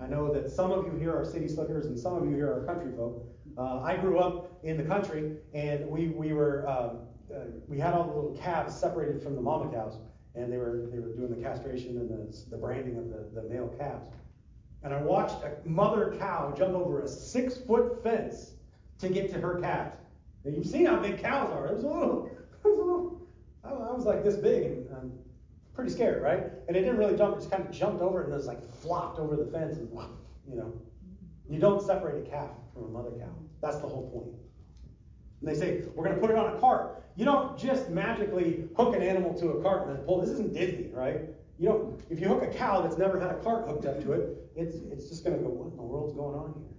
I 0.00 0.06
know 0.06 0.32
that 0.32 0.50
some 0.50 0.72
of 0.72 0.84
you 0.86 0.98
here 0.98 1.14
are 1.14 1.24
city 1.24 1.48
slickers 1.48 1.86
and 1.86 1.98
some 1.98 2.16
of 2.16 2.24
you 2.28 2.34
here 2.34 2.52
are 2.52 2.64
country 2.64 2.92
folk. 2.96 3.26
Uh, 3.56 3.80
I 3.80 3.96
grew 3.96 4.18
up 4.18 4.58
in 4.64 4.76
the 4.76 4.82
country, 4.82 5.36
and 5.54 5.86
we, 5.88 6.08
we 6.08 6.32
were 6.34 6.68
um, 6.68 6.98
uh, 7.34 7.40
we 7.66 7.78
had 7.78 7.94
all 7.94 8.04
the 8.04 8.12
little 8.12 8.36
calves 8.36 8.74
separated 8.74 9.22
from 9.22 9.34
the 9.34 9.40
mama 9.40 9.72
cows, 9.72 9.98
and 10.34 10.52
they 10.52 10.58
were 10.58 10.88
they 10.92 10.98
were 10.98 11.14
doing 11.14 11.34
the 11.34 11.42
castration 11.42 11.96
and 11.96 12.10
the, 12.10 12.50
the 12.50 12.56
branding 12.56 12.98
of 12.98 13.08
the, 13.08 13.40
the 13.40 13.48
male 13.48 13.74
calves. 13.78 14.06
And 14.86 14.94
I 14.94 15.02
watched 15.02 15.42
a 15.42 15.68
mother 15.68 16.14
cow 16.16 16.54
jump 16.56 16.74
over 16.74 17.02
a 17.02 17.08
six 17.08 17.56
foot 17.56 18.04
fence 18.04 18.52
to 19.00 19.08
get 19.08 19.28
to 19.32 19.40
her 19.40 19.58
calves. 19.60 19.96
And 20.44 20.54
you've 20.54 20.64
seen 20.64 20.86
how 20.86 21.00
big 21.00 21.20
cows 21.20 21.50
are. 21.50 21.66
It 21.66 21.74
was 21.74 21.82
a 21.82 21.88
little, 21.88 22.26
it 22.26 22.68
was 22.68 22.78
a 22.78 22.82
little 22.82 23.26
I, 23.64 23.72
was 23.72 24.04
like 24.04 24.22
this 24.22 24.36
big 24.36 24.62
and 24.62 24.92
um, 24.92 25.12
pretty 25.74 25.90
scared, 25.90 26.22
right? 26.22 26.52
And 26.68 26.76
it 26.76 26.82
didn't 26.82 26.98
really 26.98 27.16
jump, 27.16 27.34
it 27.34 27.38
just 27.40 27.50
kind 27.50 27.66
of 27.66 27.72
jumped 27.72 28.00
over 28.00 28.20
it 28.20 28.26
and 28.26 28.34
it 28.34 28.36
was 28.36 28.46
like 28.46 28.62
flopped 28.80 29.18
over 29.18 29.34
the 29.34 29.46
fence 29.46 29.76
and, 29.76 29.90
you 30.48 30.54
know. 30.54 30.72
You 31.50 31.58
don't 31.58 31.82
separate 31.82 32.24
a 32.24 32.30
calf 32.30 32.50
from 32.72 32.84
a 32.84 32.88
mother 32.88 33.10
cow. 33.10 33.34
That's 33.60 33.78
the 33.78 33.88
whole 33.88 34.08
point. 34.10 34.36
And 35.40 35.48
they 35.48 35.58
say, 35.58 35.82
we're 35.96 36.04
going 36.04 36.14
to 36.14 36.20
put 36.20 36.30
it 36.30 36.36
on 36.36 36.54
a 36.54 36.60
cart. 36.60 37.02
You 37.16 37.24
don't 37.24 37.58
just 37.58 37.90
magically 37.90 38.68
hook 38.76 38.94
an 38.94 39.02
animal 39.02 39.34
to 39.40 39.48
a 39.48 39.62
cart 39.64 39.88
and 39.88 39.96
then 39.96 40.04
pull. 40.04 40.20
This 40.20 40.30
isn't 40.30 40.54
Disney, 40.54 40.90
right? 40.92 41.22
You 41.58 41.68
don't, 41.68 42.00
if 42.10 42.20
you 42.20 42.28
hook 42.28 42.42
a 42.42 42.52
cow 42.52 42.82
that's 42.82 42.98
never 42.98 43.18
had 43.18 43.30
a 43.30 43.36
cart 43.36 43.66
hooked 43.66 43.86
up 43.86 44.02
to 44.02 44.12
it, 44.12 44.50
it's, 44.54 44.76
it's 44.90 45.08
just 45.08 45.24
going 45.24 45.36
to 45.36 45.42
go, 45.42 45.48
what 45.48 45.70
in 45.70 45.76
the 45.76 45.82
world's 45.82 46.14
going 46.14 46.36
on 46.36 46.54
here? 46.54 46.76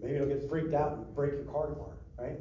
Maybe 0.00 0.14
it'll 0.16 0.28
get 0.28 0.48
freaked 0.48 0.74
out 0.74 0.92
and 0.92 1.14
break 1.14 1.32
your 1.32 1.44
cart 1.44 1.72
apart, 1.72 1.98
right? 2.18 2.38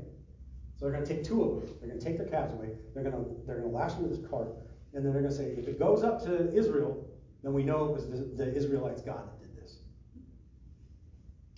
So 0.77 0.85
they're 0.85 0.93
going 0.93 1.05
to 1.05 1.13
take 1.13 1.23
two 1.23 1.43
of 1.43 1.61
them. 1.61 1.75
They're 1.79 1.89
going 1.89 1.99
to 1.99 2.05
take 2.05 2.17
their 2.17 2.27
calves 2.27 2.53
away. 2.53 2.69
They're 2.93 3.03
going 3.03 3.15
to 3.15 3.29
they're 3.45 3.59
going 3.59 3.69
to 3.69 3.75
lash 3.75 3.93
them 3.93 4.09
to 4.09 4.15
this 4.15 4.25
cart, 4.29 4.49
and 4.93 5.05
then 5.05 5.13
they're 5.13 5.21
going 5.21 5.33
to 5.33 5.37
say, 5.37 5.45
if 5.57 5.67
it 5.67 5.79
goes 5.79 6.03
up 6.03 6.23
to 6.25 6.53
Israel, 6.53 7.07
then 7.43 7.53
we 7.53 7.63
know 7.63 7.85
it 7.85 7.91
was 7.91 8.09
the, 8.09 8.17
the 8.17 8.53
Israelites' 8.53 9.01
God 9.01 9.23
that 9.29 9.41
did 9.41 9.63
this. 9.63 9.77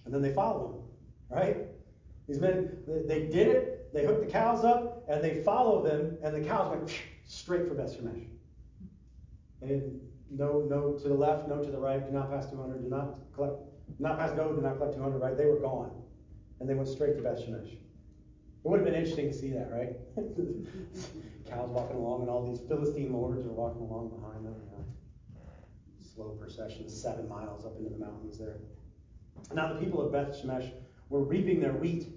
And 0.06 0.14
then 0.14 0.22
they 0.22 0.34
follow 0.34 0.86
them, 1.30 1.38
right? 1.38 1.58
These 2.28 2.40
men, 2.40 2.78
they 3.08 3.22
did 3.22 3.48
it. 3.48 3.94
They 3.94 4.06
hooked 4.06 4.26
the 4.26 4.32
cows 4.32 4.66
up, 4.66 5.06
and 5.10 5.24
they 5.24 5.42
follow 5.44 5.82
them, 5.82 6.18
and 6.22 6.36
the 6.36 6.48
cows 6.48 6.70
went 6.76 6.94
straight 7.26 7.68
for 7.68 7.74
Beth 7.74 7.98
Shemesh. 7.98 8.28
And 9.62 10.00
no, 10.30 10.62
no 10.70 10.94
to 10.94 11.08
the 11.08 11.14
left, 11.14 11.48
no 11.48 11.64
to 11.64 11.72
the 11.72 11.80
right. 11.80 12.06
Do 12.06 12.12
not 12.12 12.30
pass 12.32 12.50
200. 12.50 12.82
Do 12.82 12.90
not 12.90 13.20
collect. 13.34 13.56
Not 14.00 14.20
pass 14.20 14.32
go. 14.32 14.54
Do 14.54 14.62
not 14.62 14.78
collect 14.78 14.96
200. 14.96 15.20
Right? 15.20 15.38
They 15.38 15.46
were 15.46 15.60
gone, 15.60 15.92
and 16.60 16.70
they 16.70 16.74
went 16.74 16.88
straight 16.88 17.16
to 17.18 17.24
Beth 17.24 17.40
Shemesh. 17.40 17.74
It 17.74 18.70
would 18.70 18.80
have 18.80 18.86
been 18.86 18.96
interesting 18.96 19.32
to 19.32 19.38
see 19.38 19.52
that, 19.52 19.72
right? 19.72 19.96
Cows 21.50 21.70
walking 21.70 21.96
along, 21.96 22.22
and 22.22 22.30
all 22.30 22.46
these 22.46 22.60
Philistine 22.68 23.14
lords 23.14 23.46
are 23.46 23.54
walking 23.54 23.82
along 23.82 24.10
behind 24.10 24.46
them. 24.46 24.56
You 24.66 24.72
know. 24.72 24.86
Slow 26.14 26.30
procession, 26.40 26.90
seven 26.90 27.30
miles 27.30 27.66
up 27.66 27.78
into 27.78 27.90
the 27.90 27.98
mountains 27.98 28.38
there. 28.38 28.58
Now 29.54 29.74
the 29.74 29.80
people 29.80 30.06
of 30.06 30.12
Beth 30.12 30.36
Shemesh 30.36 30.72
were 31.10 31.24
reaping 31.24 31.62
their 31.62 31.74
wheat 31.74 32.08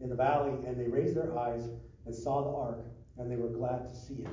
in 0.00 0.10
the 0.10 0.14
valley, 0.14 0.52
and 0.66 0.78
they 0.78 0.88
raised 0.88 1.16
their 1.16 1.36
eyes 1.38 1.68
and 2.04 2.14
saw 2.14 2.44
the 2.44 2.50
ark, 2.50 2.84
and 3.18 3.30
they 3.30 3.36
were 3.36 3.48
glad 3.48 3.88
to 3.88 3.94
see 3.94 4.22
it. 4.22 4.28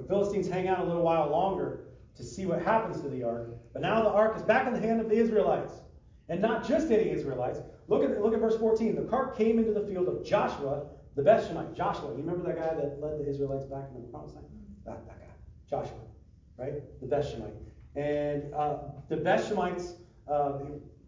The 0.00 0.06
Philistines 0.06 0.48
hang 0.48 0.66
out 0.66 0.80
a 0.80 0.84
little 0.84 1.02
while 1.02 1.30
longer 1.30 1.80
to 2.16 2.22
see 2.22 2.46
what 2.46 2.62
happens 2.62 3.00
to 3.02 3.08
the 3.08 3.22
ark, 3.22 3.50
but 3.72 3.82
now 3.82 4.02
the 4.02 4.08
ark 4.08 4.36
is 4.36 4.42
back 4.42 4.66
in 4.66 4.72
the 4.72 4.80
hand 4.80 5.00
of 5.00 5.08
the 5.08 5.16
Israelites. 5.16 5.74
And 6.28 6.40
not 6.40 6.66
just 6.66 6.90
any 6.90 7.10
Israelites. 7.10 7.58
Look 7.88 8.04
at, 8.04 8.22
look 8.22 8.32
at 8.32 8.40
verse 8.40 8.56
14. 8.56 8.94
The 8.94 9.02
cart 9.02 9.36
came 9.36 9.58
into 9.58 9.72
the 9.72 9.80
field 9.80 10.08
of 10.08 10.24
Joshua, 10.24 10.86
the 11.16 11.22
Bethshemite. 11.22 11.76
Joshua, 11.76 12.10
you 12.10 12.22
remember 12.22 12.44
that 12.44 12.56
guy 12.56 12.74
that 12.74 13.00
led 13.00 13.18
the 13.18 13.28
Israelites 13.28 13.64
back 13.64 13.88
in 13.94 14.00
the 14.00 14.08
promised 14.08 14.36
land? 14.36 14.46
That, 14.86 15.04
that 15.06 15.18
guy. 15.18 15.26
Joshua, 15.68 15.98
right? 16.56 16.74
The 17.00 17.06
Bethshemite. 17.06 17.56
And 17.96 18.54
uh, 18.54 18.78
the 19.08 19.16
Bethshemites, 19.16 19.94
uh, 20.28 20.60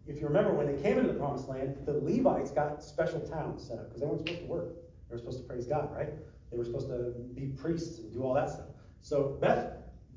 if 0.05 0.19
you 0.19 0.27
remember, 0.27 0.53
when 0.53 0.67
they 0.67 0.81
came 0.81 0.97
into 0.99 1.13
the 1.13 1.17
promised 1.17 1.47
land, 1.47 1.77
the 1.85 1.93
Levites 1.93 2.51
got 2.51 2.83
special 2.83 3.21
towns 3.21 3.65
set 3.65 3.79
up 3.79 3.85
because 3.85 4.01
they 4.01 4.07
weren't 4.07 4.27
supposed 4.27 4.41
to 4.41 4.47
work. 4.47 4.75
They 5.09 5.15
were 5.15 5.19
supposed 5.19 5.39
to 5.39 5.45
praise 5.45 5.65
God, 5.65 5.89
right? 5.95 6.09
They 6.51 6.57
were 6.57 6.65
supposed 6.65 6.89
to 6.89 7.13
be 7.33 7.47
priests 7.47 7.99
and 7.99 8.11
do 8.11 8.23
all 8.23 8.33
that 8.33 8.49
stuff. 8.49 8.67
So 9.03 9.37
Beth, 9.39 9.73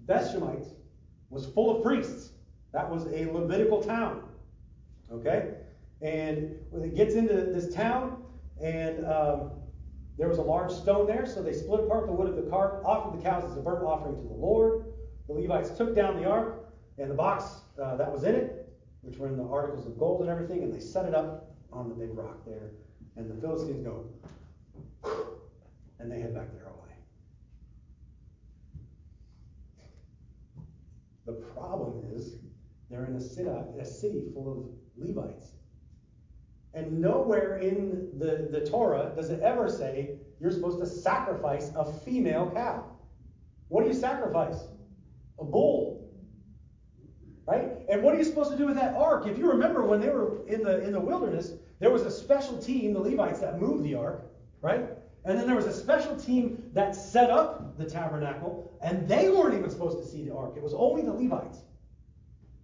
Bethshemites 0.07 0.68
was 1.29 1.44
full 1.46 1.77
of 1.77 1.83
priests. 1.83 2.31
That 2.72 2.88
was 2.88 3.07
a 3.07 3.31
Levitical 3.31 3.83
town. 3.83 4.22
Okay? 5.12 5.55
And 6.01 6.57
when 6.70 6.85
it 6.85 6.94
gets 6.94 7.14
into 7.14 7.35
this 7.35 7.75
town, 7.75 8.22
and 8.62 9.05
um, 9.05 9.51
there 10.16 10.29
was 10.29 10.38
a 10.38 10.42
large 10.42 10.72
stone 10.72 11.07
there, 11.07 11.27
so 11.27 11.42
they 11.42 11.53
split 11.53 11.81
apart 11.81 12.07
the 12.07 12.12
wood 12.12 12.29
of 12.29 12.37
the 12.37 12.49
cart, 12.51 12.83
offered 12.85 13.18
the 13.18 13.22
cows 13.22 13.44
as 13.44 13.57
a 13.57 13.61
burnt 13.61 13.85
offering 13.85 14.16
to 14.16 14.22
the 14.22 14.35
Lord. 14.35 14.87
The 15.27 15.35
Levites 15.35 15.70
took 15.70 15.94
down 15.94 16.16
the 16.16 16.29
ark 16.29 16.72
and 16.99 17.11
the 17.11 17.14
box 17.14 17.44
uh, 17.83 17.96
that 17.96 18.11
was 18.11 18.22
in 18.25 18.35
it, 18.35 18.72
which 19.03 19.18
were 19.18 19.29
in 19.29 19.37
the 19.37 19.44
articles 19.44 19.87
of 19.87 19.99
gold 19.99 20.20
and 20.22 20.31
everything, 20.31 20.62
and 20.62 20.72
they 20.72 20.81
set 20.81 21.05
it 21.07 21.14
up 21.14 21.57
on 21.72 21.88
the 21.88 21.94
big 21.94 22.16
rock 22.16 22.38
there. 22.46 22.70
And 23.16 23.31
the 23.31 23.40
Philistines 23.40 23.85
go, 23.85 24.05
and 25.99 26.11
they 26.11 26.20
head 26.20 26.35
back 26.35 26.53
their 26.53 26.66
own 26.66 26.75
way. 26.75 26.94
The 31.27 31.33
problem 31.33 32.05
is 32.14 32.37
they're 32.90 33.06
in 33.16 33.22
a 33.22 33.29
city, 33.29 33.48
a 33.81 33.85
city 33.85 34.24
full 34.35 34.52
of 34.52 35.07
Levites. 35.09 35.52
And 36.74 37.00
nowhere 37.00 37.59
in 37.59 38.11
the, 38.18 38.48
the 38.50 38.66
Torah 38.66 39.12
does 39.16 39.31
it 39.31 39.40
ever 39.40 39.68
say 39.68 40.16
you're 40.40 40.50
supposed 40.50 40.79
to 40.81 40.87
sacrifice 40.87 41.72
a 41.74 41.85
female 41.85 42.50
cow. 42.55 42.85
What 43.68 43.83
do 43.83 43.88
you 43.88 43.94
sacrifice? 43.94 44.59
A 45.40 45.44
bull. 45.44 46.02
Right? 47.46 47.70
And 47.88 48.02
what 48.02 48.14
are 48.14 48.18
you 48.18 48.24
supposed 48.24 48.50
to 48.50 48.59
do 48.59 48.66
with 48.66 48.76
that 48.76 48.94
ark? 48.94 49.26
If 49.26 49.38
you 49.38 49.48
remember 49.48 49.83
when 49.83 50.00
they 50.00 50.09
were 50.09 50.46
in 50.48 50.62
the 50.62 50.83
in 50.83 50.92
the 50.92 51.00
wilderness, 51.00 51.52
there 51.79 51.90
was 51.90 52.02
a 52.02 52.11
special 52.11 52.59
team, 52.59 52.92
the 52.92 53.00
Levites, 53.00 53.40
that 53.40 53.61
moved 53.61 53.85
the 53.85 53.94
ark, 53.94 54.26
right? 54.61 54.85
And 55.24 55.38
then 55.38 55.46
there 55.46 55.57
was 55.57 55.66
a 55.66 55.72
special 55.72 56.16
team 56.16 56.70
that 56.72 56.94
set 56.94 57.31
up 57.31 57.79
the 57.79 57.88
tabernacle, 57.88 58.76
and 58.83 59.09
they 59.09 59.29
weren't 59.31 59.55
even 59.55 59.70
supposed 59.70 59.98
to 59.98 60.05
see 60.05 60.24
the 60.24 60.35
ark. 60.35 60.55
It 60.57 60.62
was 60.62 60.74
only 60.74 61.02
the 61.02 61.12
Levites. 61.12 61.59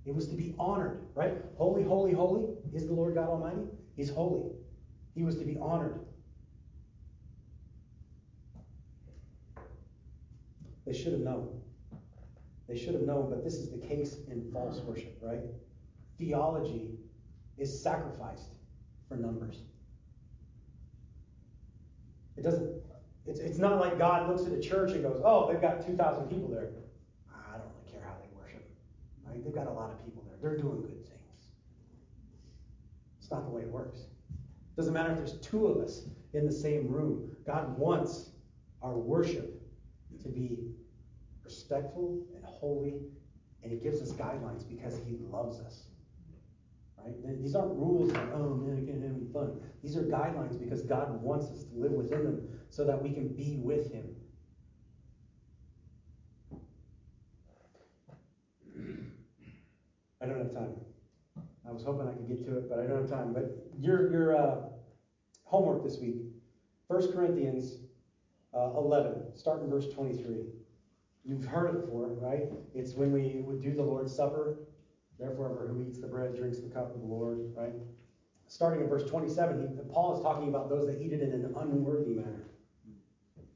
It 0.05 0.15
was 0.15 0.27
to 0.29 0.35
be 0.35 0.55
honored, 0.59 1.01
right? 1.15 1.35
Holy, 1.57 1.83
holy, 1.83 2.12
holy 2.12 2.47
is 2.75 2.87
the 2.87 2.93
Lord 2.93 3.15
God 3.15 3.29
Almighty. 3.29 3.62
He's 3.97 4.11
holy. 4.11 4.51
He 5.15 5.23
was 5.23 5.37
to 5.37 5.45
be 5.45 5.57
honored. 5.61 6.01
They 10.87 10.93
should 10.93 11.12
have 11.12 11.21
known. 11.21 11.61
They 12.69 12.77
should 12.77 12.95
have 12.95 13.03
known, 13.03 13.31
but 13.31 13.45
this 13.45 13.55
is 13.55 13.71
the 13.71 13.79
case 13.79 14.17
in 14.29 14.51
false 14.53 14.81
worship, 14.81 15.19
right? 15.23 15.41
Theology 16.19 16.99
is 17.59 17.83
sacrificed 17.83 18.51
for 19.09 19.17
numbers. 19.17 19.59
It 22.37 22.43
doesn't, 22.43 22.71
it's, 23.27 23.41
it's 23.41 23.59
not 23.59 23.79
like 23.79 23.99
God 23.99 24.29
looks 24.29 24.47
at 24.47 24.53
a 24.53 24.61
church 24.61 24.93
and 24.93 25.03
goes, 25.03 25.21
oh, 25.25 25.53
they've 25.53 25.61
got 25.61 25.87
2,000 25.87 26.29
people 26.29 26.49
there. 26.49 26.71
I 27.31 27.59
don't 27.59 27.67
really 27.77 27.93
care 27.93 28.03
how 28.05 28.15
they 28.21 28.29
worship. 28.37 28.69
Right? 29.33 29.42
They've 29.45 29.55
got 29.55 29.66
a 29.66 29.73
lot 29.73 29.90
of 29.90 30.05
people 30.05 30.25
there. 30.27 30.37
They're 30.42 30.61
doing 30.61 30.83
good 30.83 31.07
things. 31.07 31.47
It's 33.18 33.31
not 33.31 33.45
the 33.45 33.51
way 33.51 33.62
it 33.62 33.68
works. 33.68 34.01
Doesn't 34.77 34.92
matter 34.92 35.11
if 35.11 35.16
there's 35.18 35.38
two 35.40 35.66
of 35.66 35.79
us 35.83 36.07
in 36.35 36.45
the 36.47 36.53
same 36.53 36.88
room. 36.88 37.31
God 37.47 37.79
wants 37.79 38.31
our 38.83 38.97
worship 38.97 39.62
to 40.23 40.29
be 40.29 40.59
respectful 41.45 42.23
and 42.35 42.45
holy, 42.45 42.95
and 43.62 43.73
He 43.73 43.79
gives 43.79 44.01
us 44.03 44.12
guidelines 44.12 44.68
because 44.68 44.99
He 45.07 45.16
loves 45.31 45.61
us. 45.61 45.85
Right? 46.99 47.14
These 47.40 47.55
aren't 47.55 47.73
rules 47.73 48.12
like, 48.12 48.33
oh 48.35 48.55
man, 48.55 48.77
I 48.83 48.87
can't 48.87 49.03
have 49.03 49.16
any 49.16 49.33
fun. 49.33 49.61
These 49.83 49.97
are 49.97 50.03
guidelines 50.03 50.59
because 50.59 50.83
God 50.83 51.21
wants 51.23 51.47
us 51.47 51.64
to 51.64 51.75
live 51.75 51.92
within 51.92 52.23
them 52.25 52.49
so 52.71 52.85
that 52.85 53.03
we 53.03 53.12
can 53.12 53.29
be 53.29 53.57
with 53.61 53.92
Him. 53.92 54.14
I 60.23 60.27
don't 60.27 60.39
have 60.39 60.55
time. 60.55 60.77
I 61.69 61.73
was 61.73 61.85
hoping 61.85 62.09
I 62.09 62.13
could 62.13 62.29
get 62.29 62.45
to 62.47 62.57
it, 62.59 62.69
but 62.69 62.79
I 62.79 62.87
don't 62.87 63.01
have 63.03 63.11
time. 63.11 63.33
But 63.33 63.67
your 63.79 64.11
your 64.13 64.37
uh, 64.37 64.57
homework 65.45 65.83
this 65.83 65.99
week, 65.99 66.17
1 66.87 67.13
Corinthians 67.13 67.79
uh, 68.55 68.71
11, 68.77 69.37
start 69.37 69.63
in 69.63 69.69
verse 69.69 69.93
23. 69.93 70.45
You've 71.25 71.45
heard 71.45 71.75
it 71.75 71.83
before, 71.83 72.09
right? 72.21 72.45
It's 72.75 72.95
when 72.95 73.13
we 73.13 73.43
would 73.45 73.61
do 73.61 73.75
the 73.75 73.83
Lord's 73.83 74.15
Supper. 74.15 74.59
Therefore, 75.19 75.67
who 75.69 75.83
eats 75.83 76.01
the 76.01 76.07
bread 76.07 76.37
drinks 76.37 76.59
the 76.59 76.69
cup 76.69 76.95
of 76.95 77.01
the 77.01 77.07
Lord, 77.07 77.51
right? 77.55 77.75
Starting 78.49 78.81
in 78.81 78.89
verse 78.89 79.09
27, 79.09 79.61
he, 79.61 79.93
Paul 79.93 80.17
is 80.17 80.23
talking 80.23 80.49
about 80.49 80.69
those 80.69 80.87
that 80.87 81.01
eat 81.01 81.13
it 81.13 81.21
in 81.21 81.33
an 81.33 81.53
unworthy 81.57 82.11
manner, 82.11 82.49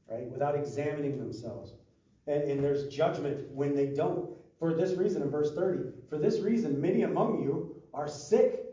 right? 0.09 0.29
Without 0.29 0.55
examining 0.55 1.17
themselves. 1.17 1.73
And, 2.25 2.43
and 2.43 2.63
there's 2.63 2.87
judgment 2.87 3.51
when 3.51 3.75
they 3.75 3.87
don't. 3.87 4.26
For 4.59 4.73
this 4.73 4.97
reason, 4.97 5.21
in 5.21 5.29
verse 5.29 5.53
30, 5.53 5.91
for 6.09 6.17
this 6.17 6.39
reason, 6.39 6.81
many 6.81 7.03
among 7.03 7.43
you 7.43 7.75
are 7.93 8.07
sick 8.07 8.63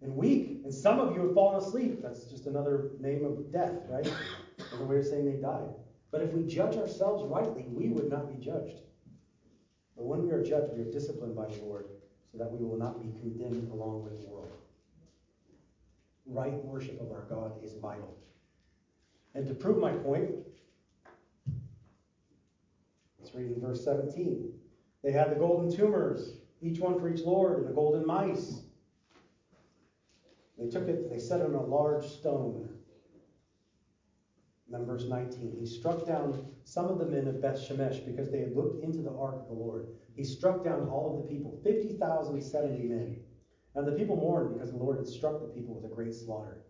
and 0.00 0.16
weak, 0.16 0.62
and 0.64 0.74
some 0.74 0.98
of 0.98 1.14
you 1.14 1.22
have 1.22 1.34
fallen 1.34 1.62
asleep. 1.62 2.02
That's 2.02 2.24
just 2.24 2.46
another 2.46 2.90
name 2.98 3.24
of 3.24 3.52
death, 3.52 3.74
right? 3.88 4.10
Another 4.72 4.84
way 4.84 4.98
of 4.98 5.04
saying 5.06 5.24
they 5.24 5.40
died. 5.40 5.68
But 6.10 6.22
if 6.22 6.32
we 6.32 6.42
judge 6.44 6.76
ourselves 6.76 7.24
rightly, 7.24 7.66
we 7.68 7.88
would 7.88 8.10
not 8.10 8.28
be 8.28 8.44
judged. 8.44 8.80
But 9.96 10.04
when 10.04 10.24
we 10.24 10.32
are 10.32 10.42
judged, 10.42 10.74
we 10.74 10.82
are 10.82 10.90
disciplined 10.90 11.36
by 11.36 11.46
the 11.46 11.62
Lord 11.62 11.86
so 12.30 12.38
that 12.38 12.50
we 12.50 12.64
will 12.64 12.76
not 12.76 13.00
be 13.00 13.12
condemned 13.20 13.70
along 13.70 14.02
with 14.02 14.20
the 14.20 14.28
world. 14.28 14.50
Right 16.26 16.64
worship 16.64 17.00
of 17.00 17.12
our 17.12 17.22
God 17.28 17.52
is 17.62 17.74
vital. 17.74 18.14
And 19.34 19.46
to 19.46 19.54
prove 19.54 19.78
my 19.78 19.92
point, 19.92 20.30
let's 23.18 23.34
read 23.34 23.52
in 23.52 23.60
verse 23.60 23.84
17. 23.84 24.52
They 25.02 25.12
had 25.12 25.30
the 25.30 25.36
golden 25.36 25.70
tumors, 25.70 26.36
each 26.60 26.80
one 26.80 26.98
for 26.98 27.12
each 27.12 27.24
Lord, 27.24 27.58
and 27.58 27.68
the 27.68 27.74
golden 27.74 28.06
mice. 28.06 28.62
They 30.58 30.68
took 30.68 30.88
it, 30.88 31.10
they 31.10 31.18
set 31.18 31.40
it 31.40 31.46
on 31.46 31.54
a 31.54 31.62
large 31.62 32.06
stone. 32.06 32.68
Then 34.68 34.86
verse 34.86 35.06
19. 35.08 35.56
He 35.58 35.66
struck 35.66 36.06
down 36.06 36.46
some 36.64 36.88
of 36.88 36.98
the 36.98 37.06
men 37.06 37.26
of 37.26 37.42
Beth 37.42 37.58
Shemesh 37.58 38.06
because 38.06 38.30
they 38.30 38.40
had 38.40 38.56
looked 38.56 38.82
into 38.82 39.02
the 39.02 39.12
ark 39.12 39.40
of 39.42 39.48
the 39.48 39.54
Lord. 39.54 39.88
He 40.14 40.24
struck 40.24 40.62
down 40.62 40.88
all 40.88 41.10
of 41.10 41.22
the 41.22 41.28
people, 41.28 41.58
50,070 41.64 42.82
men. 42.84 43.20
And 43.74 43.86
the 43.86 43.92
people 43.92 44.16
mourned 44.16 44.54
because 44.54 44.70
the 44.70 44.78
Lord 44.78 44.98
had 44.98 45.08
struck 45.08 45.40
the 45.40 45.48
people 45.48 45.74
with 45.74 45.90
a 45.90 45.94
great 45.94 46.14
slaughter. 46.14 46.62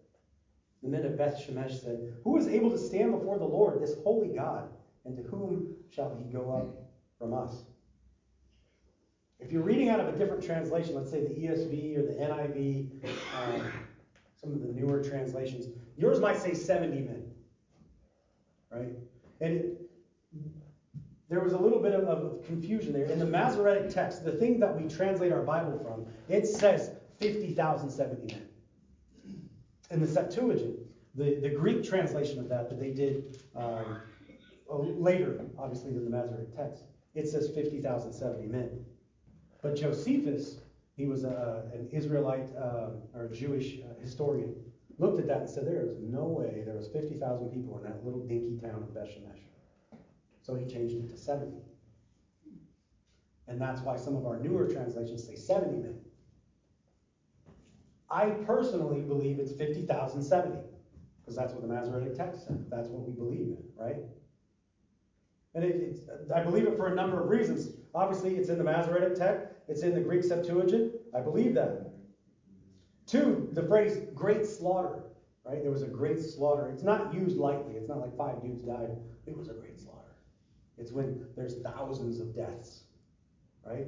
The 0.83 0.89
men 0.89 1.05
of 1.05 1.17
Beth 1.17 1.37
Shemesh 1.37 1.83
said, 1.83 2.15
Who 2.25 2.37
is 2.37 2.49
able 2.49 2.71
to 2.71 2.79
stand 2.79 3.13
before 3.13 3.39
the 3.39 3.45
Lord, 3.45 3.81
this 3.81 3.97
holy 4.03 4.29
God? 4.29 4.69
And 5.05 5.17
to 5.17 5.23
whom 5.23 5.75
shall 5.91 6.17
he 6.17 6.25
go 6.25 6.51
up 6.51 6.89
from 7.19 7.35
us? 7.35 7.65
If 9.43 9.51
you're 9.51 9.63
reading 9.63 9.89
out 9.89 10.01
of 10.01 10.09
a 10.09 10.17
different 10.17 10.45
translation, 10.45 10.95
let's 10.95 11.11
say 11.11 11.21
the 11.21 11.35
ESV 11.35 11.99
or 11.99 12.03
the 12.03 12.13
NIV, 12.13 13.05
um, 13.37 13.73
some 14.41 14.53
of 14.53 14.61
the 14.61 14.69
newer 14.73 15.03
translations, 15.03 15.67
yours 15.97 16.21
might 16.21 16.39
say 16.39 16.55
70 16.55 17.01
men. 17.01 17.25
Right? 18.71 18.97
And 19.41 19.53
it, 19.53 19.81
there 21.29 21.41
was 21.41 21.55
a 21.55 21.59
little 21.59 21.81
bit 21.81 21.93
of, 21.93 22.05
of, 22.05 22.45
confusion 22.47 22.93
there. 22.93 23.07
In 23.07 23.19
the 23.19 23.27
Masoretic 23.27 23.91
text, 23.91 24.25
the 24.25 24.33
thing 24.33 24.61
that 24.61 24.79
we 24.79 24.89
translate 24.89 25.33
our 25.33 25.43
Bible 25.43 25.79
from, 25.83 26.07
it 26.29 26.47
says 26.47 26.91
50,070 27.21 28.35
men. 28.35 28.49
In 29.91 30.01
the 30.01 30.07
Septuagint, 30.07 30.79
the, 31.15 31.41
the 31.41 31.51
Greek 31.51 31.85
translation 31.85 32.39
of 32.39 32.49
that 32.49 32.69
that 32.69 32.79
they 32.79 32.91
did 32.91 33.43
um, 33.57 34.01
later, 34.69 35.45
obviously, 35.59 35.93
than 35.93 36.05
the 36.05 36.11
Masoretic 36.11 36.55
text, 36.57 36.85
it 37.15 37.29
says 37.29 37.51
50,070 37.55 38.47
men. 38.47 38.85
But 39.63 39.77
Josephus, 39.77 40.59
he 40.97 41.07
was 41.07 41.25
a, 41.25 41.71
an 41.73 41.89
Israelite 41.93 42.49
uh, 42.57 42.91
or 43.15 43.29
Jewish 43.33 43.79
uh, 43.81 44.01
historian, 44.01 44.55
looked 44.99 45.21
at 45.21 45.27
that 45.29 45.39
and 45.39 45.51
said 45.51 45.67
there 45.67 45.87
was 45.87 45.97
no 46.01 46.25
way 46.25 46.63
there 46.67 46.77
was 46.77 46.89
50,000 46.89 47.51
people 47.51 47.79
in 47.79 47.85
that 47.85 48.05
little 48.05 48.21
dinky 48.27 48.59
town 48.61 48.83
of 48.83 48.95
Bethshemesh. 48.95 49.41
So 50.43 50.55
he 50.55 50.67
changed 50.67 50.97
it 50.97 51.09
to 51.11 51.17
70. 51.17 51.53
And 53.49 53.61
that's 53.61 53.81
why 53.83 53.97
some 53.97 54.17
of 54.17 54.27
our 54.27 54.39
newer 54.39 54.67
translations 54.67 55.25
say 55.25 55.37
70 55.37 55.79
men. 55.79 55.99
I 58.11 58.31
personally 58.31 59.01
believe 59.01 59.39
it's 59.39 59.53
50,070 59.53 60.59
because 61.21 61.37
that's 61.37 61.53
what 61.53 61.63
the 61.63 61.69
Masoretic 61.69 62.15
text 62.17 62.47
said. 62.47 62.67
That's 62.69 62.89
what 62.89 63.07
we 63.07 63.13
believe 63.13 63.47
in, 63.47 63.63
right? 63.77 63.97
And 65.55 65.65
it, 65.65 65.99
I 66.35 66.43
believe 66.43 66.67
it 66.67 66.77
for 66.77 66.89
a 66.89 66.95
number 66.95 67.23
of 67.23 67.29
reasons. 67.29 67.69
Obviously, 67.95 68.37
it's 68.37 68.49
in 68.49 68.59
the 68.59 68.65
Masoretic 68.65 69.15
text. 69.15 69.52
It's 69.73 69.81
in 69.81 69.95
the 69.95 70.03
Greek 70.03 70.23
Septuagint. 70.23 70.93
I 71.17 71.21
believe 71.21 71.55
that. 71.55 71.93
Two, 73.07 73.49
the 73.53 73.63
phrase 73.63 74.01
great 74.15 74.45
slaughter, 74.45 75.05
right? 75.47 75.63
There 75.63 75.71
was 75.71 75.81
a 75.81 75.87
great 75.87 76.21
slaughter. 76.21 76.69
It's 76.69 76.83
not 76.83 77.15
used 77.15 77.39
lightly. 77.39 77.77
It's 77.77 77.89
not 77.89 78.01
like 78.01 78.15
five 78.15 78.43
dudes 78.43 78.63
died. 78.65 78.99
It 79.27 79.35
was 79.35 79.49
a 79.49 79.55
great 79.55 79.81
slaughter. 79.81 80.15
It's 80.77 80.93
when 80.93 81.27
there's 81.37 81.63
thousands 81.63 82.21
of 82.21 82.37
deaths, 82.37 82.83
right? 83.65 83.87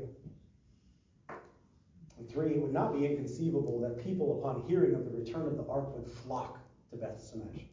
And 2.19 2.31
three, 2.31 2.53
it 2.53 2.63
would 2.63 2.73
not 2.73 2.95
be 2.95 3.05
inconceivable 3.05 3.79
that 3.81 4.03
people, 4.03 4.39
upon 4.39 4.67
hearing 4.67 4.95
of 4.95 5.05
the 5.05 5.11
return 5.11 5.47
of 5.47 5.59
the 5.59 5.67
ark, 5.67 5.95
would 5.95 6.11
flock 6.11 6.61
to 6.93 6.97
Beth 6.97 7.21
Shemesh 7.21 7.65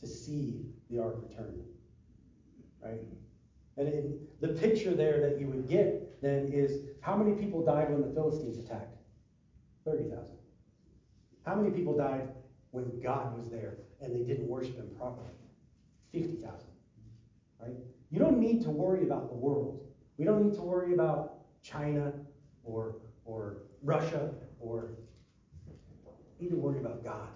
to 0.00 0.06
see 0.06 0.64
the 0.88 1.02
ark 1.02 1.18
return, 1.28 1.64
right? 2.82 3.02
And 3.76 3.88
in, 3.88 4.18
the 4.40 4.48
picture 4.48 4.94
there 4.94 5.20
that 5.20 5.38
you 5.38 5.48
would 5.48 5.68
get 5.68 6.09
then 6.20 6.50
is 6.52 6.82
how 7.00 7.16
many 7.16 7.32
people 7.40 7.64
died 7.64 7.90
when 7.90 8.02
the 8.02 8.14
Philistines 8.14 8.58
attacked? 8.58 8.96
30,000. 9.84 10.36
How 11.44 11.54
many 11.54 11.70
people 11.70 11.96
died 11.96 12.28
when 12.70 13.00
God 13.00 13.36
was 13.36 13.48
there 13.50 13.78
and 14.00 14.14
they 14.14 14.22
didn't 14.22 14.46
worship 14.46 14.76
him 14.76 14.90
properly? 14.98 15.30
50,000. 16.12 16.68
Right? 17.60 17.72
You 18.10 18.18
don't 18.18 18.38
need 18.38 18.62
to 18.62 18.70
worry 18.70 19.04
about 19.04 19.28
the 19.28 19.34
world. 19.34 19.80
We 20.18 20.24
don't 20.24 20.44
need 20.44 20.54
to 20.54 20.62
worry 20.62 20.92
about 20.92 21.38
China 21.62 22.12
or, 22.64 22.96
or 23.24 23.58
Russia 23.82 24.30
or 24.58 24.90
need 26.38 26.50
to 26.50 26.56
worry 26.56 26.78
about 26.78 27.02
God. 27.04 27.28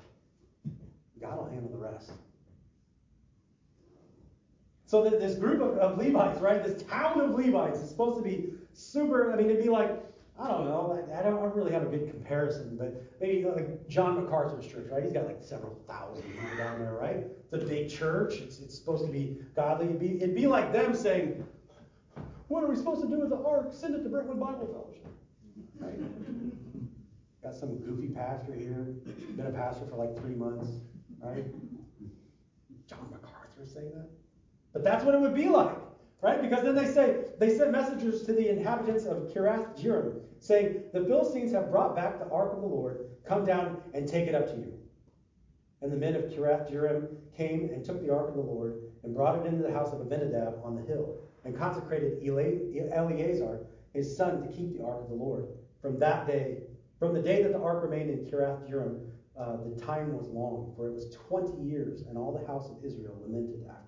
God 1.21 1.39
will 1.39 1.47
handle 1.47 1.71
the 1.71 1.79
rest. 1.79 2.13
So 4.87 5.03
that 5.05 5.19
this 5.19 5.35
group 5.37 5.61
of, 5.61 5.79
of 5.79 5.99
Levites, 5.99 6.41
right, 6.41 6.63
this 6.63 6.83
town 6.85 7.21
of 7.21 7.31
Levites 7.31 7.79
is 7.79 7.89
supposed 7.89 8.17
to 8.17 8.23
be 8.23 8.53
super, 8.75 9.33
I 9.33 9.37
mean, 9.37 9.51
it'd 9.51 9.63
be 9.63 9.71
like 9.71 10.05
I 10.39 10.49
don't 10.49 10.65
know. 10.65 11.07
I, 11.17 11.23
don't 11.23 11.39
I 11.39 11.47
really 11.47 11.71
have 11.73 11.83
a 11.83 11.87
good 11.87 12.11
comparison, 12.11 12.77
but 12.77 13.01
maybe 13.21 13.45
like 13.45 13.89
John 13.89 14.17
MacArthur's 14.21 14.67
church, 14.67 14.87
right? 14.91 15.03
He's 15.03 15.13
got 15.13 15.27
like 15.27 15.39
several 15.41 15.79
thousand 15.87 16.25
people 16.25 16.57
down 16.57 16.81
there, 16.81 16.95
right? 16.95 17.27
It's 17.53 17.53
a 17.53 17.67
big 17.67 17.89
church. 17.89 18.35
It's, 18.39 18.59
it's 18.59 18.77
supposed 18.77 19.07
to 19.07 19.13
be 19.13 19.39
godly. 19.55 19.87
It'd 19.87 20.01
be, 20.01 20.17
it'd 20.17 20.35
be 20.35 20.49
like 20.49 20.73
them 20.73 20.93
saying, 20.93 21.47
"What 22.49 22.65
are 22.65 22.67
we 22.67 22.75
supposed 22.75 23.03
to 23.03 23.09
do 23.09 23.21
with 23.21 23.31
the 23.31 23.37
ark? 23.45 23.69
Send 23.71 23.95
it 23.95 24.03
to 24.03 24.09
Brentwood 24.09 24.41
Bible 24.41 24.67
Fellowship." 24.67 25.07
Right? 25.79 25.95
got 27.45 27.55
some 27.55 27.79
goofy 27.79 28.09
pastor 28.09 28.55
here, 28.55 28.97
been 29.37 29.47
a 29.47 29.51
pastor 29.51 29.87
for 29.87 29.97
like 29.97 30.19
three 30.19 30.35
months, 30.35 30.69
right? 31.23 31.45
John 32.89 33.07
MacArthur 33.13 33.73
saying 33.73 33.93
that, 33.95 34.09
but 34.73 34.83
that's 34.83 35.05
what 35.05 35.15
it 35.15 35.21
would 35.21 35.35
be 35.35 35.49
like. 35.49 35.77
Right? 36.25 36.41
Because 36.41 36.65
then 36.65 36.75
they 36.75 36.87
say, 36.87 37.19
they 37.39 37.55
sent 37.55 37.71
messengers 37.71 38.23
to 38.23 38.33
the 38.33 38.49
inhabitants 38.49 39.05
of 39.05 39.29
Kiriath 39.29 39.79
Jearim, 39.79 40.23
saying, 40.41 40.85
The 40.95 41.05
Philistines 41.05 41.53
have 41.53 41.71
brought 41.71 41.95
back 41.95 42.19
the 42.19 42.31
ark 42.31 42.55
of 42.55 42.63
the 42.63 42.67
Lord. 42.67 43.11
Come 43.29 43.45
down 43.45 43.83
and 43.93 44.09
take 44.09 44.27
it 44.27 44.35
up 44.35 44.47
to 44.47 44.57
you. 44.57 44.73
And 45.83 45.93
the 45.93 45.99
men 45.99 46.17
of 46.17 46.23
Kiriath 46.23 46.73
Jearim 46.73 47.09
came 47.37 47.69
and 47.75 47.85
took 47.85 48.01
the 48.01 48.11
ark 48.11 48.31
of 48.31 48.37
the 48.37 48.41
Lord 48.41 48.81
and 49.03 49.15
brought 49.15 49.39
it 49.39 49.45
into 49.45 49.63
the 49.63 49.71
house 49.71 49.93
of 49.93 50.01
Abinadab 50.01 50.63
on 50.65 50.77
the 50.77 50.81
hill, 50.81 51.19
and 51.45 51.55
consecrated 51.55 52.27
Eleazar, 52.27 53.61
his 53.93 54.17
son, 54.17 54.41
to 54.41 54.49
keep 54.49 54.79
the 54.79 54.83
ark 54.83 55.03
of 55.03 55.11
the 55.11 55.15
Lord. 55.15 55.49
From 55.83 55.99
that 55.99 56.27
day, 56.27 56.63
from 56.99 57.13
the 57.13 57.21
day 57.21 57.43
that 57.43 57.53
the 57.53 57.61
ark 57.61 57.83
remained 57.83 58.09
in 58.09 58.25
Kiriath 58.25 58.67
Jearim, 58.67 59.11
uh, 59.39 59.59
the 59.63 59.79
time 59.79 60.17
was 60.17 60.29
long, 60.29 60.73
for 60.75 60.87
it 60.87 60.95
was 60.95 61.15
20 61.29 61.63
years, 61.63 62.01
and 62.09 62.17
all 62.17 62.33
the 62.33 62.47
house 62.47 62.71
of 62.71 62.83
Israel 62.83 63.19
lamented 63.21 63.67
after 63.69 63.84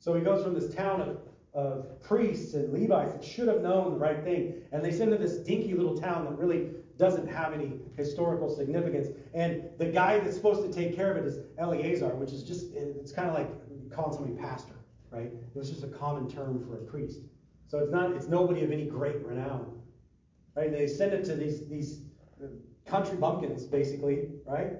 so 0.00 0.14
he 0.14 0.22
goes 0.22 0.42
from 0.42 0.54
this 0.54 0.74
town 0.74 1.00
of, 1.02 1.18
of 1.54 2.02
priests 2.02 2.54
and 2.54 2.72
Levites 2.72 3.12
that 3.12 3.22
should 3.22 3.46
have 3.48 3.60
known 3.60 3.92
the 3.92 3.98
right 3.98 4.24
thing, 4.24 4.62
and 4.72 4.84
they 4.84 4.90
send 4.90 5.12
to 5.12 5.18
this 5.18 5.36
dinky 5.36 5.74
little 5.74 5.96
town 5.96 6.24
that 6.24 6.36
really 6.38 6.70
doesn't 6.98 7.28
have 7.28 7.52
any 7.52 7.74
historical 7.96 8.54
significance. 8.54 9.08
And 9.34 9.64
the 9.78 9.86
guy 9.86 10.18
that's 10.18 10.36
supposed 10.36 10.62
to 10.62 10.72
take 10.72 10.96
care 10.96 11.10
of 11.12 11.16
it 11.18 11.26
is 11.26 11.38
Eleazar, 11.58 12.14
which 12.16 12.32
is 12.32 12.42
just, 12.42 12.72
it's 12.74 13.12
kind 13.12 13.28
of 13.28 13.34
like 13.34 13.48
calling 13.90 14.12
somebody 14.12 14.34
pastor, 14.34 14.74
right? 15.10 15.26
It 15.26 15.58
was 15.58 15.70
just 15.70 15.84
a 15.84 15.88
common 15.88 16.28
term 16.28 16.64
for 16.66 16.74
a 16.74 16.84
priest. 16.84 17.20
So 17.68 17.78
it's 17.78 17.92
not, 17.92 18.12
it's 18.12 18.26
nobody 18.26 18.64
of 18.64 18.72
any 18.72 18.84
great 18.84 19.24
renown, 19.24 19.80
right? 20.56 20.72
They 20.72 20.86
send 20.86 21.12
it 21.12 21.24
to 21.26 21.34
these, 21.34 21.66
these 21.68 22.02
country 22.86 23.16
bumpkins, 23.16 23.64
basically, 23.64 24.28
right? 24.46 24.72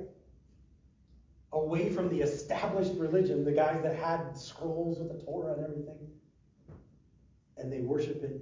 Away 1.52 1.90
from 1.90 2.08
the 2.08 2.20
established 2.20 2.92
religion, 2.94 3.44
the 3.44 3.52
guys 3.52 3.82
that 3.82 3.96
had 3.96 4.36
scrolls 4.36 4.98
with 4.98 5.08
the 5.08 5.24
Torah 5.24 5.54
and 5.54 5.64
everything, 5.64 5.98
and 7.56 7.72
they 7.72 7.80
worship 7.80 8.22
it 8.22 8.40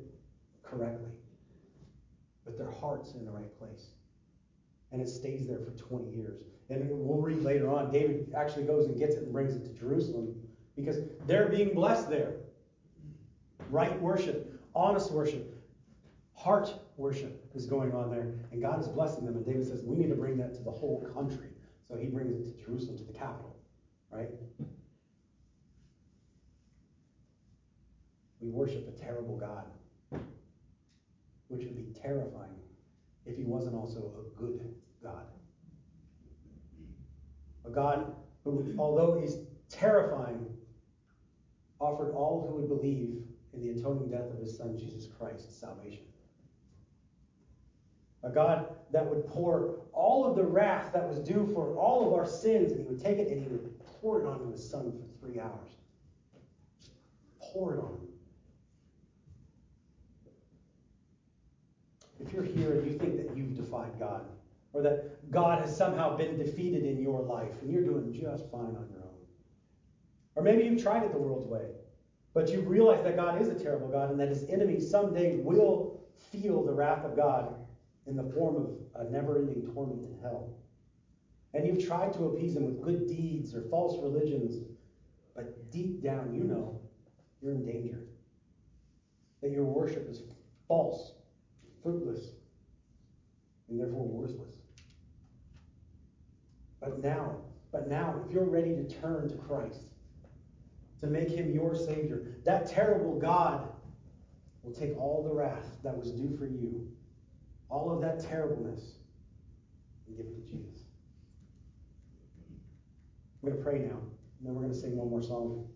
correctly 0.62 1.10
with 2.44 2.58
their 2.58 2.70
hearts 2.70 3.12
in 3.14 3.24
the 3.24 3.30
right 3.30 3.58
place. 3.58 3.90
And 4.92 5.00
it 5.00 5.08
stays 5.08 5.46
there 5.46 5.58
for 5.58 5.70
20 5.72 6.10
years. 6.10 6.42
And 6.70 6.88
we'll 6.90 7.20
read 7.20 7.42
later 7.42 7.70
on, 7.70 7.90
David 7.90 8.32
actually 8.36 8.64
goes 8.64 8.86
and 8.86 8.98
gets 8.98 9.16
it 9.16 9.24
and 9.24 9.32
brings 9.32 9.54
it 9.54 9.64
to 9.64 9.72
Jerusalem 9.78 10.34
because 10.76 10.98
they're 11.26 11.48
being 11.48 11.74
blessed 11.74 12.10
there. 12.10 12.36
Right 13.70 13.98
worship, 14.00 14.60
honest 14.74 15.12
worship, 15.12 15.54
heart 16.34 16.72
worship 16.96 17.44
is 17.54 17.66
going 17.66 17.92
on 17.92 18.10
there. 18.10 18.34
And 18.52 18.62
God 18.62 18.80
is 18.80 18.88
blessing 18.88 19.24
them. 19.24 19.36
And 19.36 19.44
David 19.44 19.66
says, 19.66 19.82
we 19.82 19.96
need 19.96 20.08
to 20.08 20.14
bring 20.14 20.36
that 20.38 20.54
to 20.54 20.62
the 20.62 20.70
whole 20.70 21.06
country. 21.14 21.48
So 21.88 21.96
he 21.96 22.06
brings 22.06 22.34
it 22.34 22.58
to 22.58 22.64
Jerusalem, 22.64 22.98
to 22.98 23.04
the 23.04 23.12
capital, 23.12 23.56
right? 24.10 24.28
We 28.40 28.50
worship 28.50 28.86
a 28.88 29.00
terrible 29.00 29.36
God, 29.36 29.64
which 31.48 31.64
would 31.64 31.76
be 31.76 31.98
terrifying 32.00 32.60
if 33.24 33.36
he 33.36 33.44
wasn't 33.44 33.74
also 33.74 34.12
a 34.18 34.40
good 34.40 34.74
God. 35.02 35.26
A 37.64 37.70
God 37.70 38.14
who, 38.44 38.74
although 38.78 39.18
he's 39.20 39.38
terrifying, 39.68 40.46
offered 41.80 42.12
all 42.12 42.46
who 42.46 42.56
would 42.56 42.68
believe 42.68 43.22
in 43.54 43.60
the 43.60 43.70
atoning 43.70 44.10
death 44.10 44.30
of 44.30 44.38
his 44.38 44.56
son 44.56 44.76
Jesus 44.78 45.06
Christ 45.18 45.58
salvation. 45.58 46.07
A 48.24 48.30
God 48.30 48.74
that 48.90 49.06
would 49.06 49.26
pour 49.26 49.76
all 49.92 50.26
of 50.26 50.36
the 50.36 50.44
wrath 50.44 50.92
that 50.92 51.08
was 51.08 51.18
due 51.20 51.48
for 51.54 51.76
all 51.76 52.06
of 52.06 52.14
our 52.14 52.26
sins, 52.26 52.72
and 52.72 52.80
he 52.80 52.86
would 52.86 53.02
take 53.02 53.18
it 53.18 53.28
and 53.28 53.42
he 53.42 53.48
would 53.48 53.78
pour 54.00 54.20
it 54.20 54.26
onto 54.26 54.50
his 54.50 54.68
son 54.68 54.92
for 54.92 55.26
three 55.26 55.38
hours. 55.38 55.70
Pour 57.40 57.74
it 57.74 57.78
on 57.78 57.92
him. 57.92 58.08
If 62.20 62.32
you're 62.32 62.42
here 62.42 62.72
and 62.72 62.90
you 62.90 62.98
think 62.98 63.16
that 63.16 63.36
you've 63.36 63.54
defied 63.56 63.92
God, 63.98 64.24
or 64.72 64.82
that 64.82 65.30
God 65.30 65.60
has 65.60 65.74
somehow 65.74 66.16
been 66.16 66.36
defeated 66.36 66.84
in 66.84 67.00
your 67.00 67.22
life, 67.22 67.52
and 67.62 67.70
you're 67.70 67.84
doing 67.84 68.12
just 68.12 68.50
fine 68.50 68.76
on 68.76 68.88
your 68.90 69.02
own, 69.02 69.26
or 70.34 70.42
maybe 70.42 70.64
you've 70.64 70.82
tried 70.82 71.04
it 71.04 71.12
the 71.12 71.18
world's 71.18 71.46
way, 71.46 71.70
but 72.34 72.48
you've 72.48 72.68
realized 72.68 73.04
that 73.04 73.16
God 73.16 73.40
is 73.40 73.48
a 73.48 73.54
terrible 73.54 73.88
God 73.88 74.10
and 74.10 74.18
that 74.18 74.28
his 74.28 74.44
enemies 74.48 74.90
someday 74.90 75.36
will 75.36 76.00
feel 76.32 76.64
the 76.64 76.72
wrath 76.72 77.04
of 77.04 77.16
God 77.16 77.54
in 78.08 78.16
the 78.16 78.32
form 78.34 78.56
of 78.56 79.06
a 79.06 79.10
never 79.10 79.38
ending 79.38 79.70
torment 79.74 80.00
in 80.00 80.18
hell. 80.22 80.54
And 81.54 81.66
you've 81.66 81.86
tried 81.86 82.12
to 82.14 82.26
appease 82.26 82.54
them 82.54 82.64
with 82.64 82.82
good 82.82 83.06
deeds 83.06 83.54
or 83.54 83.62
false 83.70 84.02
religions, 84.02 84.64
but 85.34 85.70
deep 85.70 86.02
down 86.02 86.34
you 86.34 86.44
know 86.44 86.80
you're 87.42 87.52
in 87.52 87.64
danger. 87.64 88.00
That 89.42 89.50
your 89.50 89.64
worship 89.64 90.08
is 90.10 90.22
false, 90.66 91.12
fruitless, 91.82 92.30
and 93.68 93.78
therefore 93.78 94.06
worthless. 94.06 94.56
But 96.80 97.02
now, 97.02 97.36
but 97.70 97.88
now, 97.88 98.22
if 98.24 98.32
you're 98.32 98.44
ready 98.44 98.74
to 98.74 98.88
turn 98.88 99.28
to 99.28 99.36
Christ, 99.36 99.82
to 101.00 101.06
make 101.06 101.28
him 101.28 101.52
your 101.52 101.76
Savior, 101.76 102.36
that 102.44 102.68
terrible 102.68 103.18
God 103.18 103.68
will 104.62 104.72
take 104.72 104.98
all 104.98 105.22
the 105.22 105.32
wrath 105.32 105.76
that 105.84 105.96
was 105.96 106.10
due 106.10 106.36
for 106.36 106.46
you 106.46 106.88
all 107.68 107.92
of 107.92 108.00
that 108.00 108.20
terribleness 108.20 108.80
and 110.06 110.16
give 110.16 110.26
it 110.26 110.34
to 110.34 110.40
Jesus. 110.42 110.82
I'm 113.42 113.50
going 113.50 113.58
to 113.58 113.64
pray 113.64 113.78
now, 113.78 113.98
and 113.98 114.46
then 114.46 114.54
we're 114.54 114.62
going 114.62 114.72
to 114.72 114.78
sing 114.78 114.96
one 114.96 115.10
more 115.10 115.22
song. 115.22 115.68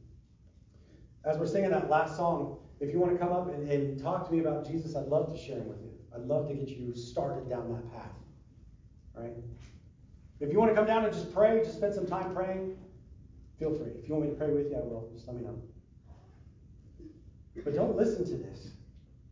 As 1.25 1.39
we're 1.39 1.47
singing 1.47 1.71
that 1.71 1.89
last 1.89 2.17
song, 2.17 2.59
if 2.81 2.93
you 2.93 2.99
want 2.99 3.13
to 3.13 3.19
come 3.19 3.33
up 3.33 3.49
and, 3.49 3.71
and 3.71 4.03
talk 4.03 4.27
to 4.27 4.33
me 4.33 4.41
about 4.41 4.67
Jesus, 4.67 4.97
I'd 4.97 5.07
love 5.07 5.33
to 5.33 5.39
share 5.39 5.59
him 5.59 5.69
with 5.69 5.81
you. 5.83 5.91
I'd 6.15 6.23
love 6.23 6.49
to 6.49 6.55
get 6.55 6.69
you 6.69 6.95
started 6.95 7.49
down 7.49 7.73
that 7.73 7.93
path. 7.93 8.11
Right? 9.15 9.33
If 10.41 10.51
you 10.51 10.59
want 10.59 10.73
to 10.73 10.75
come 10.75 10.87
down 10.87 11.05
and 11.05 11.13
just 11.13 11.33
pray, 11.33 11.61
just 11.61 11.77
spend 11.77 11.95
some 11.95 12.07
time 12.07 12.35
praying, 12.35 12.77
feel 13.59 13.73
free. 13.73 13.93
If 14.03 14.09
you 14.09 14.15
want 14.15 14.27
me 14.27 14.33
to 14.33 14.37
pray 14.37 14.51
with 14.51 14.71
you, 14.71 14.77
I 14.77 14.81
will. 14.81 15.09
Just 15.15 15.29
let 15.29 15.37
me 15.37 15.43
know. 15.43 15.57
But 17.63 17.75
don't 17.77 17.97
listen 17.97 18.25
to 18.25 18.37
this. 18.37 18.71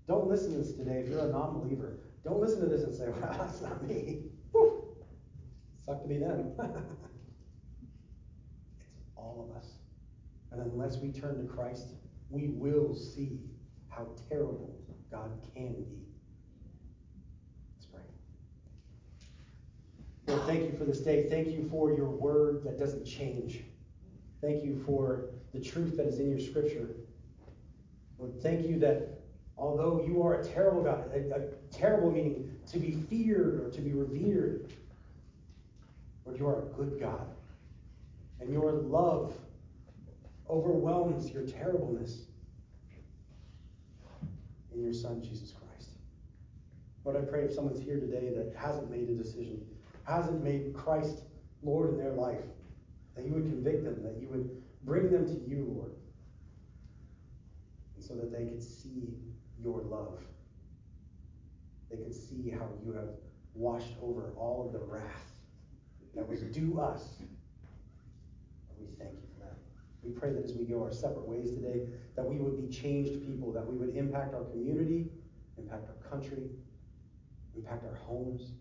Don't 0.07 0.29
listen 0.29 0.53
to 0.53 0.59
this 0.59 0.73
today 0.73 1.01
if 1.01 1.09
you're 1.09 1.27
a 1.27 1.33
non 1.33 1.59
believer. 1.59 1.99
Don't 2.25 2.41
listen 2.41 2.61
to 2.61 2.67
this 2.67 2.83
and 2.83 2.95
say, 2.95 3.09
well, 3.21 3.37
that's 3.39 3.61
not 3.61 3.87
me. 3.87 4.25
Suck 5.87 6.03
to 6.03 6.09
be 6.09 6.19
them. 6.19 6.53
it's 8.79 9.11
all 9.17 9.49
of 9.51 9.57
us. 9.57 9.67
And 10.53 10.61
unless 10.61 10.99
we 10.99 11.11
turn 11.11 11.39
to 11.39 11.53
Christ, 11.53 11.95
we 12.29 12.49
will 12.49 12.95
see 12.95 13.41
how 13.89 14.07
terrible 14.29 14.77
God 15.11 15.31
can 15.55 15.73
be. 15.73 15.87
Let's 17.77 17.87
pray. 17.93 18.03
Lord, 20.27 20.43
thank 20.47 20.71
you 20.71 20.79
for 20.79 20.85
this 20.85 21.01
day. 21.01 21.29
Thank 21.29 21.49
you 21.49 21.69
for 21.71 21.93
your 21.93 22.11
word 22.11 22.63
that 22.65 22.79
doesn't 22.79 23.05
change. 23.05 23.65
Thank 24.41 24.65
you 24.65 24.83
for 24.87 25.31
the 25.53 25.61
truth 25.61 25.97
that 25.97 26.07
is 26.07 26.21
in 26.21 26.31
your 26.31 26.41
scripture. 26.41 26.91
Lord, 28.19 28.41
thank 28.43 28.67
you 28.67 28.79
that 28.81 29.23
although 29.57 30.05
you 30.07 30.23
are 30.23 30.41
a 30.41 30.45
terrible 30.45 30.83
God, 30.83 31.11
a, 31.13 31.35
a 31.35 31.43
terrible 31.73 32.11
meaning 32.11 32.55
to 32.71 32.79
be 32.79 32.93
feared 32.93 33.61
or 33.61 33.71
to 33.71 33.81
be 33.81 33.93
revered, 33.93 34.73
Lord, 36.25 36.39
you 36.39 36.47
are 36.47 36.59
a 36.61 36.67
good 36.77 37.01
God. 37.01 37.27
And 38.41 38.53
your 38.53 38.73
love 38.73 39.35
overwhelms 40.49 41.31
your 41.31 41.45
terribleness 41.45 42.23
in 44.75 44.83
your 44.83 44.93
Son, 44.93 45.23
Jesus 45.23 45.53
Christ. 45.53 45.91
Lord, 47.05 47.17
I 47.17 47.21
pray 47.21 47.43
if 47.45 47.53
someone's 47.53 47.83
here 47.83 47.99
today 47.99 48.33
that 48.35 48.55
hasn't 48.57 48.91
made 48.91 49.09
a 49.09 49.15
decision, 49.15 49.65
hasn't 50.05 50.43
made 50.43 50.75
Christ 50.75 51.23
Lord 51.63 51.91
in 51.91 51.99
their 51.99 52.13
life, 52.13 52.45
that 53.15 53.25
you 53.25 53.33
would 53.33 53.45
convict 53.45 53.85
them, 53.85 54.03
that 54.03 54.21
you 54.21 54.29
would 54.29 54.51
bring 54.85 55.11
them 55.11 55.27
to 55.27 55.49
you, 55.49 55.75
Lord, 55.77 55.93
so 57.99 58.15
that 58.15 58.33
they 58.33 58.45
could 58.47 58.63
see 58.63 59.15
your 59.63 59.83
love. 59.83 60.19
They 61.91 61.97
could 61.97 62.15
see 62.15 62.51
how 62.51 62.69
you 62.85 62.93
have 62.93 63.09
washed 63.55 63.95
over 64.03 64.33
all 64.37 64.67
of 64.67 64.73
the 64.73 64.79
wrath 64.87 65.33
that 66.15 66.29
was 66.29 66.41
due 66.41 66.81
us. 66.81 67.03
And 67.19 67.29
we 68.79 68.87
thank 68.99 69.13
you 69.13 69.27
for 69.35 69.45
that. 69.45 69.57
We 70.03 70.13
pray 70.13 70.33
that 70.33 70.45
as 70.45 70.55
we 70.55 70.65
go 70.65 70.83
our 70.83 70.93
separate 70.93 71.27
ways 71.27 71.51
today, 71.51 71.87
that 72.17 72.25
we 72.25 72.37
would 72.37 72.57
be 72.57 72.69
changed 72.73 73.27
people, 73.27 73.53
that 73.53 73.67
we 73.67 73.77
would 73.77 73.97
impact 73.97 74.35
our 74.35 74.45
community, 74.45 75.09
impact 75.59 75.89
our 75.89 76.11
country, 76.11 76.51
impact 77.57 77.85
our 77.85 77.97
homes, 77.97 78.53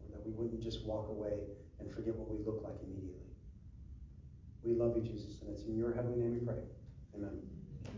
or 0.00 0.10
that 0.12 0.26
we 0.26 0.32
wouldn't 0.32 0.62
just 0.62 0.84
walk 0.84 1.08
away 1.08 1.38
and 1.78 1.90
forget 1.92 2.14
what 2.14 2.28
we 2.28 2.44
look 2.44 2.62
like 2.64 2.74
immediately. 2.82 3.26
We 4.62 4.74
love 4.74 4.96
you, 4.96 5.02
Jesus, 5.02 5.40
and 5.42 5.50
it's 5.50 5.62
in 5.64 5.76
your 5.76 5.94
heavenly 5.94 6.18
name 6.18 6.34
we 6.34 6.40
pray. 6.40 6.58
Amen. 7.14 7.55